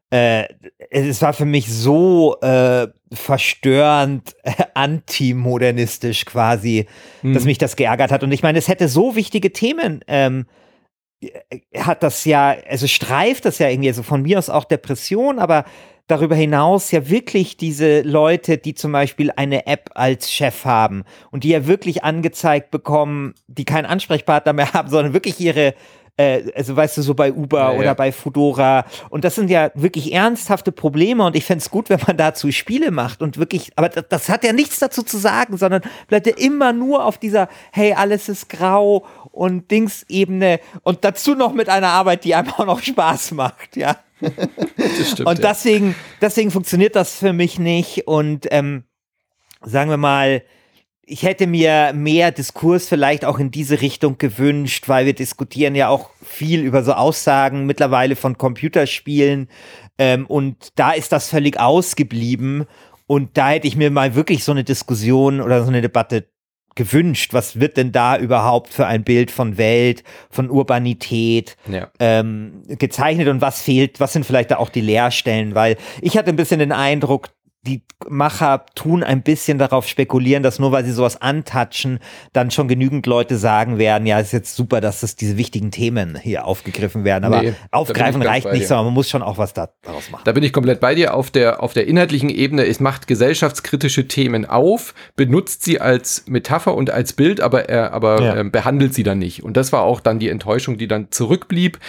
äh, 0.09 0.45
es 0.89 1.21
war 1.21 1.33
für 1.33 1.45
mich 1.45 1.71
so 1.71 2.39
äh, 2.41 2.87
verstörend, 3.11 4.35
äh, 4.43 4.51
antimodernistisch 4.73 6.25
quasi, 6.25 6.87
mhm. 7.21 7.33
dass 7.33 7.45
mich 7.45 7.57
das 7.57 7.75
geärgert 7.75 8.11
hat. 8.11 8.23
Und 8.23 8.31
ich 8.31 8.43
meine, 8.43 8.57
es 8.57 8.67
hätte 8.67 8.87
so 8.87 9.15
wichtige 9.15 9.51
Themen, 9.51 10.01
ähm, 10.07 10.45
äh, 11.21 11.79
hat 11.79 12.03
das 12.03 12.25
ja, 12.25 12.55
also 12.67 12.87
streift 12.87 13.45
das 13.45 13.59
ja 13.59 13.69
irgendwie, 13.69 13.89
also 13.89 14.03
von 14.03 14.21
mir 14.21 14.37
aus 14.37 14.49
auch 14.49 14.65
Depression, 14.65 15.39
aber 15.39 15.65
darüber 16.07 16.35
hinaus 16.35 16.91
ja 16.91 17.09
wirklich 17.09 17.57
diese 17.57 18.01
Leute, 18.01 18.57
die 18.57 18.75
zum 18.75 18.91
Beispiel 18.91 19.31
eine 19.35 19.65
App 19.67 19.89
als 19.95 20.31
Chef 20.31 20.65
haben 20.65 21.03
und 21.31 21.43
die 21.43 21.49
ja 21.49 21.67
wirklich 21.67 22.03
angezeigt 22.03 22.71
bekommen, 22.71 23.33
die 23.47 23.65
keinen 23.65 23.85
Ansprechpartner 23.85 24.53
mehr 24.53 24.71
haben, 24.73 24.89
sondern 24.89 25.13
wirklich 25.13 25.39
ihre 25.39 25.73
äh, 26.17 26.51
also 26.55 26.75
weißt 26.75 26.97
du, 26.97 27.01
so 27.01 27.13
bei 27.13 27.33
Uber 27.33 27.59
Ja, 27.59 27.71
oder 27.71 27.85
ja. 27.85 27.93
bei 27.93 28.11
Fudora. 28.11 28.85
Und 29.09 29.23
das 29.25 29.35
sind 29.35 29.49
ja 29.49 29.71
wirklich 29.75 30.13
ernsthafte 30.13 30.71
Probleme 30.71 31.25
und 31.25 31.35
ich 31.35 31.43
fände 31.43 31.61
es 31.61 31.69
gut, 31.69 31.89
wenn 31.89 31.99
man 32.07 32.17
dazu 32.17 32.51
Spiele 32.51 32.91
macht 32.91 33.21
und 33.21 33.37
wirklich, 33.37 33.71
aber 33.75 33.89
das, 33.89 34.05
das 34.07 34.29
hat 34.29 34.43
ja 34.43 34.53
nichts 34.53 34.79
dazu 34.79 35.03
zu 35.03 35.17
sagen, 35.17 35.57
sondern 35.57 35.81
bleibt 36.07 36.27
ja 36.27 36.33
immer 36.37 36.71
nur 36.71 37.05
auf 37.05 37.17
dieser, 37.17 37.49
hey, 37.71 37.93
alles 37.93 38.29
ist 38.29 38.47
grau 38.47 39.05
und 39.31 39.69
Dingsebene 39.71 40.59
und 40.83 41.03
dazu 41.03 41.35
noch 41.35 41.53
mit 41.53 41.67
einer 41.67 41.89
Arbeit, 41.89 42.23
die 42.23 42.33
einem 42.33 42.49
auch 42.51 42.65
noch 42.65 42.81
Spaß 42.81 43.31
macht, 43.31 43.75
ja. 43.75 43.97
Das 44.19 45.11
stimmt, 45.11 45.27
Und 45.29 45.39
ja. 45.39 45.49
deswegen, 45.49 45.95
deswegen 46.21 46.51
funktioniert 46.51 46.95
das 46.95 47.15
für 47.17 47.33
mich 47.33 47.59
nicht. 47.59 48.07
Und 48.07 48.47
ähm, 48.51 48.83
sagen 49.61 49.89
wir 49.89 49.97
mal, 49.97 50.43
ich 51.07 51.23
hätte 51.23 51.47
mir 51.47 51.93
mehr 51.93 52.31
Diskurs 52.31 52.87
vielleicht 52.87 53.25
auch 53.25 53.37
in 53.37 53.51
diese 53.51 53.81
Richtung 53.81 54.17
gewünscht, 54.17 54.87
weil 54.87 55.05
wir 55.05 55.13
diskutieren 55.13 55.75
ja 55.75 55.89
auch 55.89 56.09
viel 56.23 56.61
über 56.61 56.83
so 56.83 56.93
Aussagen 56.93 57.65
mittlerweile 57.65 58.15
von 58.15 58.37
Computerspielen. 58.37 59.49
Ähm, 59.97 60.25
und 60.25 60.79
da 60.79 60.91
ist 60.91 61.11
das 61.11 61.29
völlig 61.29 61.59
ausgeblieben. 61.59 62.65
Und 63.07 63.37
da 63.37 63.49
hätte 63.49 63.67
ich 63.67 63.75
mir 63.75 63.91
mal 63.91 64.15
wirklich 64.15 64.43
so 64.43 64.51
eine 64.51 64.63
Diskussion 64.63 65.41
oder 65.41 65.61
so 65.61 65.69
eine 65.69 65.81
Debatte 65.81 66.27
gewünscht. 66.75 67.33
Was 67.33 67.59
wird 67.59 67.77
denn 67.77 67.91
da 67.91 68.17
überhaupt 68.17 68.73
für 68.73 68.85
ein 68.85 69.03
Bild 69.03 69.31
von 69.31 69.57
Welt, 69.57 70.03
von 70.29 70.49
Urbanität? 70.49 71.57
Ja. 71.67 71.89
ähm, 71.99 72.63
gezeichnet 72.67 73.27
und 73.27 73.41
was 73.41 73.61
fehlt, 73.61 73.99
was 73.99 74.13
sind 74.13 74.25
vielleicht 74.25 74.51
da 74.51 74.57
auch 74.57 74.69
die 74.69 74.81
Leerstellen, 74.81 75.55
weil 75.55 75.77
ich 76.01 76.17
hatte 76.17 76.29
ein 76.29 76.35
bisschen 76.35 76.59
den 76.59 76.71
Eindruck, 76.71 77.29
die 77.65 77.83
Macher 78.07 78.65
tun 78.75 79.03
ein 79.03 79.23
bisschen 79.23 79.57
darauf 79.57 79.87
spekulieren, 79.87 80.43
dass 80.43 80.59
nur 80.59 80.71
weil 80.71 80.85
sie 80.85 80.91
sowas 80.91 81.21
antatschen, 81.21 81.99
dann 82.33 82.51
schon 82.51 82.67
genügend 82.67 83.07
Leute 83.07 83.37
sagen 83.37 83.77
werden, 83.77 84.05
ja, 84.05 84.19
ist 84.19 84.31
jetzt 84.33 84.55
super, 84.55 84.81
dass 84.81 85.01
das 85.01 85.15
diese 85.15 85.37
wichtigen 85.37 85.71
Themen 85.71 86.15
hier 86.17 86.45
aufgegriffen 86.45 87.03
werden. 87.03 87.23
Aber 87.25 87.41
Nee, 87.41 87.53
aufgreifen 87.71 88.21
reicht 88.21 88.45
nicht, 88.51 88.63
dir. 88.63 88.67
sondern 88.67 88.85
man 88.85 88.93
muss 88.93 89.09
schon 89.09 89.23
auch 89.23 89.37
was 89.37 89.53
da, 89.53 89.69
daraus 89.81 90.09
machen. 90.11 90.21
Da 90.25 90.31
bin 90.33 90.43
ich 90.43 90.53
komplett 90.53 90.79
bei 90.79 90.93
dir. 90.95 91.13
Auf 91.15 91.31
der, 91.31 91.63
auf 91.63 91.73
der 91.73 91.87
inhaltlichen 91.87 92.29
Ebene, 92.29 92.65
es 92.65 92.79
macht 92.79 93.07
gesellschaftskritische 93.07 94.07
Themen 94.07 94.45
auf, 94.45 94.93
benutzt 95.15 95.63
sie 95.63 95.81
als 95.81 96.23
Metapher 96.27 96.75
und 96.75 96.91
als 96.91 97.13
Bild, 97.13 97.41
aber, 97.41 97.69
er, 97.69 97.93
aber 97.93 98.21
Ja. 98.21 98.35
ähm, 98.37 98.51
behandelt 98.51 98.93
sie 98.93 99.03
dann 99.03 99.19
nicht. 99.19 99.43
Und 99.43 99.57
das 99.57 99.71
war 99.71 99.81
auch 99.81 99.99
dann 99.99 100.19
die 100.19 100.29
Enttäuschung, 100.29 100.77
die 100.77 100.87
dann 100.87 101.07
zurückblieb. 101.11 101.79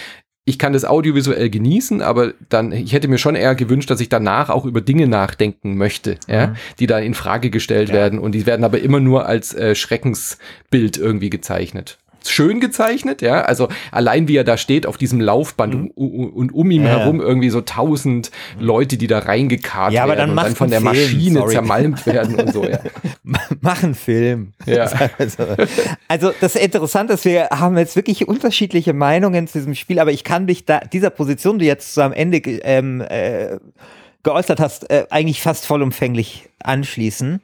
Ich 0.47 0.57
kann 0.57 0.71
das 0.71 0.85
audiovisuell 0.85 1.49
genießen, 1.49 2.01
aber 2.01 2.33
dann, 2.47 2.71
ich 2.71 2.93
hätte 2.93 3.09
mir 3.09 3.17
schon 3.17 3.35
eher 3.35 3.53
gewünscht, 3.53 3.89
dass 3.89 3.99
ich 3.99 4.07
danach 4.07 4.49
auch 4.49 4.63
über 4.63 4.79
Dinge 4.79 5.05
nachdenken 5.05 5.75
möchte, 5.75 6.15
ja, 6.25 6.55
die 6.79 6.87
da 6.87 6.99
in 6.99 7.15
Frage 7.15 7.49
gestellt 7.49 7.91
werden. 7.91 8.17
Und 8.17 8.31
die 8.31 8.45
werden 8.45 8.63
aber 8.63 8.79
immer 8.79 9.01
nur 9.01 9.25
als 9.25 9.53
äh, 9.53 9.75
Schreckensbild 9.75 10.95
irgendwie 10.95 11.29
gezeichnet. 11.29 11.97
Schön 12.31 12.59
gezeichnet, 12.59 13.21
ja. 13.21 13.41
Also 13.41 13.67
allein 13.91 14.27
wie 14.27 14.35
er 14.37 14.43
da 14.43 14.57
steht 14.57 14.85
auf 14.85 14.97
diesem 14.97 15.19
Laufband 15.19 15.75
und, 15.75 15.91
und 15.91 16.53
um 16.53 16.71
ihm 16.71 16.77
Mhm. 16.81 16.87
Ja, 16.87 16.99
herum 16.99 17.21
irgendwie 17.21 17.49
so 17.49 17.61
tausend 17.61 18.31
Leute, 18.59 18.97
die 18.97 19.07
da 19.07 19.19
reingekarrt 19.19 19.93
Ja, 19.93 20.03
aber 20.03 20.15
werden 20.15 20.35
dann 20.35 20.37
und 20.37 20.45
dann 20.45 20.55
von 20.55 20.69
der 20.69 20.81
Film, 20.81 20.93
Maschine 20.93 21.39
sorry. 21.39 21.51
zermalmt 21.53 22.05
werden 22.05 22.35
und 22.35 22.53
so, 22.53 22.63
ja. 22.63 22.79
Mach 23.61 23.83
einen 23.83 23.95
Film. 23.95 24.53
Ja. 24.65 24.87
Also, 25.17 25.43
also 26.07 26.31
das 26.39 26.55
Interessante 26.55 27.13
ist, 27.13 27.25
wir 27.25 27.49
haben 27.49 27.77
jetzt 27.77 27.95
wirklich 27.95 28.27
unterschiedliche 28.27 28.93
Meinungen 28.93 29.47
zu 29.47 29.57
diesem 29.57 29.73
Spiel, 29.75 29.99
aber 29.99 30.11
ich 30.11 30.23
kann 30.23 30.45
mich 30.45 30.65
da 30.65 30.79
dieser 30.79 31.09
Position, 31.09 31.59
die 31.59 31.65
jetzt 31.65 31.93
so 31.93 32.01
am 32.01 32.13
Ende 32.13 32.37
ähm, 32.37 33.01
äh, 33.01 33.57
geäußert 34.23 34.59
hast, 34.59 34.89
äh, 34.89 35.05
eigentlich 35.09 35.41
fast 35.41 35.65
vollumfänglich 35.65 36.49
anschließen. 36.63 37.41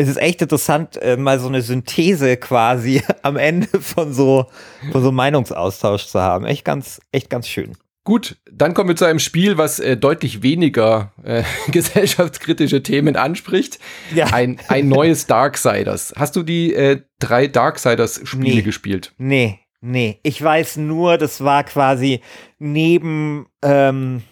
Es 0.00 0.06
ist 0.06 0.16
echt 0.18 0.40
interessant, 0.40 0.96
äh, 1.02 1.16
mal 1.16 1.40
so 1.40 1.48
eine 1.48 1.60
Synthese 1.60 2.36
quasi 2.36 3.02
am 3.22 3.36
Ende 3.36 3.66
von 3.80 4.12
so, 4.12 4.46
von 4.92 5.02
so 5.02 5.10
Meinungsaustausch 5.10 6.06
zu 6.06 6.20
haben. 6.20 6.44
Echt 6.44 6.64
ganz, 6.64 7.00
echt 7.10 7.28
ganz 7.30 7.48
schön. 7.48 7.72
Gut, 8.04 8.36
dann 8.48 8.74
kommen 8.74 8.90
wir 8.90 8.94
zu 8.94 9.06
einem 9.06 9.18
Spiel, 9.18 9.58
was 9.58 9.80
äh, 9.80 9.96
deutlich 9.96 10.40
weniger 10.44 11.12
äh, 11.24 11.42
gesellschaftskritische 11.72 12.80
Themen 12.84 13.16
anspricht. 13.16 13.80
Ja. 14.14 14.26
Ein, 14.26 14.60
ein 14.68 14.88
neues 14.88 15.26
Darksiders. 15.26 16.14
Hast 16.16 16.36
du 16.36 16.44
die 16.44 16.74
äh, 16.74 17.00
drei 17.18 17.48
Darksiders-Spiele 17.48 18.54
Nee. 18.58 18.62
gespielt? 18.62 19.14
Nee, 19.18 19.58
nee. 19.80 20.20
Ich 20.22 20.40
weiß 20.40 20.76
nur, 20.76 21.18
das 21.18 21.42
war 21.42 21.64
quasi 21.64 22.20
neben, 22.60 23.46
ähm, 23.62 24.22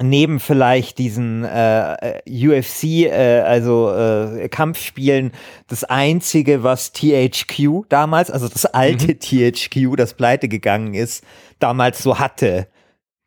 neben 0.00 0.40
vielleicht 0.40 0.98
diesen 0.98 1.44
äh, 1.44 2.18
äh, 2.26 2.48
UFC, 2.58 2.84
äh, 3.06 3.40
also 3.40 3.92
äh, 3.94 4.48
Kampfspielen, 4.48 5.32
das 5.68 5.84
einzige, 5.84 6.62
was 6.62 6.92
THQ 6.92 7.84
damals, 7.88 8.30
also 8.30 8.48
das 8.48 8.64
alte 8.66 9.18
THQ, 9.18 9.96
das 9.96 10.14
pleite 10.14 10.48
gegangen 10.48 10.94
ist, 10.94 11.24
damals 11.58 12.02
so 12.02 12.18
hatte. 12.18 12.68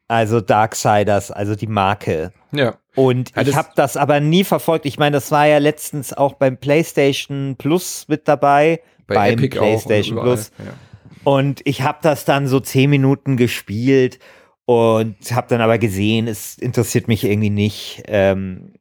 Also 0.08 0.39
Darksiders, 0.39 1.32
also 1.32 1.56
die 1.56 1.65
Marke. 1.67 2.32
Ja. 2.51 2.75
Und 2.95 3.32
Ja, 3.36 3.41
ich 3.41 3.47
das- 3.49 3.56
habe 3.56 3.69
das 3.75 3.97
aber 3.97 4.19
nie 4.19 4.43
verfolgt. 4.43 4.86
Ich 4.86 4.97
meine, 4.99 5.15
das 5.17 5.32
war 5.32 5.47
ja 5.47 5.58
letztens 5.58 6.13
auch 6.13 6.34
beim 6.34 6.58
PlayStation 6.58 7.56
Plus 7.58 8.06
mit 8.08 8.28
dabei. 8.28 8.82
Bei 9.08 9.15
beim 9.15 9.34
Epic 9.39 9.58
auch 9.60 9.62
und 9.63 9.67
PlayStation 9.69 10.17
überall, 10.17 10.36
Plus. 10.36 10.51
Ja. 10.60 10.73
Und 11.23 11.62
ich 11.65 11.82
habe 11.82 11.97
das 12.04 12.23
dann 12.25 12.47
so 12.47 12.60
zehn 12.60 12.89
Minuten 12.91 13.36
gespielt 13.36 14.19
und 14.65 15.15
habe 15.32 15.47
dann 15.49 15.62
aber 15.62 15.78
gesehen, 15.78 16.28
es 16.28 16.58
interessiert 16.58 17.08
mich 17.08 17.23
irgendwie 17.23 17.49
nicht. 17.49 18.04
Ähm, 18.08 18.73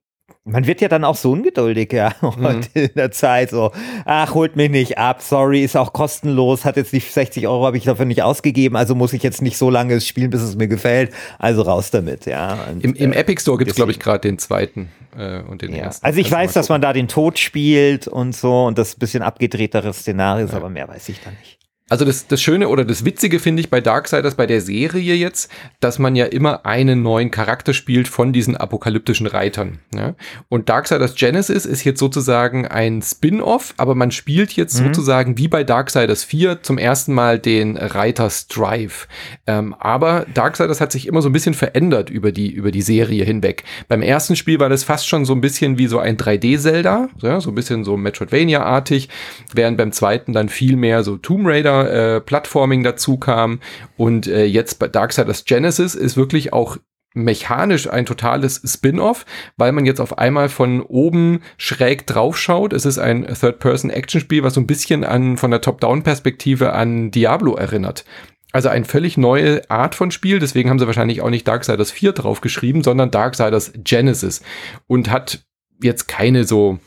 man 0.46 0.66
wird 0.66 0.82
ja 0.82 0.88
dann 0.88 1.04
auch 1.04 1.16
so 1.16 1.32
ungeduldig, 1.32 1.92
ja, 1.92 2.14
Mhm. 2.36 2.60
in 2.74 2.90
der 2.94 3.10
Zeit 3.10 3.50
so, 3.50 3.72
ach, 4.04 4.34
holt 4.34 4.56
mich 4.56 4.70
nicht 4.70 4.98
ab, 4.98 5.22
sorry, 5.22 5.62
ist 5.64 5.76
auch 5.76 5.92
kostenlos, 5.92 6.64
hat 6.64 6.76
jetzt 6.76 6.92
nicht 6.92 7.10
60 7.12 7.48
Euro, 7.48 7.64
habe 7.64 7.78
ich 7.78 7.84
dafür 7.84 8.04
nicht 8.04 8.22
ausgegeben, 8.22 8.76
also 8.76 8.94
muss 8.94 9.12
ich 9.14 9.22
jetzt 9.22 9.40
nicht 9.40 9.56
so 9.56 9.70
lange 9.70 10.00
spielen, 10.00 10.30
bis 10.30 10.42
es 10.42 10.56
mir 10.56 10.68
gefällt, 10.68 11.12
also 11.38 11.62
raus 11.62 11.90
damit, 11.90 12.26
ja. 12.26 12.58
Und, 12.70 12.84
Im, 12.84 12.94
Im 12.94 13.12
äh, 13.12 13.16
Epic 13.16 13.40
Store 13.40 13.56
gibt 13.56 13.70
es, 13.70 13.76
glaube 13.76 13.92
ich, 13.92 13.98
gerade 13.98 14.20
den 14.20 14.38
zweiten 14.38 14.90
äh, 15.16 15.40
und 15.40 15.62
den 15.62 15.72
ja. 15.74 15.84
ersten. 15.84 16.04
Also 16.04 16.20
ich 16.20 16.30
weiß, 16.30 16.52
dass 16.52 16.68
man 16.68 16.82
da 16.82 16.92
den 16.92 17.08
Tod 17.08 17.38
spielt 17.38 18.06
und 18.06 18.34
so 18.36 18.64
und 18.64 18.76
das 18.76 18.96
ein 18.96 18.98
bisschen 18.98 19.22
abgedrehtere 19.22 19.92
Szenario 19.94 20.44
ist, 20.44 20.54
aber 20.54 20.68
mehr 20.68 20.88
weiß 20.88 21.08
ich 21.08 21.20
da 21.22 21.30
nicht. 21.30 21.58
Also 21.90 22.06
das, 22.06 22.26
das 22.28 22.40
Schöne 22.40 22.70
oder 22.70 22.82
das 22.86 23.04
Witzige 23.04 23.38
finde 23.38 23.60
ich 23.60 23.68
bei 23.68 23.82
Darksiders, 23.82 24.36
bei 24.36 24.46
der 24.46 24.62
Serie 24.62 25.14
jetzt, 25.14 25.50
dass 25.80 25.98
man 25.98 26.16
ja 26.16 26.24
immer 26.24 26.64
einen 26.64 27.02
neuen 27.02 27.30
Charakter 27.30 27.74
spielt 27.74 28.08
von 28.08 28.32
diesen 28.32 28.56
apokalyptischen 28.56 29.26
Reitern. 29.26 29.80
Ja? 29.94 30.14
Und 30.48 30.70
Darksiders 30.70 31.14
Genesis 31.14 31.66
ist 31.66 31.84
jetzt 31.84 32.00
sozusagen 32.00 32.66
ein 32.66 33.02
Spin-off, 33.02 33.74
aber 33.76 33.94
man 33.94 34.12
spielt 34.12 34.52
jetzt 34.54 34.76
sozusagen 34.76 35.36
wie 35.36 35.46
bei 35.46 35.62
Darksiders 35.62 36.24
4 36.24 36.62
zum 36.62 36.78
ersten 36.78 37.12
Mal 37.12 37.38
den 37.38 37.76
Reiter 37.76 38.30
Strive. 38.30 39.06
Ähm, 39.46 39.74
aber 39.78 40.24
Darksiders 40.32 40.80
hat 40.80 40.90
sich 40.90 41.06
immer 41.06 41.20
so 41.20 41.28
ein 41.28 41.34
bisschen 41.34 41.52
verändert 41.52 42.08
über 42.08 42.32
die, 42.32 42.50
über 42.50 42.70
die 42.70 42.80
Serie 42.80 43.24
hinweg. 43.24 43.62
Beim 43.88 44.00
ersten 44.00 44.36
Spiel 44.36 44.58
war 44.58 44.70
das 44.70 44.84
fast 44.84 45.06
schon 45.06 45.26
so 45.26 45.34
ein 45.34 45.42
bisschen 45.42 45.76
wie 45.76 45.88
so 45.88 45.98
ein 45.98 46.16
3D-Zelda, 46.16 47.10
ja? 47.20 47.42
so 47.42 47.50
ein 47.50 47.54
bisschen 47.54 47.84
so 47.84 47.98
Metroidvania-artig, 47.98 49.10
während 49.52 49.76
beim 49.76 49.92
zweiten 49.92 50.32
dann 50.32 50.48
viel 50.48 50.76
mehr 50.76 51.04
so 51.04 51.18
Tomb 51.18 51.46
Raider 51.46 51.73
äh, 51.82 52.20
Plattforming 52.20 52.82
dazu 52.82 53.16
kam 53.18 53.60
und 53.96 54.26
äh, 54.26 54.44
jetzt 54.44 54.78
bei 54.78 54.88
Darksiders 54.88 55.44
Genesis 55.44 55.94
ist 55.94 56.16
wirklich 56.16 56.52
auch 56.52 56.78
mechanisch 57.14 57.88
ein 57.88 58.06
totales 58.06 58.60
Spin-off, 58.64 59.24
weil 59.56 59.72
man 59.72 59.86
jetzt 59.86 60.00
auf 60.00 60.18
einmal 60.18 60.48
von 60.48 60.82
oben 60.82 61.42
schräg 61.56 62.06
drauf 62.06 62.36
schaut. 62.36 62.72
Es 62.72 62.84
ist 62.84 62.98
ein 62.98 63.26
Third-Person-Action-Spiel, 63.26 64.42
was 64.42 64.54
so 64.54 64.60
ein 64.60 64.66
bisschen 64.66 65.04
an 65.04 65.36
von 65.36 65.50
der 65.52 65.60
Top-Down-Perspektive 65.60 66.72
an 66.72 67.12
Diablo 67.12 67.54
erinnert. 67.54 68.04
Also 68.52 68.68
eine 68.68 68.84
völlig 68.84 69.16
neue 69.16 69.68
Art 69.70 69.94
von 69.94 70.10
Spiel, 70.10 70.38
deswegen 70.38 70.70
haben 70.70 70.78
sie 70.78 70.86
wahrscheinlich 70.86 71.22
auch 71.22 71.30
nicht 71.30 71.46
Darksiders 71.48 71.90
4 71.90 72.12
draufgeschrieben, 72.12 72.84
sondern 72.84 73.10
Darksiders 73.10 73.72
Genesis 73.76 74.42
und 74.86 75.10
hat 75.10 75.44
jetzt 75.82 76.06
keine 76.06 76.44
so 76.44 76.78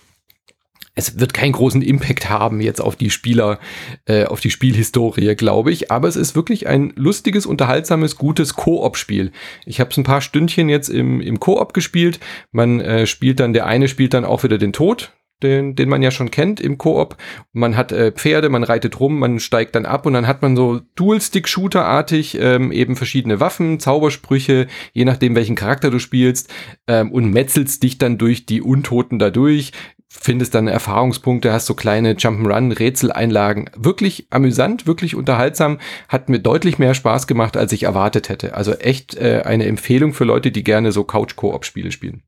es 0.98 1.20
wird 1.20 1.34
keinen 1.34 1.52
großen 1.52 1.84
Impact 1.84 2.28
haben 2.30 2.60
jetzt 2.60 2.82
auf 2.82 2.96
die 2.96 3.12
Spieler, 3.12 3.60
äh, 4.06 4.26
auf 4.26 4.42
die 4.42 4.50
Spielhistorie, 4.50 5.36
glaube 5.36 5.72
ich. 5.72 5.92
Aber 5.92 6.08
es 6.08 6.16
ist 6.16 6.36
wirklich 6.36 6.68
ein 6.68 6.92
lustiges, 6.96 7.46
unterhaltsames, 7.46 8.16
gutes 8.16 8.56
Koop-Spiel. 8.56 9.32
Ich 9.66 9.80
habe 9.80 9.92
es 9.92 9.98
ein 9.98 10.04
paar 10.04 10.22
Stündchen 10.22 10.70
jetzt 10.70 10.90
im, 10.90 11.22
im 11.22 11.40
Koop 11.40 11.74
gespielt. 11.74 12.20
Man 12.52 12.82
äh, 12.82 13.06
spielt 13.06 13.40
dann, 13.40 13.54
der 13.54 13.68
eine 13.68 13.88
spielt 13.88 14.16
dann 14.16 14.26
auch 14.26 14.44
wieder 14.44 14.58
den 14.58 14.74
Tod, 14.74 15.14
den, 15.44 15.76
den 15.76 15.88
man 15.88 16.02
ja 16.02 16.10
schon 16.10 16.32
kennt 16.32 16.60
im 16.60 16.80
Koop. 16.80 17.16
Man 17.54 17.78
hat 17.78 17.92
äh, 17.92 18.12
Pferde, 18.12 18.50
man 18.50 18.64
reitet 18.64 19.00
rum, 19.00 19.20
man 19.20 19.40
steigt 19.40 19.76
dann 19.76 19.86
ab 19.86 20.08
und 20.08 20.14
dann 20.14 20.26
hat 20.26 20.42
man 20.42 20.56
so 20.56 20.82
Dual-Stick-Shooter-artig 20.96 22.40
ähm, 22.42 22.72
eben 22.72 22.96
verschiedene 22.96 23.40
Waffen, 23.40 23.80
Zaubersprüche, 23.80 24.66
je 24.94 25.06
nachdem 25.06 25.36
welchen 25.36 25.56
Charakter 25.56 25.92
du 25.92 26.00
spielst 26.00 26.52
ähm, 26.88 27.12
und 27.12 27.30
metzelst 27.32 27.84
dich 27.84 28.00
dann 28.00 28.18
durch 28.18 28.48
die 28.48 28.64
Untoten 28.64 29.20
dadurch 29.20 29.74
findest 30.20 30.56
dann 30.56 30.68
Erfahrungspunkte, 30.68 31.52
hast 31.54 31.66
so 31.68 31.74
kleine 31.76 32.14
Jump'n'Run-Rätseleinlagen. 32.14 33.70
Wirklich 33.76 34.28
amüsant, 34.30 34.88
wirklich 34.88 35.16
unterhaltsam, 35.16 35.80
hat 36.10 36.30
mir 36.30 36.40
deutlich 36.40 36.80
mehr 36.80 36.94
Spaß 36.94 37.28
gemacht, 37.28 37.56
als 37.58 37.72
ich 37.72 37.84
erwartet 37.84 38.30
hätte. 38.30 38.56
Also 38.56 38.74
echt 38.74 39.16
äh, 39.16 39.44
eine 39.46 39.66
Empfehlung 39.66 40.14
für 40.14 40.24
Leute, 40.26 40.52
die 40.52 40.64
gerne 40.64 40.92
so 40.92 41.04
Couch-Koop-Spiele 41.04 41.92
spielen. 41.92 42.24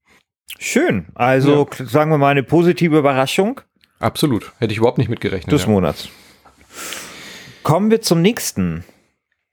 Schön, 0.58 1.08
also 1.16 1.66
k- 1.66 1.86
sagen 1.86 2.12
wir 2.12 2.18
mal 2.18 2.30
eine 2.30 2.44
positive 2.44 2.98
Überraschung 2.98 3.62
Absolut. 4.00 4.54
Hätte 4.60 4.72
ich 4.72 4.78
überhaupt 4.78 4.98
nicht 4.98 5.10
mitgerechnet. 5.10 5.52
des 5.52 5.64
ja. 5.64 5.70
Monats. 5.70 6.08
Kommen 7.64 7.92
wir 7.92 8.02
zum 8.02 8.22
nächsten. 8.22 8.86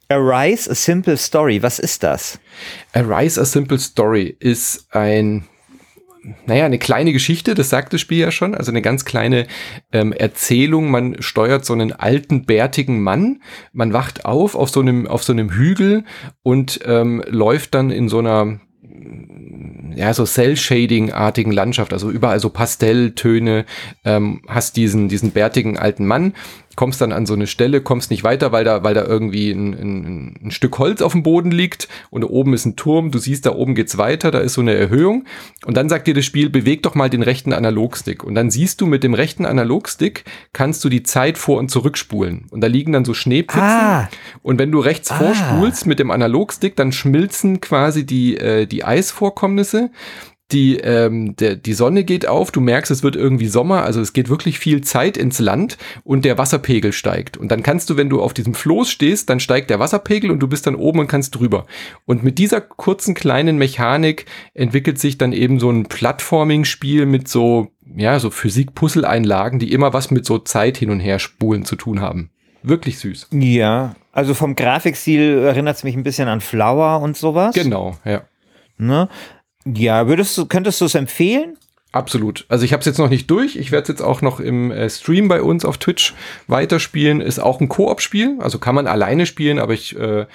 Arise, 0.08 0.70
a 0.70 0.74
Simple 0.76 1.16
Story, 1.16 1.62
was 1.64 1.80
ist 1.80 2.04
das? 2.04 2.38
Arise, 2.92 3.40
a 3.40 3.44
Simple 3.44 3.78
Story 3.80 4.36
ist 4.38 4.86
ein 4.94 5.46
naja, 6.46 6.64
eine 6.64 6.78
kleine 6.78 7.12
Geschichte, 7.12 7.54
das 7.54 7.70
sagt 7.70 7.92
das 7.92 8.00
Spiel 8.00 8.18
ja 8.18 8.30
schon, 8.30 8.54
also 8.54 8.70
eine 8.70 8.82
ganz 8.82 9.04
kleine 9.04 9.46
ähm, 9.92 10.12
Erzählung. 10.12 10.90
Man 10.90 11.22
steuert 11.22 11.64
so 11.64 11.72
einen 11.72 11.92
alten, 11.92 12.44
bärtigen 12.44 13.02
Mann, 13.02 13.42
man 13.72 13.92
wacht 13.92 14.24
auf 14.24 14.54
auf 14.54 14.70
so 14.70 14.80
einem, 14.80 15.06
auf 15.06 15.22
so 15.22 15.32
einem 15.32 15.50
Hügel 15.50 16.04
und 16.42 16.80
ähm, 16.84 17.22
läuft 17.28 17.74
dann 17.74 17.90
in 17.90 18.08
so 18.08 18.18
einer 18.18 18.60
ja, 19.94 20.12
so 20.12 20.24
Cell-Shading-artigen 20.24 21.52
Landschaft, 21.52 21.92
also 21.92 22.10
überall 22.10 22.40
so 22.40 22.50
Pastelltöne, 22.50 23.64
ähm, 24.04 24.42
hast 24.46 24.76
diesen, 24.76 25.08
diesen 25.08 25.30
bärtigen 25.30 25.78
alten 25.78 26.06
Mann 26.06 26.34
kommst 26.76 27.00
dann 27.00 27.12
an 27.12 27.26
so 27.26 27.34
eine 27.34 27.46
Stelle, 27.46 27.80
kommst 27.80 28.10
nicht 28.10 28.22
weiter, 28.22 28.52
weil 28.52 28.64
da, 28.64 28.84
weil 28.84 28.94
da 28.94 29.04
irgendwie 29.04 29.50
ein, 29.50 29.72
ein, 29.72 30.34
ein 30.44 30.50
Stück 30.50 30.78
Holz 30.78 31.02
auf 31.02 31.12
dem 31.12 31.22
Boden 31.22 31.50
liegt 31.50 31.88
und 32.10 32.20
da 32.20 32.28
oben 32.28 32.52
ist 32.54 32.66
ein 32.66 32.76
Turm. 32.76 33.10
Du 33.10 33.18
siehst, 33.18 33.46
da 33.46 33.52
oben 33.52 33.74
geht's 33.74 33.98
weiter, 33.98 34.30
da 34.30 34.38
ist 34.38 34.54
so 34.54 34.60
eine 34.60 34.74
Erhöhung. 34.74 35.24
Und 35.64 35.76
dann 35.76 35.88
sagt 35.88 36.06
dir 36.06 36.14
das 36.14 36.24
Spiel, 36.24 36.50
beweg 36.50 36.82
doch 36.82 36.94
mal 36.94 37.10
den 37.10 37.22
rechten 37.22 37.52
Analogstick. 37.52 38.22
Und 38.22 38.34
dann 38.34 38.50
siehst 38.50 38.80
du 38.80 38.86
mit 38.86 39.02
dem 39.02 39.14
rechten 39.14 39.46
Analogstick 39.46 40.24
kannst 40.52 40.84
du 40.84 40.88
die 40.88 41.02
Zeit 41.02 41.38
vor- 41.38 41.58
und 41.58 41.70
zurückspulen. 41.70 42.46
Und 42.50 42.60
da 42.60 42.66
liegen 42.66 42.92
dann 42.92 43.04
so 43.04 43.14
Schneepfützen. 43.14 43.62
Ah. 43.62 44.08
Und 44.42 44.58
wenn 44.58 44.70
du 44.70 44.78
rechts 44.78 45.10
ah. 45.10 45.16
vorspulst 45.16 45.86
mit 45.86 45.98
dem 45.98 46.10
Analogstick, 46.10 46.76
dann 46.76 46.92
schmilzen 46.92 47.60
quasi 47.60 48.04
die, 48.04 48.36
äh, 48.36 48.66
die 48.66 48.84
Eisvorkommnisse 48.84 49.90
die, 50.52 50.76
ähm, 50.76 51.34
der, 51.36 51.56
die 51.56 51.72
Sonne 51.72 52.04
geht 52.04 52.28
auf, 52.28 52.52
du 52.52 52.60
merkst, 52.60 52.90
es 52.90 53.02
wird 53.02 53.16
irgendwie 53.16 53.48
Sommer, 53.48 53.82
also 53.82 54.00
es 54.00 54.12
geht 54.12 54.28
wirklich 54.28 54.58
viel 54.58 54.80
Zeit 54.80 55.16
ins 55.16 55.40
Land 55.40 55.76
und 56.04 56.24
der 56.24 56.38
Wasserpegel 56.38 56.92
steigt. 56.92 57.36
Und 57.36 57.50
dann 57.50 57.64
kannst 57.64 57.90
du, 57.90 57.96
wenn 57.96 58.08
du 58.08 58.22
auf 58.22 58.32
diesem 58.32 58.54
Floß 58.54 58.88
stehst, 58.88 59.28
dann 59.28 59.40
steigt 59.40 59.70
der 59.70 59.80
Wasserpegel 59.80 60.30
und 60.30 60.38
du 60.38 60.46
bist 60.46 60.66
dann 60.66 60.76
oben 60.76 61.00
und 61.00 61.08
kannst 61.08 61.34
drüber. 61.34 61.66
Und 62.04 62.22
mit 62.22 62.38
dieser 62.38 62.60
kurzen 62.60 63.14
kleinen 63.14 63.58
Mechanik 63.58 64.26
entwickelt 64.54 65.00
sich 65.00 65.18
dann 65.18 65.32
eben 65.32 65.58
so 65.58 65.70
ein 65.70 65.86
Plattforming-Spiel 65.86 67.06
mit 67.06 67.26
so, 67.26 67.72
ja, 67.96 68.20
so 68.20 68.30
Physik-Puzzle-Einlagen, 68.30 69.58
die 69.58 69.72
immer 69.72 69.92
was 69.92 70.12
mit 70.12 70.26
so 70.26 70.38
Zeit 70.38 70.76
hin 70.76 70.90
und 70.90 71.00
her 71.00 71.18
spulen 71.18 71.64
zu 71.64 71.74
tun 71.74 72.00
haben. 72.00 72.30
Wirklich 72.62 72.98
süß. 72.98 73.28
Ja, 73.32 73.96
also 74.12 74.34
vom 74.34 74.54
Grafikstil 74.54 75.38
erinnert 75.38 75.76
es 75.76 75.84
mich 75.84 75.96
ein 75.96 76.02
bisschen 76.02 76.28
an 76.28 76.40
Flower 76.40 77.00
und 77.00 77.16
sowas. 77.16 77.54
Genau, 77.54 77.96
ja. 78.04 78.22
Ne? 78.78 79.08
Ja, 79.66 80.06
würdest 80.08 80.36
du, 80.38 80.46
könntest 80.46 80.80
du 80.80 80.84
es 80.84 80.94
empfehlen? 80.94 81.56
Absolut. 81.92 82.44
Also 82.48 82.64
ich 82.64 82.72
habe 82.72 82.80
es 82.80 82.86
jetzt 82.86 82.98
noch 82.98 83.08
nicht 83.08 83.30
durch. 83.30 83.56
Ich 83.56 83.72
werde 83.72 83.82
es 83.82 83.88
jetzt 83.88 84.02
auch 84.02 84.20
noch 84.20 84.38
im 84.38 84.70
äh, 84.70 84.88
Stream 84.90 85.28
bei 85.28 85.40
uns 85.40 85.64
auf 85.64 85.78
Twitch 85.78 86.14
weiterspielen. 86.46 87.20
Ist 87.20 87.38
auch 87.38 87.60
ein 87.60 87.68
Koop-Spiel, 87.68 88.36
also 88.40 88.58
kann 88.58 88.74
man 88.74 88.86
alleine 88.86 89.24
spielen, 89.24 89.58
aber 89.58 89.72
ich 89.72 89.98
äh, 89.98 90.26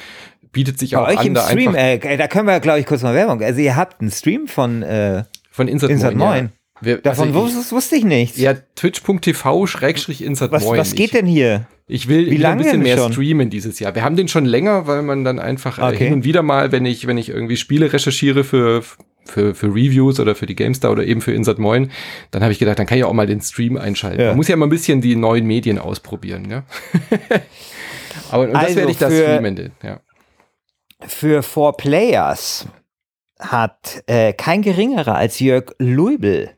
bietet 0.52 0.80
sich 0.80 0.92
bei 0.92 1.00
auch 1.00 1.08
euch 1.08 1.20
an. 1.20 1.28
Im 1.28 1.34
da 1.36 1.42
Stream, 1.42 1.76
äh, 1.76 2.18
da 2.18 2.28
können 2.28 2.48
wir, 2.48 2.60
glaube 2.60 2.80
ich, 2.80 2.86
kurz 2.86 3.04
mal 3.04 3.14
Werbung. 3.14 3.42
Also 3.42 3.62
ihr 3.62 3.76
habt 3.76 4.02
einen 4.02 4.12
Stream 4.12 4.48
von 4.48 4.82
äh, 4.82 5.24
von 5.52 5.68
Insert, 5.68 5.92
Insert 5.92 6.16
9. 6.16 6.28
9. 6.28 6.46
Ja. 6.46 6.52
Wir, 6.82 6.98
Davon 6.98 7.36
also 7.36 7.60
ich, 7.60 7.72
wusste 7.72 7.96
ich 7.96 8.04
nichts. 8.04 8.38
Ja, 8.38 8.56
twitch.tv 8.76 9.68
schrägstrich 9.68 10.24
insert 10.24 10.52
was, 10.52 10.66
was 10.66 10.96
geht 10.96 11.06
ich, 11.06 11.12
denn 11.12 11.28
hier? 11.28 11.68
Ich 11.88 12.08
will, 12.08 12.30
Wie 12.32 12.38
lange 12.38 12.62
ein 12.62 12.64
bisschen 12.64 12.82
mehr 12.82 12.98
schon? 12.98 13.14
streamen 13.14 13.50
dieses 13.50 13.80
Jahr. 13.80 13.94
Wir 13.96 14.04
haben 14.04 14.16
den 14.16 14.28
schon 14.28 14.46
länger, 14.46 14.88
weil 14.88 15.02
man 15.02 15.24
dann 15.24 15.40
einfach 15.40 15.78
äh, 15.78 15.84
okay. 15.84 16.06
hin 16.06 16.14
und 16.14 16.24
wieder 16.24 16.42
mal, 16.42 16.72
wenn 16.72 16.86
ich, 16.86 17.06
wenn 17.06 17.18
ich 17.18 17.30
irgendwie 17.30 17.58
Spiele 17.58 17.92
recherchiere 17.94 18.44
für, 18.44 18.82
für, 19.26 19.54
für 19.54 19.68
Reviews 19.68 20.20
oder 20.20 20.34
für 20.34 20.46
die 20.46 20.56
GameStar 20.56 20.92
oder 20.92 21.06
eben 21.06 21.22
für 21.22 21.34
Insert 21.34 21.60
Moin, 21.60 21.92
dann 22.32 22.42
habe 22.42 22.52
ich 22.52 22.60
gedacht, 22.60 22.80
dann 22.80 22.88
kann 22.88 22.98
ich 22.98 23.04
auch 23.04 23.14
mal 23.14 23.28
den 23.28 23.42
Stream 23.42 23.78
einschalten. 23.78 24.22
Ja. 24.22 24.28
Man 24.28 24.38
muss 24.38 24.48
ja 24.48 24.56
mal 24.56 24.66
ein 24.66 24.70
bisschen 24.70 25.02
die 25.02 25.16
neuen 25.16 25.46
Medien 25.46 25.78
ausprobieren, 25.78 26.50
ja. 26.50 26.64
Aber 28.32 28.44
und 28.44 28.54
das 28.54 28.64
also 28.64 28.76
werde 28.78 28.92
ich 28.92 28.98
da 28.98 29.12
streamen, 29.12 29.72
ja. 29.84 30.00
Für 31.06 31.44
Four 31.44 31.78
Players 31.78 32.68
hat 33.40 34.04
äh, 34.08 34.34
kein 34.34 34.62
geringerer 34.62 35.16
als 35.16 35.40
Jörg 35.40 35.72
Luibel 35.78 36.52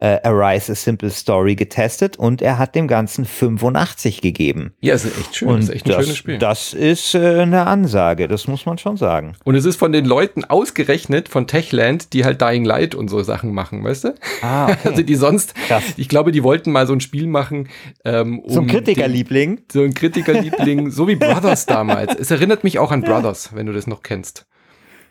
äh, 0.00 0.18
Arise 0.22 0.72
a 0.72 0.74
Simple 0.74 1.10
Story 1.10 1.54
getestet 1.54 2.18
und 2.18 2.42
er 2.42 2.58
hat 2.58 2.74
dem 2.74 2.88
Ganzen 2.88 3.24
85 3.24 4.20
gegeben. 4.20 4.72
Ja, 4.80 4.94
ist 4.94 5.04
echt 5.04 5.36
schön. 5.36 5.48
Und 5.48 5.58
das 5.58 5.68
ist 5.68 5.74
echt 5.74 5.86
ein 5.86 5.92
das, 5.92 6.04
schönes 6.04 6.16
Spiel. 6.16 6.38
Das 6.38 6.72
ist 6.72 7.14
äh, 7.14 7.40
eine 7.40 7.66
Ansage, 7.66 8.26
das 8.26 8.48
muss 8.48 8.66
man 8.66 8.78
schon 8.78 8.96
sagen. 8.96 9.34
Und 9.44 9.54
es 9.54 9.64
ist 9.64 9.76
von 9.76 9.92
den 9.92 10.06
Leuten 10.06 10.44
ausgerechnet 10.44 11.28
von 11.28 11.46
Techland, 11.46 12.12
die 12.14 12.24
halt 12.24 12.40
Dying 12.40 12.64
Light 12.64 12.94
und 12.94 13.08
so 13.08 13.22
Sachen 13.22 13.52
machen, 13.52 13.84
weißt 13.84 14.04
du? 14.04 14.14
Ah, 14.42 14.64
okay. 14.64 14.76
Also 14.90 15.02
die 15.02 15.14
sonst, 15.14 15.54
Krass. 15.54 15.84
ich 15.98 16.08
glaube, 16.08 16.32
die 16.32 16.42
wollten 16.42 16.72
mal 16.72 16.86
so 16.86 16.92
ein 16.92 17.00
Spiel 17.00 17.26
machen. 17.26 17.68
Ähm, 18.04 18.40
um 18.40 18.52
so 18.52 18.60
ein 18.60 18.66
Kritikerliebling. 18.66 19.60
So 19.70 19.82
ein 19.82 19.94
Kritikerliebling, 19.94 20.90
so 20.90 21.06
wie 21.06 21.14
Brothers 21.16 21.66
damals. 21.66 22.16
Es 22.16 22.30
erinnert 22.30 22.64
mich 22.64 22.78
auch 22.78 22.90
an 22.90 23.02
Brothers, 23.02 23.54
wenn 23.54 23.66
du 23.66 23.72
das 23.72 23.86
noch 23.86 24.02
kennst. 24.02 24.46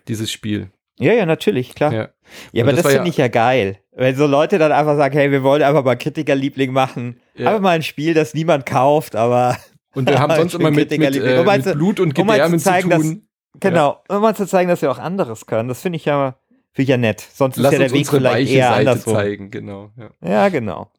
Dieses 0.08 0.32
Spiel. 0.32 0.70
Ja, 1.00 1.14
ja, 1.14 1.26
natürlich, 1.26 1.76
klar. 1.76 1.94
Ja, 1.94 2.10
ja 2.52 2.64
aber 2.64 2.74
das, 2.74 2.84
das 2.84 2.92
finde 2.92 3.08
ja 3.08 3.10
ich 3.10 3.18
ja 3.18 3.28
geil. 3.30 3.78
Wenn 3.96 4.16
so 4.16 4.28
Leute 4.28 4.58
dann 4.58 4.72
einfach 4.72 4.98
sagen, 4.98 5.18
hey, 5.18 5.32
wir 5.32 5.44
wollen 5.44 5.64
einfach 5.64 5.84
mal 5.84 5.96
Kritikerliebling 5.96 6.72
machen. 6.72 7.20
Ja. 7.36 7.48
Einfach 7.48 7.62
mal 7.62 7.72
ein 7.72 7.84
Spiel, 7.84 8.14
das 8.14 8.34
niemand 8.34 8.66
kauft, 8.66 9.16
aber. 9.16 9.58
Und 9.96 10.10
wir 10.10 10.20
haben 10.20 10.36
sonst 10.36 10.54
immer 10.54 10.72
mit, 10.72 10.92
mit, 10.92 11.16
äh, 11.16 11.44
mit, 11.44 11.74
Blut 11.74 12.00
und 12.00 12.14
Gedärmen 12.14 12.54
um 12.54 12.60
zu, 12.60 12.66
zeigen, 12.66 12.92
zu, 12.92 12.98
tun. 12.98 13.28
Dass, 13.54 13.72
genau, 13.72 13.98
um 14.10 14.22
mal 14.22 14.36
zu 14.36 14.46
zeigen, 14.46 14.70
dass 14.70 14.82
wir 14.82 14.92
auch 14.92 15.00
anderes 15.00 15.46
können. 15.46 15.70
Das 15.70 15.82
finde 15.82 15.98
ich 15.98 16.06
ja, 16.06 16.36
finde 16.74 16.84
ich 16.84 16.90
ja 16.90 16.98
nett. 16.98 17.26
Sonst 17.34 17.58
Lass 17.58 17.74
ist 17.74 17.80
ja 17.80 17.88
der 17.88 17.94
Weg 17.94 18.08
vielleicht 18.08 18.52
eher 18.52 18.70
Seite 18.70 18.90
andersrum. 18.92 19.14
zeigen, 19.14 19.52
genau. 19.52 19.92
Ja. 19.98 20.30
ja, 20.30 20.50
genau. 20.50 20.92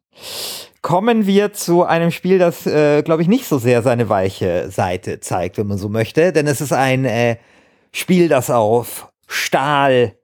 Kommen 0.81 1.27
wir 1.27 1.53
zu 1.53 1.83
einem 1.83 2.09
Spiel, 2.09 2.39
das, 2.39 2.65
äh, 2.65 3.03
glaube 3.03 3.21
ich, 3.21 3.27
nicht 3.27 3.45
so 3.45 3.59
sehr 3.59 3.83
seine 3.83 4.09
weiche 4.09 4.71
Seite 4.71 5.19
zeigt, 5.19 5.59
wenn 5.59 5.67
man 5.67 5.77
so 5.77 5.89
möchte. 5.89 6.33
Denn 6.33 6.47
es 6.47 6.59
ist 6.59 6.73
ein 6.73 7.05
äh, 7.05 7.37
Spiel, 7.91 8.29
das 8.29 8.49
auf 8.49 9.10
Stahl, 9.31 10.15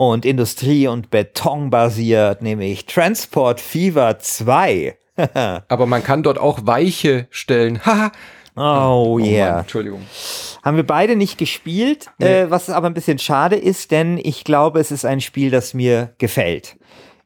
und 0.00 0.24
Industrie- 0.24 0.86
und 0.86 1.10
Beton 1.10 1.68
basiert, 1.68 2.40
nämlich 2.40 2.86
Transport 2.86 3.60
Fever 3.60 4.18
2. 4.18 4.96
Aber 5.68 5.84
man 5.84 6.02
kann 6.02 6.22
dort 6.22 6.38
auch 6.38 6.60
Weiche 6.62 7.26
stellen. 7.28 7.82
oh, 8.56 8.60
oh 8.62 9.18
yeah. 9.18 9.50
Mann, 9.50 9.60
Entschuldigung. 9.60 10.06
Haben 10.62 10.78
wir 10.78 10.86
beide 10.86 11.16
nicht 11.16 11.36
gespielt, 11.36 12.06
nee. 12.18 12.44
äh, 12.44 12.50
was 12.50 12.70
aber 12.70 12.86
ein 12.86 12.94
bisschen 12.94 13.18
schade 13.18 13.56
ist, 13.56 13.90
denn 13.90 14.16
ich 14.16 14.44
glaube, 14.44 14.80
es 14.80 14.90
ist 14.90 15.04
ein 15.04 15.20
Spiel, 15.20 15.50
das 15.50 15.74
mir 15.74 16.14
gefällt. 16.16 16.76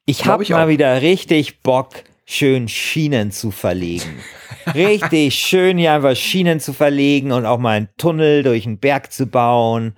Ich 0.04 0.26
habe 0.26 0.44
mal 0.48 0.64
auch. 0.64 0.68
wieder 0.68 1.00
richtig 1.00 1.62
Bock, 1.62 1.90
schön 2.24 2.66
Schienen 2.66 3.30
zu 3.30 3.52
verlegen. 3.52 4.18
richtig 4.74 5.36
schön 5.36 5.78
hier 5.78 5.92
einfach 5.92 6.16
Schienen 6.16 6.58
zu 6.58 6.72
verlegen 6.72 7.30
und 7.30 7.46
auch 7.46 7.58
mal 7.58 7.76
einen 7.76 7.88
Tunnel 7.98 8.42
durch 8.42 8.66
einen 8.66 8.78
Berg 8.78 9.12
zu 9.12 9.26
bauen 9.26 9.94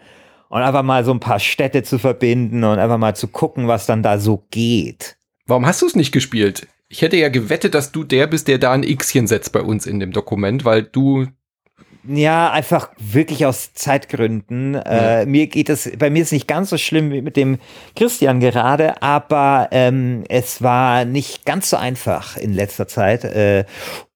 und 0.49 0.63
einfach 0.63 0.83
mal 0.83 1.05
so 1.05 1.13
ein 1.13 1.21
paar 1.21 1.41
Städte 1.41 1.83
zu 1.83 1.99
verbinden 1.99 2.65
und 2.65 2.79
einfach 2.79 2.99
mal 2.99 3.17
zu 3.17 3.29
gucken, 3.29 3.69
was 3.69 3.87
dann 3.87 4.03
da 4.03 4.19
so 4.19 4.47
geht. 4.51 5.17
Warum 5.47 5.67
hast 5.67 5.83
du 5.83 5.87
es 5.87 5.97
nicht 5.97 6.13
gespielt? 6.13 6.67
Ich 6.89 7.03
hätte 7.03 7.17
ja 7.17 7.29
gewettet, 7.29 7.75
dass 7.75 7.93
du 7.93 8.05
der 8.05 8.27
bist, 8.27 8.49
der 8.49 8.59
da 8.59 8.73
ein 8.73 8.83
Xchen 8.83 9.27
setzt 9.27 9.53
bei 9.53 9.61
uns 9.61 9.87
in 9.87 9.99
dem 9.99 10.13
Dokument, 10.13 10.65
weil 10.65 10.83
du 10.83 11.27
ja, 12.09 12.51
einfach 12.53 12.91
wirklich 12.99 13.47
aus 13.47 13.73
Zeitgründen. 13.75 14.75
Ja. 14.75 15.21
Äh, 15.21 15.27
mir 15.27 15.49
geht 15.49 15.69
es, 15.69 15.91
bei 15.99 16.11
mir 16.11 16.23
ist 16.23 16.29
es 16.29 16.33
nicht 16.33 16.47
ganz 16.47 16.71
so 16.71 16.79
schlimm 16.79 17.11
wie 17.11 17.23
mit 17.23 17.37
dem 17.37 17.59
Christian 17.97 18.39
gerade, 18.41 19.03
aber 19.03 19.69
ähm, 19.73 20.25
es 20.29 20.63
war 20.63 21.05
nicht 21.05 21.45
ganz 21.45 21.71
so 21.71 21.77
einfach 21.77 22.37
in 22.37 22.53
letzter 22.53 22.87
Zeit. 22.87 23.25
Äh, 23.25 23.65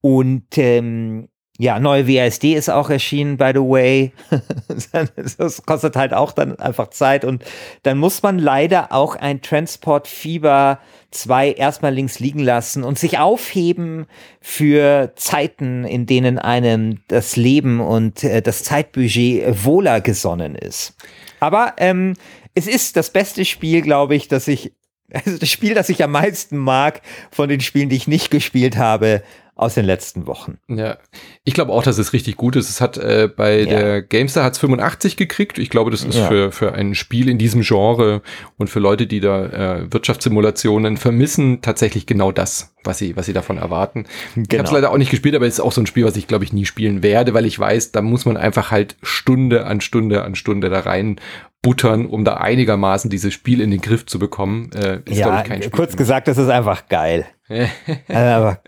und 0.01 0.57
ähm, 0.57 1.29
ja, 1.61 1.79
neue 1.79 2.09
WASD 2.09 2.55
ist 2.55 2.71
auch 2.71 2.89
erschienen, 2.89 3.37
by 3.37 3.51
the 3.53 3.61
way. 3.61 4.13
das 5.37 5.63
kostet 5.67 5.95
halt 5.95 6.15
auch 6.15 6.33
dann 6.33 6.59
einfach 6.59 6.89
Zeit 6.89 7.23
und 7.23 7.45
dann 7.83 7.99
muss 7.99 8.23
man 8.23 8.39
leider 8.39 8.93
auch 8.93 9.15
ein 9.15 9.43
Transport 9.43 10.09
Fieber 10.09 10.79
2 11.11 11.53
erstmal 11.53 11.93
links 11.93 12.19
liegen 12.19 12.39
lassen 12.39 12.83
und 12.83 12.99
sich 12.99 13.19
aufheben 13.19 14.07
für 14.41 15.13
Zeiten, 15.17 15.85
in 15.85 16.07
denen 16.07 16.39
einem 16.39 17.03
das 17.09 17.37
Leben 17.37 17.81
und 17.81 18.25
äh, 18.25 18.41
das 18.41 18.65
Zeitbudget 18.65 19.63
wohler 19.63 20.01
gesonnen 20.01 20.55
ist. 20.55 20.95
Aber 21.41 21.75
ähm, 21.77 22.15
es 22.55 22.69
ist 22.69 22.97
das 22.97 23.11
beste 23.11 23.45
Spiel, 23.45 23.83
glaube 23.83 24.15
ich, 24.15 24.29
dass 24.29 24.49
ich 24.49 24.73
also 25.13 25.37
das 25.39 25.51
Spiel, 25.51 25.75
das 25.75 25.89
ich 25.89 26.03
am 26.03 26.13
meisten 26.13 26.57
mag 26.57 27.03
von 27.31 27.49
den 27.49 27.61
Spielen, 27.61 27.89
die 27.91 27.97
ich 27.97 28.09
nicht 28.09 28.31
gespielt 28.31 28.79
habe, 28.79 29.23
aus 29.61 29.75
den 29.75 29.85
letzten 29.85 30.27
Wochen. 30.27 30.59
Ja, 30.69 30.97
ich 31.45 31.53
glaube 31.53 31.73
auch, 31.73 31.83
dass 31.83 31.99
es 31.99 32.13
richtig 32.13 32.37
gut 32.37 32.57
ist. 32.57 32.71
Es 32.71 32.81
hat 32.81 32.97
äh, 32.97 33.29
bei 33.35 33.61
ja. 33.61 33.65
der 33.67 34.03
Gamestar 34.03 34.45
hat 34.45 34.55
es 34.55 34.59
85 34.59 35.17
gekriegt. 35.17 35.59
Ich 35.59 35.69
glaube, 35.69 35.91
das 35.91 36.03
ist 36.03 36.17
ja. 36.17 36.29
für, 36.29 36.51
für 36.51 36.73
ein 36.73 36.95
Spiel 36.95 37.29
in 37.29 37.37
diesem 37.37 37.61
Genre 37.61 38.23
und 38.57 38.71
für 38.71 38.81
Leute, 38.81 39.07
die 39.07 39.21
da 39.21 39.47
äh, 39.47 39.93
Wirtschaftssimulationen 39.93 40.97
vermissen, 40.97 41.61
tatsächlich 41.61 42.07
genau 42.07 42.33
das, 42.33 42.75
was 42.85 42.99
sie, 42.99 43.17
was 43.17 43.27
sie 43.27 43.35
davon 43.35 43.59
erwarten. 43.59 44.07
Genau. 44.35 44.47
Ich 44.51 44.59
habe 44.59 44.67
es 44.67 44.73
leider 44.73 44.91
auch 44.91 44.99
nicht 44.99 45.11
gespielt, 45.11 45.35
aber 45.35 45.47
es 45.47 45.55
ist 45.55 45.61
auch 45.61 45.73
so 45.73 45.83
ein 45.83 45.87
Spiel, 45.87 46.07
was 46.07 46.17
ich 46.17 46.27
glaube 46.27 46.45
ich 46.45 46.53
nie 46.55 46.65
spielen 46.65 47.03
werde, 47.03 47.35
weil 47.35 47.45
ich 47.45 47.59
weiß, 47.59 47.93
da 47.93 48.01
muss 48.01 48.25
man 48.25 48.39
einfach 48.39 48.71
halt 48.71 48.97
Stunde 49.03 49.67
an 49.67 49.83
Stunde 49.83 50.25
an 50.25 50.37
Stunde 50.37 50.71
da 50.71 50.81
rein 50.81 51.21
buttern, 51.63 52.07
um 52.07 52.25
da 52.25 52.39
einigermaßen 52.39 53.11
dieses 53.11 53.35
Spiel 53.35 53.61
in 53.61 53.71
den 53.71 53.83
Griff 53.83 54.07
zu 54.07 54.19
bekommen. 54.19 54.71
Äh, 54.73 55.01
ist, 55.05 55.19
ja, 55.19 55.43
ich, 55.43 55.49
kein 55.49 55.63
Spiel 55.63 55.71
kurz 55.71 55.97
gesagt, 55.97 56.29
das 56.29 56.39
ist 56.39 56.49
einfach 56.49 56.89
geil. 56.89 57.27
aber 58.09 58.63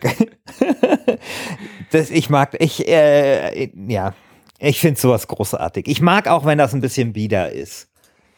das, 1.90 2.10
ich 2.10 2.28
mag, 2.30 2.56
ich, 2.58 2.86
äh, 2.88 3.70
ja, 3.88 4.14
Ich 4.58 4.80
finde 4.80 5.00
sowas 5.00 5.26
großartig. 5.26 5.88
Ich 5.88 6.00
mag 6.00 6.28
auch, 6.28 6.44
wenn 6.44 6.58
das 6.58 6.74
ein 6.74 6.80
bisschen 6.80 7.12
bieder 7.12 7.52
ist. 7.52 7.88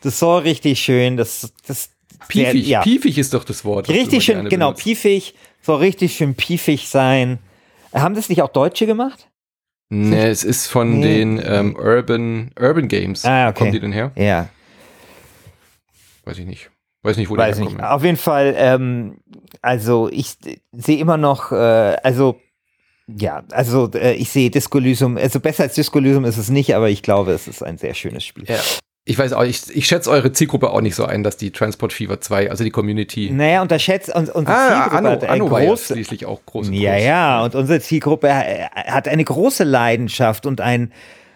Das 0.02 0.18
soll 0.18 0.42
richtig 0.42 0.80
schön, 0.80 1.16
das, 1.16 1.52
das, 1.66 1.90
piefig, 2.28 2.66
ja. 2.66 2.82
piefig 2.82 3.18
ist 3.18 3.32
doch 3.34 3.44
das 3.44 3.64
Wort. 3.64 3.88
Richtig 3.88 4.24
schön, 4.24 4.48
genau, 4.48 4.68
benutzt. 4.68 4.82
piefig, 4.82 5.34
soll 5.62 5.78
richtig 5.78 6.16
schön 6.16 6.34
piefig 6.34 6.88
sein. 6.88 7.38
Haben 7.92 8.14
das 8.14 8.28
nicht 8.28 8.42
auch 8.42 8.48
Deutsche 8.48 8.86
gemacht? 8.86 9.28
Nee, 9.88 10.26
es 10.26 10.44
ist 10.44 10.66
von 10.66 11.00
nee. 11.00 11.18
den 11.18 11.42
ähm, 11.44 11.76
Urban, 11.76 12.50
Urban 12.58 12.88
Games. 12.88 13.24
Ah, 13.24 13.48
okay. 13.48 13.58
Kommen 13.58 13.72
die 13.72 13.80
denn 13.80 13.92
her? 13.92 14.10
Ja. 14.16 14.48
Weiß 16.24 16.38
ich 16.38 16.46
nicht. 16.46 16.70
Weiß 17.04 17.18
nicht, 17.18 17.28
wo 17.28 17.36
Weiß 17.36 17.56
die 17.56 17.62
herkommen. 17.62 17.80
Nicht. 17.80 17.90
Auf 17.90 18.02
jeden 18.02 18.16
Fall, 18.16 18.54
ähm, 18.56 19.18
also 19.60 20.08
ich 20.10 20.36
sehe 20.72 20.98
immer 20.98 21.18
noch, 21.18 21.52
äh, 21.52 21.54
also 22.02 22.40
ja, 23.06 23.44
also 23.52 23.90
äh, 23.92 24.14
ich 24.14 24.30
sehe 24.30 24.50
Disco 24.50 24.78
Elysium, 24.78 25.18
also 25.18 25.38
besser 25.38 25.64
als 25.64 25.74
Disco 25.74 25.98
Elysium 25.98 26.24
ist 26.24 26.38
es 26.38 26.48
nicht, 26.48 26.74
aber 26.74 26.88
ich 26.88 27.02
glaube, 27.02 27.32
es 27.32 27.46
ist 27.46 27.62
ein 27.62 27.76
sehr 27.76 27.92
schönes 27.92 28.24
Spiel. 28.24 28.44
Ja. 28.48 28.56
Ich 29.04 29.18
weiß 29.18 29.34
auch, 29.34 29.42
ich, 29.42 29.64
ich 29.76 29.86
schätze 29.86 30.10
eure 30.10 30.32
Zielgruppe 30.32 30.70
auch 30.70 30.80
nicht 30.80 30.94
so 30.94 31.04
ein, 31.04 31.22
dass 31.22 31.36
die 31.36 31.50
Transport 31.50 31.92
Fever 31.92 32.22
2, 32.22 32.48
also 32.48 32.64
die 32.64 32.70
Community. 32.70 33.30
Naja, 33.30 33.60
unterschätzt 33.60 34.08
uns, 34.08 34.30
unsere 34.30 34.56
ah, 34.56 34.68
Zielgruppe 34.68 34.96
Anno, 34.96 35.10
hat 35.10 35.24
Anno 35.24 35.48
groß, 35.48 35.90
ja 35.90 35.96
schließlich 35.96 36.24
auch 36.24 36.40
groß. 36.46 36.70
Ja, 36.70 36.94
groß. 36.94 37.04
ja, 37.04 37.44
und 37.44 37.54
unsere 37.54 37.80
Zielgruppe 37.80 38.32
hat 38.32 39.06
eine 39.06 39.24
große 39.24 39.64
Leidenschaft 39.64 40.46
und 40.46 40.62
ein, 40.62 40.90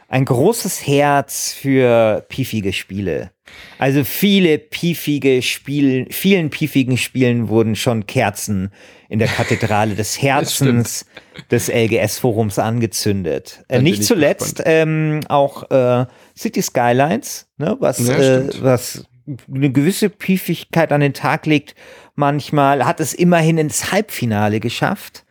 ein 0.08 0.24
großes 0.24 0.86
Herz 0.86 1.52
für 1.52 2.24
piefige 2.28 2.72
Spiele. 2.72 3.30
Also 3.78 4.04
viele 4.04 4.58
piefige 4.58 5.42
Spielen, 5.42 6.10
vielen 6.10 6.50
piefigen 6.50 6.96
Spielen 6.96 7.48
wurden 7.48 7.76
schon 7.76 8.06
Kerzen 8.06 8.70
in 9.10 9.18
der 9.18 9.28
Kathedrale 9.28 9.94
des 9.94 10.20
Herzens 10.22 11.06
des 11.50 11.68
LGS-Forums 11.68 12.58
angezündet. 12.58 13.64
Äh, 13.68 13.82
nicht 13.82 14.02
zuletzt 14.02 14.62
ähm, 14.64 15.20
auch 15.28 15.70
äh, 15.70 16.06
City 16.36 16.62
Skylines, 16.62 17.46
ne, 17.58 17.76
was, 17.78 18.06
ja, 18.06 18.18
äh, 18.18 18.48
was 18.60 19.04
eine 19.52 19.70
gewisse 19.70 20.08
Piefigkeit 20.08 20.90
an 20.90 21.02
den 21.02 21.12
Tag 21.12 21.44
legt. 21.44 21.74
Manchmal 22.14 22.86
hat 22.86 23.00
es 23.00 23.12
immerhin 23.12 23.58
ins 23.58 23.92
Halbfinale 23.92 24.58
geschafft 24.58 25.24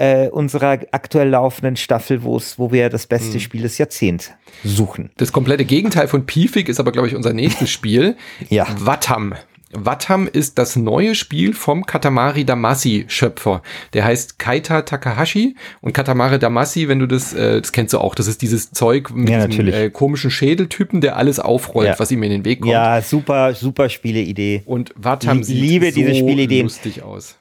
äh, 0.00 0.28
unserer 0.28 0.78
aktuell 0.92 1.28
laufenden 1.28 1.76
Staffel, 1.76 2.24
wo 2.24 2.72
wir 2.72 2.88
das 2.88 3.06
beste 3.06 3.34
hm. 3.34 3.40
Spiel 3.40 3.62
des 3.62 3.76
Jahrzehnts 3.76 4.32
suchen. 4.64 5.10
Das 5.18 5.30
komplette 5.30 5.66
Gegenteil 5.66 6.08
von 6.08 6.24
Piefig 6.24 6.70
ist 6.70 6.80
aber, 6.80 6.90
glaube 6.90 7.08
ich, 7.08 7.14
unser 7.14 7.34
nächstes 7.34 7.70
Spiel. 7.70 8.16
ja. 8.48 8.66
Wattam. 8.78 9.34
Wattam 9.72 10.26
ist 10.26 10.58
das 10.58 10.74
neue 10.74 11.14
Spiel 11.14 11.52
vom 11.52 11.86
Katamari 11.86 12.44
Damacy 12.44 13.04
Schöpfer. 13.08 13.62
Der 13.92 14.04
heißt 14.04 14.38
Kaita 14.38 14.82
Takahashi 14.82 15.54
und 15.80 15.92
Katamari 15.92 16.40
Damacy, 16.40 16.88
wenn 16.88 16.98
du 16.98 17.06
das, 17.06 17.34
äh, 17.34 17.60
das 17.60 17.70
kennst 17.70 17.92
du 17.92 17.98
auch, 17.98 18.14
das 18.16 18.26
ist 18.26 18.42
dieses 18.42 18.72
Zeug 18.72 19.10
mit 19.14 19.28
ja, 19.28 19.46
diesem 19.46 19.68
äh, 19.68 19.90
komischen 19.90 20.30
Schädeltypen, 20.30 21.00
der 21.00 21.16
alles 21.16 21.38
aufrollt, 21.38 21.88
ja. 21.88 21.98
was 21.98 22.10
ihm 22.10 22.22
in 22.22 22.30
den 22.30 22.44
Weg 22.44 22.62
kommt. 22.62 22.72
Ja, 22.72 23.00
super, 23.02 23.54
super 23.54 23.88
Spieleidee. 23.90 24.62
Und 24.64 24.92
Wattam 24.96 25.44
sieht 25.44 25.60
liebe 25.60 25.92
so 25.92 26.00
diese 26.00 26.14
Spieleideen. 26.16 26.64
lustig 26.64 27.02
aus. 27.02 27.39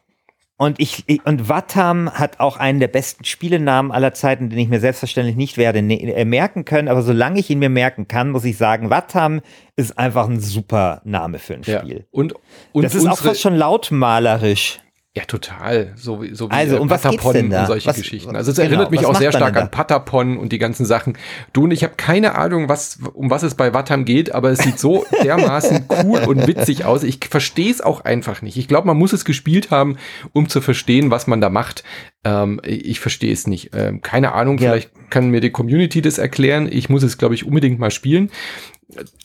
Und 0.62 0.78
ich, 0.82 1.06
und 1.24 1.48
Wattam 1.48 2.12
hat 2.12 2.42
auch 2.42 2.58
einen 2.58 2.82
der 2.82 2.90
besten 2.90 3.24
Spielenamen 3.24 3.94
aller 3.94 4.14
Zeiten, 4.14 4.50
den 4.50 4.60
ich 4.60 4.68
mir 4.68 4.82
selbstverständlich 4.82 5.38
nicht 5.38 5.56
werde 5.58 5.82
ne 5.82 6.02
äh, 6.02 6.26
merken 6.26 6.66
können. 6.66 6.90
Aber 6.90 7.02
solange 7.02 7.40
ich 7.40 7.50
ihn 7.50 7.60
mir 7.60 7.70
merken 7.70 8.10
kann, 8.10 8.32
muss 8.32 8.44
ich 8.44 8.58
sagen, 8.58 8.90
Wattam 8.90 9.40
ist 9.78 9.98
einfach 9.98 10.28
ein 10.28 10.42
super 10.42 11.00
Name 11.06 11.40
für 11.40 11.54
ein 11.54 11.64
Spiel. 11.64 12.00
Ja. 12.00 12.06
Und, 12.12 12.34
und 12.74 12.84
das 12.84 12.94
ist 12.94 13.08
auch 13.08 13.18
fast 13.18 13.40
schon 13.40 13.56
lautmalerisch. 13.56 14.82
Ja, 15.18 15.26
total. 15.26 15.94
So, 15.96 16.22
wie 16.22 16.36
so 16.36 16.50
wie 16.50 16.54
also, 16.54 16.80
um 16.80 16.88
Patapon 16.88 17.52
und 17.52 17.66
solche 17.66 17.88
was, 17.88 17.98
Geschichten. 17.98 18.36
Also 18.36 18.52
es 18.52 18.58
genau, 18.58 18.70
erinnert 18.70 18.92
mich 18.92 19.08
auch 19.08 19.16
sehr 19.16 19.32
stark 19.32 19.58
an 19.58 19.72
Patapon 19.72 20.38
und 20.38 20.52
die 20.52 20.60
ganzen 20.60 20.86
Sachen. 20.86 21.18
Du 21.52 21.64
und 21.64 21.72
ich 21.72 21.84
habe 21.84 21.96
keine 21.98 22.36
Ahnung, 22.36 22.70
was, 22.70 23.00
um 23.14 23.32
was 23.32 23.42
es 23.42 23.56
bei 23.56 23.74
Wattam 23.74 24.06
geht, 24.06 24.36
aber 24.36 24.52
es 24.52 24.60
sieht 24.60 24.78
so 24.78 25.06
dermaßen 25.24 25.88
cool 26.04 26.20
und 26.20 26.46
witzig 26.46 26.86
aus. 26.86 27.02
Ich 27.02 27.20
verstehe 27.28 27.72
es 27.72 27.82
auch 27.82 28.02
einfach 28.02 28.44
nicht. 28.44 28.56
Ich 28.58 28.68
glaube, 28.68 28.86
man 28.86 28.98
muss 28.98 29.12
es 29.12 29.26
gespielt 29.26 29.72
haben, 29.72 29.98
um 30.32 30.48
zu 30.48 30.62
verstehen, 30.62 31.10
was 31.10 31.26
man 31.26 31.42
da 31.42 31.50
macht. 31.50 31.84
Ähm, 32.24 32.62
ich 32.64 33.00
verstehe 33.00 33.34
es 33.34 33.48
nicht. 33.48 33.72
Ähm, 33.74 34.02
keine 34.04 34.34
Ahnung, 34.34 34.60
ja. 34.60 34.70
vielleicht 34.70 34.92
kann 35.10 35.32
mir 35.32 35.42
die 35.42 35.50
Community 35.50 36.04
das 36.04 36.20
erklären. 36.20 36.70
Ich 36.72 36.88
muss 36.88 37.02
es, 37.02 37.18
glaube 37.18 37.34
ich, 37.34 37.48
unbedingt 37.48 37.80
mal 37.80 37.90
spielen 37.90 38.30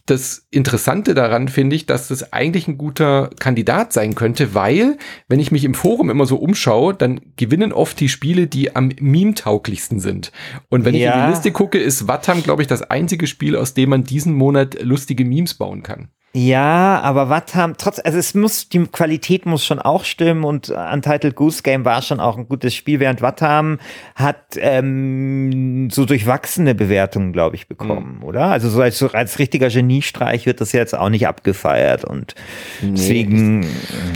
das 0.06 0.46
Interessante 0.50 1.14
daran 1.14 1.48
finde 1.48 1.74
ich, 1.76 1.86
dass 1.86 2.08
das 2.08 2.32
eigentlich 2.32 2.68
ein 2.68 2.76
guter 2.76 3.30
Kandidat 3.38 3.92
sein 3.92 4.14
könnte, 4.14 4.54
weil, 4.54 4.98
wenn 5.28 5.40
ich 5.40 5.50
mich 5.50 5.64
im 5.64 5.74
Forum 5.74 6.10
immer 6.10 6.26
so 6.26 6.36
umschaue, 6.36 6.94
dann 6.94 7.20
gewinnen 7.36 7.72
oft 7.72 7.98
die 7.98 8.10
Spiele, 8.10 8.46
die 8.46 8.76
am 8.76 8.90
meme-tauglichsten 9.00 10.00
sind. 10.00 10.32
Und 10.68 10.84
wenn 10.84 10.94
ja. 10.94 11.08
ich 11.08 11.14
in 11.14 11.22
die 11.22 11.30
Liste 11.30 11.52
gucke, 11.52 11.78
ist 11.78 12.06
Wattam, 12.06 12.42
glaube 12.42 12.62
ich, 12.62 12.68
das 12.68 12.82
einzige 12.82 13.26
Spiel, 13.26 13.56
aus 13.56 13.74
dem 13.74 13.90
man 13.90 14.04
diesen 14.04 14.34
Monat 14.34 14.82
lustige 14.82 15.24
Memes 15.24 15.54
bauen 15.54 15.82
kann. 15.82 16.08
Ja, 16.36 17.00
aber 17.00 17.30
Wattam, 17.30 17.76
trotz, 17.76 18.00
also 18.04 18.18
es 18.18 18.34
muss, 18.34 18.68
die 18.68 18.84
Qualität 18.86 19.46
muss 19.46 19.64
schon 19.64 19.78
auch 19.78 20.04
stimmen 20.04 20.42
und 20.42 20.68
Untitled 20.68 21.36
Goose 21.36 21.62
Game 21.62 21.84
war 21.84 22.02
schon 22.02 22.18
auch 22.18 22.36
ein 22.36 22.48
gutes 22.48 22.74
Spiel, 22.74 22.98
während 22.98 23.22
Wattam 23.22 23.78
hat 24.16 24.56
ähm, 24.56 25.90
so 25.90 26.04
durchwachsene 26.06 26.74
Bewertungen, 26.74 27.32
glaube 27.32 27.54
ich, 27.54 27.68
bekommen, 27.68 28.16
mhm. 28.16 28.24
oder? 28.24 28.46
Also 28.46 28.68
so 28.68 28.82
als, 28.82 29.00
als 29.00 29.38
richtiger 29.38 29.68
Geniestreich 29.68 30.44
wird 30.44 30.60
das 30.60 30.72
jetzt 30.72 30.98
auch 30.98 31.08
nicht 31.08 31.28
abgefeiert 31.28 32.04
und 32.04 32.34
nee. 32.82 32.90
deswegen, 32.96 33.62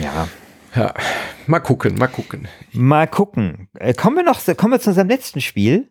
ja. 0.03 0.27
Ja, 0.75 0.95
mal 1.47 1.61
gucken, 1.61 1.95
mal 1.99 2.09
gucken. 2.09 2.49
Mal 2.73 3.07
gucken. 3.07 3.69
Äh, 3.79 3.95
kommen 3.95 4.17
wir 4.17 4.25
noch, 4.25 4.41
kommen 4.57 4.73
wir 4.73 4.81
zu 4.81 4.91
unserem 4.91 5.09
letzten 5.09 5.41
Spiel. 5.41 5.89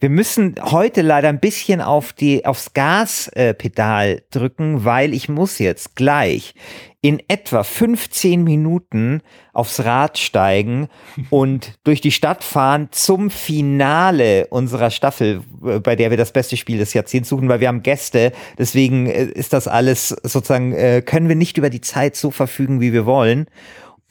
Wir 0.00 0.08
müssen 0.08 0.54
heute 0.62 1.02
leider 1.02 1.28
ein 1.28 1.40
bisschen 1.40 1.82
auf 1.82 2.14
die, 2.14 2.46
aufs 2.46 2.72
Gaspedal 2.72 4.08
äh, 4.08 4.20
drücken, 4.30 4.86
weil 4.86 5.12
ich 5.12 5.28
muss 5.28 5.58
jetzt 5.58 5.94
gleich 5.94 6.54
in 7.02 7.22
etwa 7.28 7.62
15 7.62 8.42
Minuten 8.42 9.20
aufs 9.52 9.80
Rad 9.84 10.16
steigen 10.16 10.88
und 11.28 11.74
durch 11.84 12.00
die 12.00 12.12
Stadt 12.12 12.44
fahren 12.44 12.88
zum 12.92 13.28
Finale 13.28 14.46
unserer 14.46 14.90
Staffel, 14.90 15.42
äh, 15.66 15.80
bei 15.80 15.96
der 15.96 16.08
wir 16.08 16.16
das 16.16 16.32
beste 16.32 16.56
Spiel 16.56 16.78
des 16.78 16.94
Jahrzehnts 16.94 17.28
suchen, 17.28 17.50
weil 17.50 17.60
wir 17.60 17.68
haben 17.68 17.82
Gäste. 17.82 18.32
Deswegen 18.58 19.06
äh, 19.06 19.24
ist 19.24 19.52
das 19.52 19.68
alles 19.68 20.08
sozusagen, 20.08 20.72
äh, 20.72 21.02
können 21.04 21.28
wir 21.28 21.36
nicht 21.36 21.58
über 21.58 21.68
die 21.68 21.82
Zeit 21.82 22.16
so 22.16 22.30
verfügen, 22.30 22.80
wie 22.80 22.94
wir 22.94 23.04
wollen. 23.04 23.48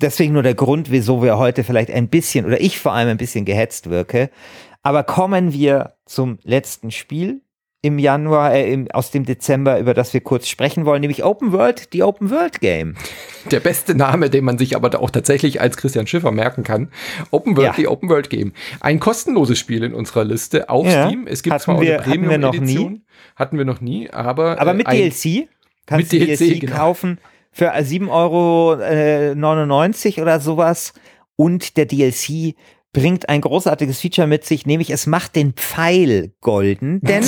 Deswegen 0.01 0.33
nur 0.33 0.43
der 0.43 0.55
Grund, 0.55 0.91
wieso 0.91 1.21
wir 1.21 1.37
heute 1.39 1.63
vielleicht 1.63 1.91
ein 1.91 2.07
bisschen 2.07 2.45
oder 2.45 2.61
ich 2.61 2.79
vor 2.79 2.93
allem 2.93 3.09
ein 3.09 3.17
bisschen 3.17 3.43
gehetzt 3.43 3.89
wirke. 3.89 4.29
Aber 4.81 5.03
kommen 5.03 5.53
wir 5.53 5.95
zum 6.05 6.39
letzten 6.43 6.91
Spiel 6.91 7.41
im 7.81 7.97
Januar, 7.97 8.53
äh, 8.53 8.73
im, 8.73 8.91
aus 8.91 9.11
dem 9.11 9.25
Dezember, 9.25 9.79
über 9.79 9.93
das 9.93 10.13
wir 10.13 10.19
kurz 10.21 10.47
sprechen 10.49 10.85
wollen, 10.85 10.99
nämlich 10.99 11.23
Open 11.23 11.53
World, 11.53 11.93
die 11.93 12.03
Open 12.03 12.29
World 12.29 12.59
Game. 12.59 12.95
Der 13.51 13.61
beste 13.61 13.95
Name, 13.95 14.29
den 14.29 14.43
man 14.43 14.57
sich 14.57 14.75
aber 14.75 14.99
auch 14.99 15.09
tatsächlich 15.09 15.61
als 15.61 15.77
Christian 15.77 16.05
Schiffer 16.05 16.31
merken 16.31 16.63
kann. 16.63 16.91
Open 17.31 17.55
World, 17.55 17.69
ja. 17.69 17.73
die 17.77 17.87
Open 17.87 18.09
World 18.09 18.29
Game. 18.29 18.51
Ein 18.81 18.99
kostenloses 18.99 19.57
Spiel 19.57 19.83
in 19.83 19.93
unserer 19.93 20.25
Liste 20.25 20.69
auf 20.69 20.85
ja. 20.85 21.07
Steam. 21.07 21.25
Es 21.25 21.41
gibt 21.41 21.53
hatten 21.53 21.63
zwar 21.63 21.79
wir, 21.81 22.01
eine 22.01 22.11
Premium-Edition. 22.11 23.03
Hatten 23.37 23.57
wir 23.57 23.65
noch 23.65 23.79
nie, 23.79 24.09
aber. 24.09 24.59
Aber 24.59 24.73
mit 24.73 24.87
äh, 24.87 25.09
DLC? 25.09 25.47
Kannst 25.85 26.11
mit 26.11 26.21
du 26.21 26.25
DLC, 26.25 26.37
DLC 26.37 26.59
genau. 26.61 26.75
kaufen 26.75 27.19
für 27.51 27.73
7,99 27.73 28.09
Euro 30.17 30.21
oder 30.21 30.39
sowas. 30.41 30.93
Und 31.37 31.77
der 31.77 31.85
DLC 31.85 32.55
bringt 32.93 33.29
ein 33.29 33.41
großartiges 33.41 34.01
Feature 34.01 34.27
mit 34.27 34.45
sich, 34.45 34.65
nämlich 34.65 34.89
es 34.89 35.07
macht 35.07 35.35
den 35.35 35.53
Pfeil 35.53 36.33
golden, 36.41 37.01
denn 37.01 37.23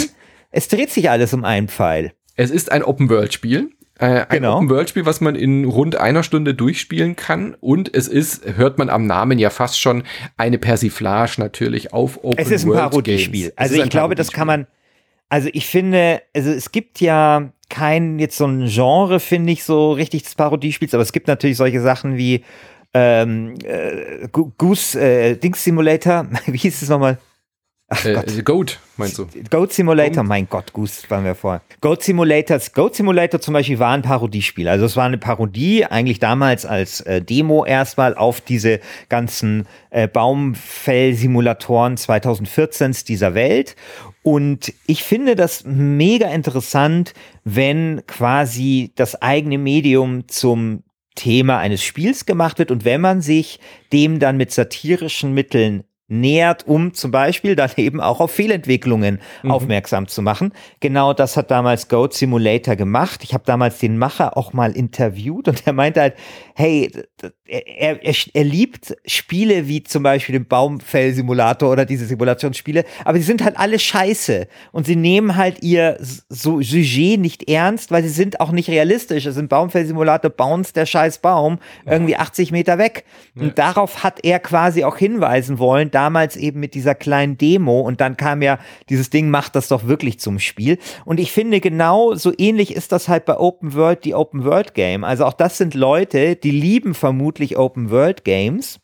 es 0.52 0.68
dreht 0.68 0.92
sich 0.92 1.10
alles 1.10 1.34
um 1.34 1.44
einen 1.44 1.68
Pfeil. 1.68 2.14
Es 2.36 2.52
ist 2.52 2.72
ein 2.72 2.84
Open-World-Spiel. 2.84 3.72
Äh, 4.00 4.06
ein 4.06 4.26
genau. 4.30 4.58
Open-World-Spiel, 4.58 5.06
was 5.06 5.22
man 5.22 5.36
in 5.36 5.66
rund 5.66 5.96
einer 5.96 6.24
Stunde 6.24 6.56
durchspielen 6.56 7.16
kann. 7.16 7.56
Und 7.60 7.94
es 7.94 8.08
ist, 8.08 8.44
hört 8.58 8.80
man 8.80 8.90
am 8.90 9.06
Namen 9.06 9.38
ja 9.38 9.52
fast 9.52 9.80
schon, 9.80 10.04
eine 10.38 10.58
Persiflage 10.58 11.36
natürlich 11.38 11.94
auf 11.94 12.18
Open-World. 12.18 12.40
Es 12.40 12.52
ist 12.52 12.66
ein 12.66 12.74
Parodiespiel. 12.74 13.54
Also 13.56 13.76
ich 13.76 13.90
glaube, 13.90 14.16
das 14.16 14.32
kann 14.32 14.48
man, 14.48 14.68
also 15.30 15.50
ich 15.54 15.68
finde, 15.68 16.22
also 16.34 16.50
es 16.50 16.72
gibt 16.72 17.00
ja 17.00 17.52
kein 17.70 18.20
jetzt 18.20 18.38
so 18.38 18.46
ein 18.46 18.66
Genre, 18.68 19.20
finde 19.20 19.54
ich, 19.54 19.64
so 19.64 19.94
richtig 19.94 20.24
des 20.24 20.36
Parodiespiels, 20.36 20.94
aber 20.94 21.04
es 21.04 21.14
gibt 21.14 21.28
natürlich 21.28 21.58
solche 21.58 21.80
Sachen 21.80 22.18
wie 22.18 22.44
ähm, 22.94 23.56
äh, 23.64 24.28
Goose 24.30 25.00
äh, 25.00 25.36
Dings 25.36 25.64
Simulator, 25.64 26.28
wie 26.46 26.58
hieß 26.58 26.82
es 26.82 26.90
nochmal? 26.90 27.18
Ach 27.94 28.06
äh, 28.06 28.14
Gott. 28.14 28.46
Goat, 28.46 28.80
meinst 28.96 29.18
du? 29.18 29.28
Goat 29.50 29.74
Simulator, 29.74 30.24
mein 30.24 30.48
Gott, 30.48 30.72
Goose 30.72 31.10
waren 31.10 31.26
wir 31.26 31.36
vorher. 31.36 31.62
Goat 31.82 32.04
Simulator, 32.04 32.58
Goat 32.74 32.96
Simulator 32.96 33.42
zum 33.42 33.54
Beispiel 33.54 33.80
war 33.80 33.92
ein 33.92 34.02
Parodiespiel. 34.02 34.70
Also 34.70 34.86
es 34.86 34.96
war 34.96 35.06
eine 35.06 35.18
Parodie, 35.18 35.84
eigentlich 35.86 36.20
damals 36.20 36.66
als 36.66 37.02
äh, 37.02 37.22
Demo 37.22 37.66
erstmal 37.66 38.16
auf 38.16 38.40
diese 38.40 38.80
ganzen 39.10 39.68
äh, 39.90 40.08
Baumfell-Simulatoren 40.08 41.98
2014 41.98 42.96
dieser 43.10 43.34
Welt. 43.34 43.76
Und 44.24 44.72
ich 44.88 45.04
finde 45.04 45.36
das 45.36 45.66
mega 45.66 46.30
interessant, 46.30 47.14
wenn 47.44 48.04
quasi 48.08 48.94
das 48.96 49.22
eigene 49.22 49.58
Medium 49.58 50.30
zum 50.30 50.84
Thema 51.16 51.60
eines 51.60 51.84
Spiels 51.84 52.26
gemacht 52.26 52.60
wird. 52.60 52.72
Und 52.72 52.86
wenn 52.86 53.02
man 53.02 53.22
sich 53.22 53.60
dem 53.92 54.20
dann 54.20 54.38
mit 54.38 54.52
satirischen 54.52 55.34
Mitteln 55.34 55.84
nähert, 56.12 56.68
um 56.68 56.94
zum 56.94 57.10
Beispiel 57.10 57.56
dann 57.56 57.72
eben 57.78 58.02
auch 58.02 58.20
auf 58.20 58.32
Fehlentwicklungen 58.32 59.20
mhm. 59.44 59.52
aufmerksam 59.52 60.08
zu 60.08 60.22
machen. 60.22 60.54
Genau 60.82 61.14
das 61.14 61.38
hat 61.38 61.50
damals 61.50 61.88
Goat 61.88 62.14
Simulator 62.14 62.76
gemacht. 62.76 63.24
Ich 63.24 63.34
habe 63.34 63.44
damals 63.46 63.80
den 63.80 63.98
Macher 63.98 64.38
auch 64.38 64.54
mal 64.54 64.76
interviewt 64.76 65.48
und 65.48 65.66
er 65.66 65.74
meinte 65.74 66.02
halt, 66.02 66.16
hey, 66.56 66.92
er, 67.46 68.04
er, 68.04 68.16
er 68.34 68.44
liebt 68.44 68.96
Spiele 69.06 69.68
wie 69.68 69.84
zum 69.84 70.04
Beispiel 70.04 70.34
den 70.34 70.46
Baumfell-Simulator 70.46 71.72
oder 71.72 71.86
diese 71.86 72.06
Simulationsspiele, 72.06 72.84
aber 73.06 73.18
sie 73.18 73.24
sind 73.24 73.44
halt 73.44 73.58
alle 73.58 73.80
scheiße 73.80 74.48
und 74.72 74.86
sie 74.86 74.96
nehmen 74.96 75.38
halt 75.38 75.64
ihr 75.64 75.98
so 76.00 76.62
Sujet 76.62 77.20
nicht 77.20 77.50
ernst, 77.50 77.92
weil 77.92 78.04
sie 78.04 78.10
sind 78.10 78.40
auch 78.40 78.52
nicht 78.52 78.70
realistisch. 78.70 79.26
Also 79.26 79.40
im 79.40 79.48
Baumfell-Simulator 79.48 80.30
bounce 80.30 80.74
der 80.74 80.86
scheiß 80.86 81.20
Baum 81.20 81.60
irgendwie 81.86 82.18
80 82.18 82.52
Meter 82.52 82.78
weg. 82.78 83.06
Ja. 83.36 83.44
Und 83.44 83.58
darauf 83.58 84.04
hat 84.04 84.20
er 84.24 84.40
quasi 84.40 84.84
auch 84.84 84.98
hinweisen 84.98 85.60
wollen, 85.60 85.92
damals 86.02 86.36
eben 86.36 86.60
mit 86.60 86.74
dieser 86.74 86.96
kleinen 86.96 87.38
Demo 87.38 87.82
und 87.82 88.02
dann 88.02 88.18
kam 88.18 88.42
ja 88.42 88.58
dieses 88.90 89.12
Ding, 89.12 89.30
macht 89.30 89.56
das 89.56 89.68
doch 89.68 89.86
wirklich 89.86 90.20
zum 90.20 90.40
Spiel. 90.40 90.80
Und 91.06 91.20
ich 91.20 91.32
finde 91.32 91.60
genau 91.60 92.16
so 92.16 92.34
ähnlich 92.36 92.74
ist 92.76 92.92
das 92.92 93.08
halt 93.08 93.26
bei 93.26 93.38
Open 93.38 93.76
World, 93.76 94.04
die 94.04 94.16
Open 94.16 94.44
World 94.44 94.74
Game. 94.74 95.04
Also 95.04 95.26
auch 95.26 95.34
das 95.34 95.60
sind 95.60 95.76
Leute, 95.76 96.36
die 96.36 96.50
lieben 96.50 96.96
vermutlich 96.96 97.56
Open 97.56 97.92
World 97.92 98.24
Games, 98.24 98.80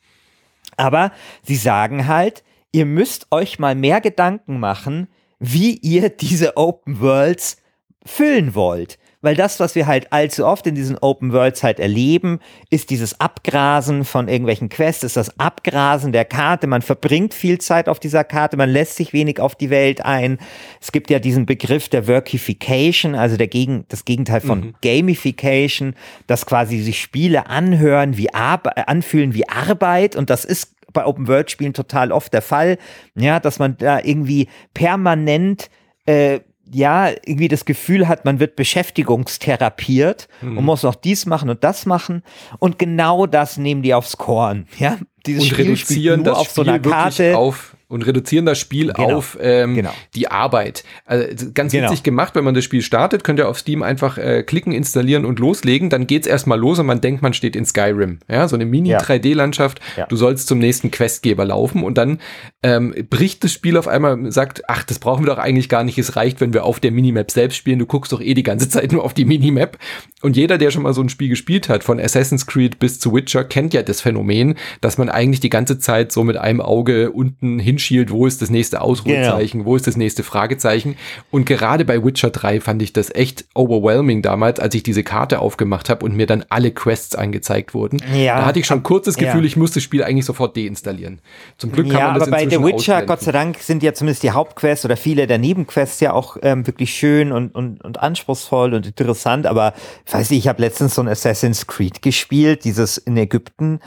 aber 0.76 1.12
sie 1.42 1.56
sagen 1.56 2.08
halt, 2.08 2.44
ihr 2.72 2.86
müsst 2.86 3.32
euch 3.32 3.58
mal 3.58 3.74
mehr 3.74 4.00
Gedanken 4.00 4.60
machen, 4.60 5.08
wie 5.40 5.78
ihr 5.78 6.10
diese 6.10 6.56
Open 6.56 7.02
Worlds 7.02 7.58
füllen 8.06 8.54
wollt. 8.54 9.00
Weil 9.22 9.36
das, 9.36 9.60
was 9.60 9.74
wir 9.74 9.88
halt 9.88 10.14
allzu 10.14 10.46
oft 10.46 10.68
in 10.68 10.76
diesen 10.76 10.98
Open 11.00 11.34
Worlds 11.34 11.64
halt 11.64 11.80
erleben, 11.80 12.40
ist 12.70 12.92
dieses 12.92 13.20
Abgrasen 13.20 14.06
von 14.06 14.28
irgendwelchen 14.28 14.70
Quests, 14.70 15.04
ist 15.04 15.18
das 15.18 15.40
Abgrasen 15.40 16.12
der 16.12 16.24
Karte. 16.24 16.68
Man 16.68 16.84
verbringt 16.84 17.34
viel 17.34 17.58
Zeit 17.58 17.90
auf 17.90 18.00
dieser 18.00 18.24
Karte, 18.24 18.58
man 18.58 18.70
lässt 18.70 18.96
sich 18.96 19.14
wenig 19.14 19.40
auf 19.40 19.56
die 19.56 19.72
Welt 19.72 20.06
ein. 20.06 20.38
Es 20.80 20.92
gibt 20.92 21.10
ja 21.10 21.18
diesen 21.18 21.48
Begriff 21.48 21.90
der 21.90 22.08
Workification, 22.08 23.16
also 23.16 23.38
der 23.38 23.48
Gegen, 23.48 23.86
das 23.90 24.06
Gegenteil 24.06 24.42
von 24.42 24.60
mhm. 24.60 24.76
Gamification, 24.82 25.96
dass 26.28 26.46
quasi 26.46 26.80
sich 26.80 27.02
Spiele 27.02 27.48
anhören 27.48 28.18
wie 28.18 28.34
Ar 28.34 28.62
anfühlen 28.88 29.34
wie 29.34 29.50
Arbeit 29.50 30.16
und 30.16 30.30
das 30.30 30.46
ist 30.46 30.76
bei 30.94 31.06
Open 31.06 31.28
World 31.28 31.52
Spielen 31.52 31.74
total 31.74 32.12
oft 32.12 32.34
der 32.34 32.42
Fall, 32.42 32.78
ja, 33.16 33.40
dass 33.40 33.60
man 33.60 33.78
da 33.78 34.00
irgendwie 34.00 34.48
permanent 34.74 35.70
äh, 36.06 36.40
ja, 36.72 37.10
irgendwie 37.10 37.48
das 37.48 37.66
Gefühl 37.66 38.08
hat, 38.08 38.26
man 38.26 38.40
wird 38.40 38.56
beschäftigungstherapiert 38.56 40.28
mhm. 40.42 40.58
und 40.58 40.66
muss 40.66 40.84
noch 40.84 40.96
dies 40.96 41.26
machen 41.26 41.50
und 41.50 41.64
das 41.64 41.86
machen. 41.86 42.24
Und 42.60 42.80
genau 42.80 43.26
das 43.26 43.58
nehmen 43.58 43.82
die 43.82 43.94
aufs 43.94 44.18
Korn. 44.18 44.68
Ja, 44.78 44.98
dieses 45.26 45.44
und 45.44 45.50
Spiel 45.50 45.66
reduzieren 45.66 46.24
das 46.24 46.38
auf 46.38 46.50
Spiel 46.50 46.66
so 46.66 46.70
einer 46.70 46.80
Karte 46.80 47.38
auf 47.38 47.77
und 47.90 48.06
reduzieren 48.06 48.46
das 48.46 48.60
Spiel 48.60 48.92
genau. 48.92 49.18
auf 49.18 49.38
ähm, 49.42 49.76
genau. 49.76 49.94
die 50.14 50.28
Arbeit. 50.30 50.84
Also 51.06 51.48
ganz 51.54 51.72
genau. 51.72 51.90
witzig 51.90 52.04
gemacht, 52.04 52.36
wenn 52.36 52.44
man 52.44 52.54
das 52.54 52.66
Spiel 52.66 52.82
startet, 52.82 53.24
könnt 53.24 53.40
ihr 53.40 53.48
auf 53.48 53.60
Steam 53.60 53.82
einfach 53.82 54.18
äh, 54.18 54.44
klicken, 54.44 54.74
installieren 54.74 55.24
und 55.24 55.40
loslegen. 55.40 55.90
Dann 55.90 56.06
geht's 56.06 56.28
erstmal 56.28 56.60
los 56.60 56.80
und 56.80 56.86
man 56.86 57.00
denkt, 57.00 57.22
man 57.22 57.34
steht 57.34 57.56
in 57.56 57.66
Skyrim. 57.66 58.20
Ja, 58.28 58.48
so 58.50 58.56
eine 58.56 58.66
Mini-3D-Landschaft. 58.66 59.80
Ja. 59.96 60.06
Du 60.08 60.18
sollst 60.18 60.48
zum 60.48 60.60
nächsten 60.60 60.92
Questgeber 60.92 61.46
laufen 61.46 61.84
und 61.84 61.98
dann 61.98 62.20
ähm, 62.62 62.94
bricht 63.10 63.46
das 63.46 63.54
Spiel 63.54 63.78
auf 63.78 63.88
einmal 63.88 64.14
und 64.14 64.32
sagt, 64.32 64.64
ach, 64.68 64.84
das 64.84 65.00
brauchen 65.00 65.26
wir 65.26 65.34
doch 65.34 65.42
eigentlich 65.42 65.70
gar 65.70 65.86
nicht. 65.86 65.98
Es 65.98 66.18
reicht, 66.18 66.42
wenn 66.42 66.54
wir 66.54 66.66
auf 66.66 66.82
der 66.82 66.92
Minimap 66.92 67.32
selbst 67.32 67.56
spielen. 67.56 67.80
Du 67.80 67.86
guckst 67.86 68.12
doch 68.12 68.22
eh 68.22 68.34
die 68.34 68.44
ganze 68.44 68.68
Zeit 68.70 68.92
nur 68.92 69.06
auf 69.06 69.14
die 69.14 69.26
Minimap. 69.26 69.78
Und 70.22 70.36
jeder, 70.36 70.58
der 70.58 70.72
schon 70.72 70.84
mal 70.84 70.94
so 70.94 71.02
ein 71.02 71.10
Spiel 71.10 71.30
gespielt 71.30 71.70
hat, 71.70 71.86
von 71.86 72.02
Assassin's 72.02 72.48
Creed 72.48 72.80
bis 72.80 73.00
zu 73.00 73.14
Witcher, 73.14 73.46
kennt 73.46 73.74
ja 73.74 73.82
das 73.82 74.02
Phänomen, 74.02 74.56
dass 74.82 74.98
man 74.98 75.08
eigentlich 75.08 75.40
die 75.40 75.50
ganze 75.50 75.80
Zeit 75.80 76.12
so 76.12 76.26
mit 76.26 76.36
einem 76.36 76.60
Auge 76.60 77.12
unten 77.12 77.60
hin 77.60 77.77
hinschielt, 77.78 78.12
wo 78.12 78.26
ist 78.26 78.42
das 78.42 78.50
nächste 78.50 78.82
Ausrufezeichen, 78.82 79.60
genau. 79.60 79.70
wo 79.70 79.76
ist 79.76 79.86
das 79.86 79.98
nächste 79.98 80.24
Fragezeichen. 80.24 80.98
Und 81.30 81.46
gerade 81.46 81.86
bei 81.86 82.04
Witcher 82.04 82.32
3 82.32 82.62
fand 82.62 82.82
ich 82.82 82.92
das 82.92 83.14
echt 83.14 83.46
overwhelming 83.54 84.24
damals, 84.24 84.60
als 84.60 84.74
ich 84.74 84.84
diese 84.84 85.04
Karte 85.04 85.40
aufgemacht 85.40 85.90
habe 85.90 86.04
und 86.04 86.16
mir 86.16 86.26
dann 86.26 86.44
alle 86.50 86.72
Quests 86.72 87.16
angezeigt 87.16 87.74
wurden. 87.74 88.02
Ja. 88.16 88.40
Da 88.40 88.46
hatte 88.46 88.60
ich 88.60 88.66
schon 88.66 88.82
kurz 88.82 89.06
das 89.06 89.16
Gefühl, 89.16 89.42
ja. 89.42 89.48
ich 89.48 89.58
muss 89.58 89.72
das 89.72 89.84
Spiel 89.84 90.04
eigentlich 90.04 90.26
sofort 90.26 90.58
deinstallieren. 90.58 91.20
Zum 91.58 91.72
Glück 91.72 91.90
kann 91.90 92.00
ja, 92.00 92.06
man 92.08 92.20
das 92.20 92.28
aber 92.28 92.38
bei 92.38 92.50
The 92.50 92.64
Witcher, 92.64 92.76
ausblenden. 92.76 93.08
Gott 93.08 93.22
sei 93.22 93.32
Dank, 93.32 93.58
sind 93.60 93.84
ja 93.84 93.94
zumindest 93.94 94.24
die 94.24 94.32
Hauptquests 94.32 94.86
oder 94.86 94.98
viele 94.98 95.28
der 95.28 95.38
Nebenquests 95.38 96.00
ja 96.00 96.14
auch 96.14 96.38
ähm, 96.42 96.66
wirklich 96.66 96.94
schön 96.94 97.32
und, 97.32 97.54
und, 97.54 97.84
und 97.84 98.00
anspruchsvoll 98.00 98.74
und 98.74 98.88
interessant. 98.88 99.46
Aber 99.46 99.74
ich 100.06 100.14
weiß 100.14 100.32
nicht, 100.32 100.40
ich 100.40 100.48
habe 100.48 100.62
letztens 100.62 100.96
so 100.96 101.02
ein 101.02 101.08
Assassin's 101.08 101.68
Creed 101.68 102.02
gespielt, 102.02 102.64
dieses 102.64 102.98
in 102.98 103.18
Ägypten. 103.18 103.80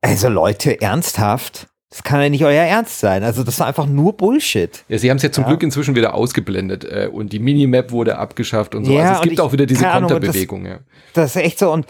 Also 0.00 0.28
Leute, 0.28 0.80
ernsthaft? 0.80 1.68
Das 1.90 2.02
kann 2.02 2.20
ja 2.20 2.28
nicht 2.28 2.44
euer 2.44 2.64
Ernst 2.64 2.98
sein. 2.98 3.22
Also 3.22 3.44
das 3.44 3.60
war 3.60 3.68
einfach 3.68 3.86
nur 3.86 4.16
Bullshit. 4.16 4.84
Ja, 4.88 4.98
sie 4.98 5.08
haben 5.08 5.18
es 5.18 5.22
ja 5.22 5.30
zum 5.30 5.44
ja. 5.44 5.50
Glück 5.50 5.62
inzwischen 5.62 5.94
wieder 5.94 6.14
ausgeblendet 6.14 6.84
äh, 6.84 7.08
und 7.12 7.32
die 7.32 7.38
Minimap 7.38 7.92
wurde 7.92 8.18
abgeschafft 8.18 8.74
und 8.74 8.84
so. 8.84 8.92
Ja, 8.92 9.02
also 9.02 9.14
es 9.14 9.20
gibt 9.22 9.32
ich, 9.34 9.40
auch 9.40 9.52
wieder 9.52 9.66
diese 9.66 9.84
Konterbewegung. 9.84 10.64
Das, 10.64 10.72
ja. 10.72 10.78
das 11.14 11.36
ist 11.36 11.42
echt 11.42 11.58
so 11.58 11.72
und 11.72 11.86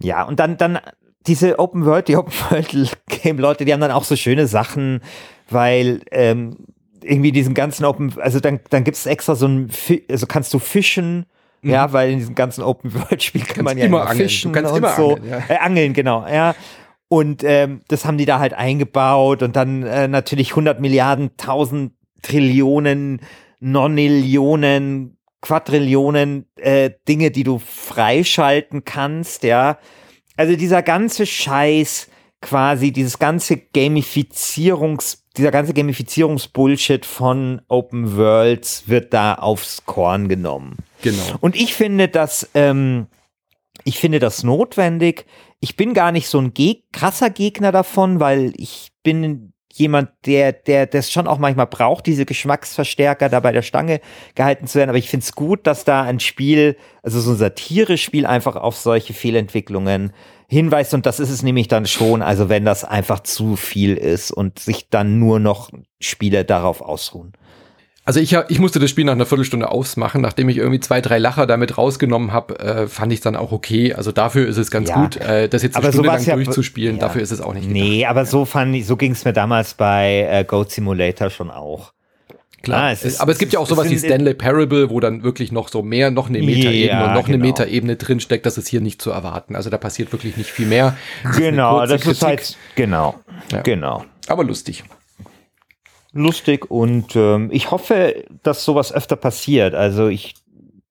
ja, 0.00 0.22
und 0.22 0.38
dann, 0.38 0.58
dann 0.58 0.78
diese 1.26 1.58
Open 1.58 1.86
World, 1.86 2.08
die 2.08 2.16
Open 2.16 2.32
World 2.50 2.96
Game 3.08 3.38
Leute, 3.38 3.64
die 3.64 3.72
haben 3.72 3.80
dann 3.80 3.90
auch 3.90 4.04
so 4.04 4.16
schöne 4.16 4.46
Sachen, 4.46 5.00
weil 5.48 6.02
ähm, 6.10 6.56
irgendwie 7.02 7.32
diesen 7.32 7.54
ganzen 7.54 7.84
Open, 7.84 8.14
also 8.20 8.40
dann, 8.40 8.60
dann 8.70 8.84
gibt 8.84 8.96
es 8.96 9.06
extra 9.06 9.34
so 9.34 9.46
ein, 9.46 9.70
also 10.10 10.26
kannst 10.26 10.52
du 10.54 10.58
fischen, 10.58 11.26
mhm. 11.62 11.70
ja, 11.70 11.92
weil 11.92 12.10
in 12.10 12.18
diesem 12.18 12.34
ganzen 12.34 12.62
Open 12.62 12.94
World 12.94 13.22
Spiel 13.22 13.42
kann 13.42 13.64
man 13.64 13.78
ja 13.78 13.86
immer, 13.86 14.02
immer 14.02 14.14
fischen 14.14 14.50
und 14.50 14.58
immer 14.58 14.94
so. 14.94 15.14
Angeln, 15.14 15.30
ja. 15.30 15.42
äh, 15.48 15.58
angeln, 15.58 15.92
genau, 15.92 16.26
ja. 16.26 16.54
Und 17.12 17.44
ähm, 17.44 17.82
das 17.88 18.06
haben 18.06 18.16
die 18.16 18.24
da 18.24 18.38
halt 18.38 18.54
eingebaut 18.54 19.42
und 19.42 19.54
dann 19.54 19.82
äh, 19.82 20.08
natürlich 20.08 20.52
100 20.52 20.80
Milliarden, 20.80 21.32
1000 21.38 21.92
Trillionen, 22.22 23.20
Nonillionen, 23.60 25.18
Quadrillionen 25.42 26.46
äh, 26.56 26.88
Dinge, 27.06 27.30
die 27.30 27.44
du 27.44 27.58
freischalten 27.58 28.86
kannst, 28.86 29.42
ja. 29.42 29.76
Also 30.38 30.56
dieser 30.56 30.80
ganze 30.80 31.26
Scheiß, 31.26 32.08
quasi 32.40 32.92
dieses 32.92 33.18
ganze 33.18 33.58
Gamifizierungs, 33.58 35.26
dieser 35.36 35.50
ganze 35.50 35.74
Gamifizierungsbullshit 35.74 37.04
von 37.04 37.60
Open 37.68 38.16
Worlds 38.16 38.84
wird 38.86 39.12
da 39.12 39.34
aufs 39.34 39.84
Korn 39.84 40.30
genommen. 40.30 40.78
Genau. 41.02 41.36
Und 41.42 41.56
ich 41.56 41.74
finde 41.74 42.08
das, 42.08 42.48
ähm, 42.54 43.06
ich 43.84 43.98
finde 43.98 44.18
das 44.18 44.44
notwendig 44.44 45.26
ich 45.62 45.76
bin 45.76 45.94
gar 45.94 46.10
nicht 46.10 46.28
so 46.28 46.38
ein 46.38 46.52
Geg 46.54 46.92
krasser 46.92 47.30
Gegner 47.30 47.70
davon, 47.70 48.18
weil 48.18 48.52
ich 48.56 48.88
bin 49.04 49.52
jemand, 49.72 50.10
der, 50.26 50.52
der 50.52 50.86
das 50.86 51.10
schon 51.10 51.28
auch 51.28 51.38
manchmal 51.38 51.68
braucht, 51.68 52.06
diese 52.06 52.26
Geschmacksverstärker 52.26 53.28
da 53.28 53.38
bei 53.38 53.52
der 53.52 53.62
Stange 53.62 54.00
gehalten 54.34 54.66
zu 54.66 54.78
werden. 54.78 54.90
Aber 54.90 54.98
ich 54.98 55.08
finde 55.08 55.22
es 55.22 55.32
gut, 55.32 55.68
dass 55.68 55.84
da 55.84 56.02
ein 56.02 56.18
Spiel, 56.18 56.76
also 57.04 57.20
so 57.20 57.30
ein 57.30 57.36
Satire-Spiel 57.36 58.26
einfach 58.26 58.56
auf 58.56 58.76
solche 58.76 59.14
Fehlentwicklungen 59.14 60.12
hinweist. 60.48 60.94
Und 60.94 61.06
das 61.06 61.20
ist 61.20 61.30
es 61.30 61.44
nämlich 61.44 61.68
dann 61.68 61.86
schon, 61.86 62.22
also 62.22 62.48
wenn 62.48 62.64
das 62.64 62.84
einfach 62.84 63.20
zu 63.20 63.54
viel 63.54 63.96
ist 63.96 64.32
und 64.32 64.58
sich 64.58 64.90
dann 64.90 65.20
nur 65.20 65.38
noch 65.38 65.70
Spiele 66.00 66.44
darauf 66.44 66.82
ausruhen. 66.82 67.34
Also 68.04 68.18
ich, 68.18 68.32
ich 68.48 68.58
musste 68.58 68.80
das 68.80 68.90
Spiel 68.90 69.04
nach 69.04 69.12
einer 69.12 69.26
Viertelstunde 69.26 69.70
ausmachen, 69.70 70.20
nachdem 70.20 70.48
ich 70.48 70.56
irgendwie 70.56 70.80
zwei, 70.80 71.00
drei 71.00 71.18
Lacher 71.18 71.46
damit 71.46 71.78
rausgenommen 71.78 72.32
habe, 72.32 72.58
äh, 72.58 72.88
fand 72.88 73.12
ich 73.12 73.20
dann 73.20 73.36
auch 73.36 73.52
okay. 73.52 73.94
Also 73.94 74.10
dafür 74.10 74.48
ist 74.48 74.56
es 74.56 74.72
ganz 74.72 74.88
ja. 74.88 75.00
gut, 75.00 75.16
äh, 75.18 75.48
das 75.48 75.62
jetzt 75.62 75.76
eine 75.76 75.84
aber 75.84 75.92
Stunde 75.92 76.08
lang 76.08 76.24
ja, 76.24 76.34
durchzuspielen. 76.34 76.96
Ja. 76.96 77.02
Dafür 77.02 77.22
ist 77.22 77.30
es 77.30 77.40
auch 77.40 77.54
nicht. 77.54 77.68
Nee, 77.68 77.98
gedacht. 77.98 78.10
aber 78.10 78.26
so 78.26 78.44
fand 78.44 78.74
ich, 78.74 78.86
so 78.86 78.96
ging 78.96 79.12
es 79.12 79.24
mir 79.24 79.32
damals 79.32 79.74
bei 79.74 80.26
äh, 80.28 80.44
Goat 80.44 80.72
Simulator 80.72 81.30
schon 81.30 81.52
auch. 81.52 81.92
Klar, 82.62 82.84
ah, 82.84 82.92
es 82.92 83.04
ist, 83.04 83.20
aber 83.20 83.32
es 83.32 83.38
gibt 83.38 83.52
ja 83.52 83.58
auch 83.58 83.66
sowas 83.66 83.90
wie 83.90 83.98
Stanley 83.98 84.34
Parable, 84.34 84.88
wo 84.88 85.00
dann 85.00 85.24
wirklich 85.24 85.50
noch 85.50 85.68
so 85.68 85.82
mehr, 85.82 86.12
noch 86.12 86.28
eine 86.28 86.38
Metaebene 86.38 86.86
ja, 86.86 87.06
und 87.06 87.14
noch 87.14 87.26
genau. 87.26 87.38
eine 87.38 87.44
Metaebene 87.44 87.96
drinsteckt. 87.96 88.46
Das 88.46 88.56
ist 88.56 88.68
hier 88.68 88.80
nicht 88.80 89.02
zu 89.02 89.10
erwarten. 89.10 89.56
Also 89.56 89.68
da 89.68 89.78
passiert 89.78 90.12
wirklich 90.12 90.36
nicht 90.36 90.50
viel 90.50 90.66
mehr. 90.66 90.96
Das 91.24 91.36
genau, 91.36 91.84
das 91.86 92.06
ist 92.06 92.22
halt, 92.22 92.56
genau, 92.76 93.16
genau. 93.64 94.04
Aber 94.28 94.44
lustig 94.44 94.84
lustig 96.12 96.70
und 96.70 97.16
ähm, 97.16 97.48
ich 97.52 97.70
hoffe, 97.70 98.24
dass 98.42 98.64
sowas 98.64 98.92
öfter 98.92 99.16
passiert. 99.16 99.74
Also 99.74 100.08
ich 100.08 100.34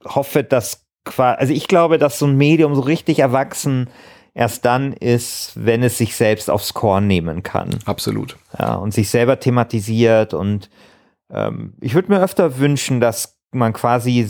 hoffe, 0.03 0.43
dass 0.43 0.85
quasi, 1.05 1.39
also 1.39 1.53
ich 1.53 1.67
glaube, 1.67 1.97
dass 1.97 2.19
so 2.19 2.25
ein 2.25 2.37
Medium 2.37 2.75
so 2.75 2.81
richtig 2.81 3.19
erwachsen 3.19 3.89
erst 4.33 4.65
dann 4.65 4.93
ist, 4.93 5.53
wenn 5.55 5.83
es 5.83 5.97
sich 5.97 6.15
selbst 6.15 6.49
aufs 6.49 6.73
Korn 6.73 7.07
nehmen 7.07 7.43
kann. 7.43 7.69
Absolut. 7.85 8.37
Ja, 8.57 8.75
und 8.75 8.93
sich 8.93 9.09
selber 9.09 9.39
thematisiert 9.39 10.33
und 10.33 10.69
ähm, 11.29 11.73
ich 11.81 11.93
würde 11.93 12.11
mir 12.11 12.21
öfter 12.21 12.57
wünschen, 12.57 13.01
dass 13.01 13.37
man 13.51 13.73
quasi 13.73 14.27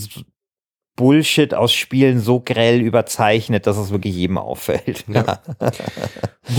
Bullshit 0.96 1.54
aus 1.54 1.74
Spielen 1.74 2.20
so 2.20 2.42
grell 2.42 2.82
überzeichnet, 2.82 3.68
dass 3.68 3.78
es 3.78 3.92
wirklich 3.92 4.16
jedem 4.16 4.38
auffällt. 4.38 5.06
Ja. 5.08 5.42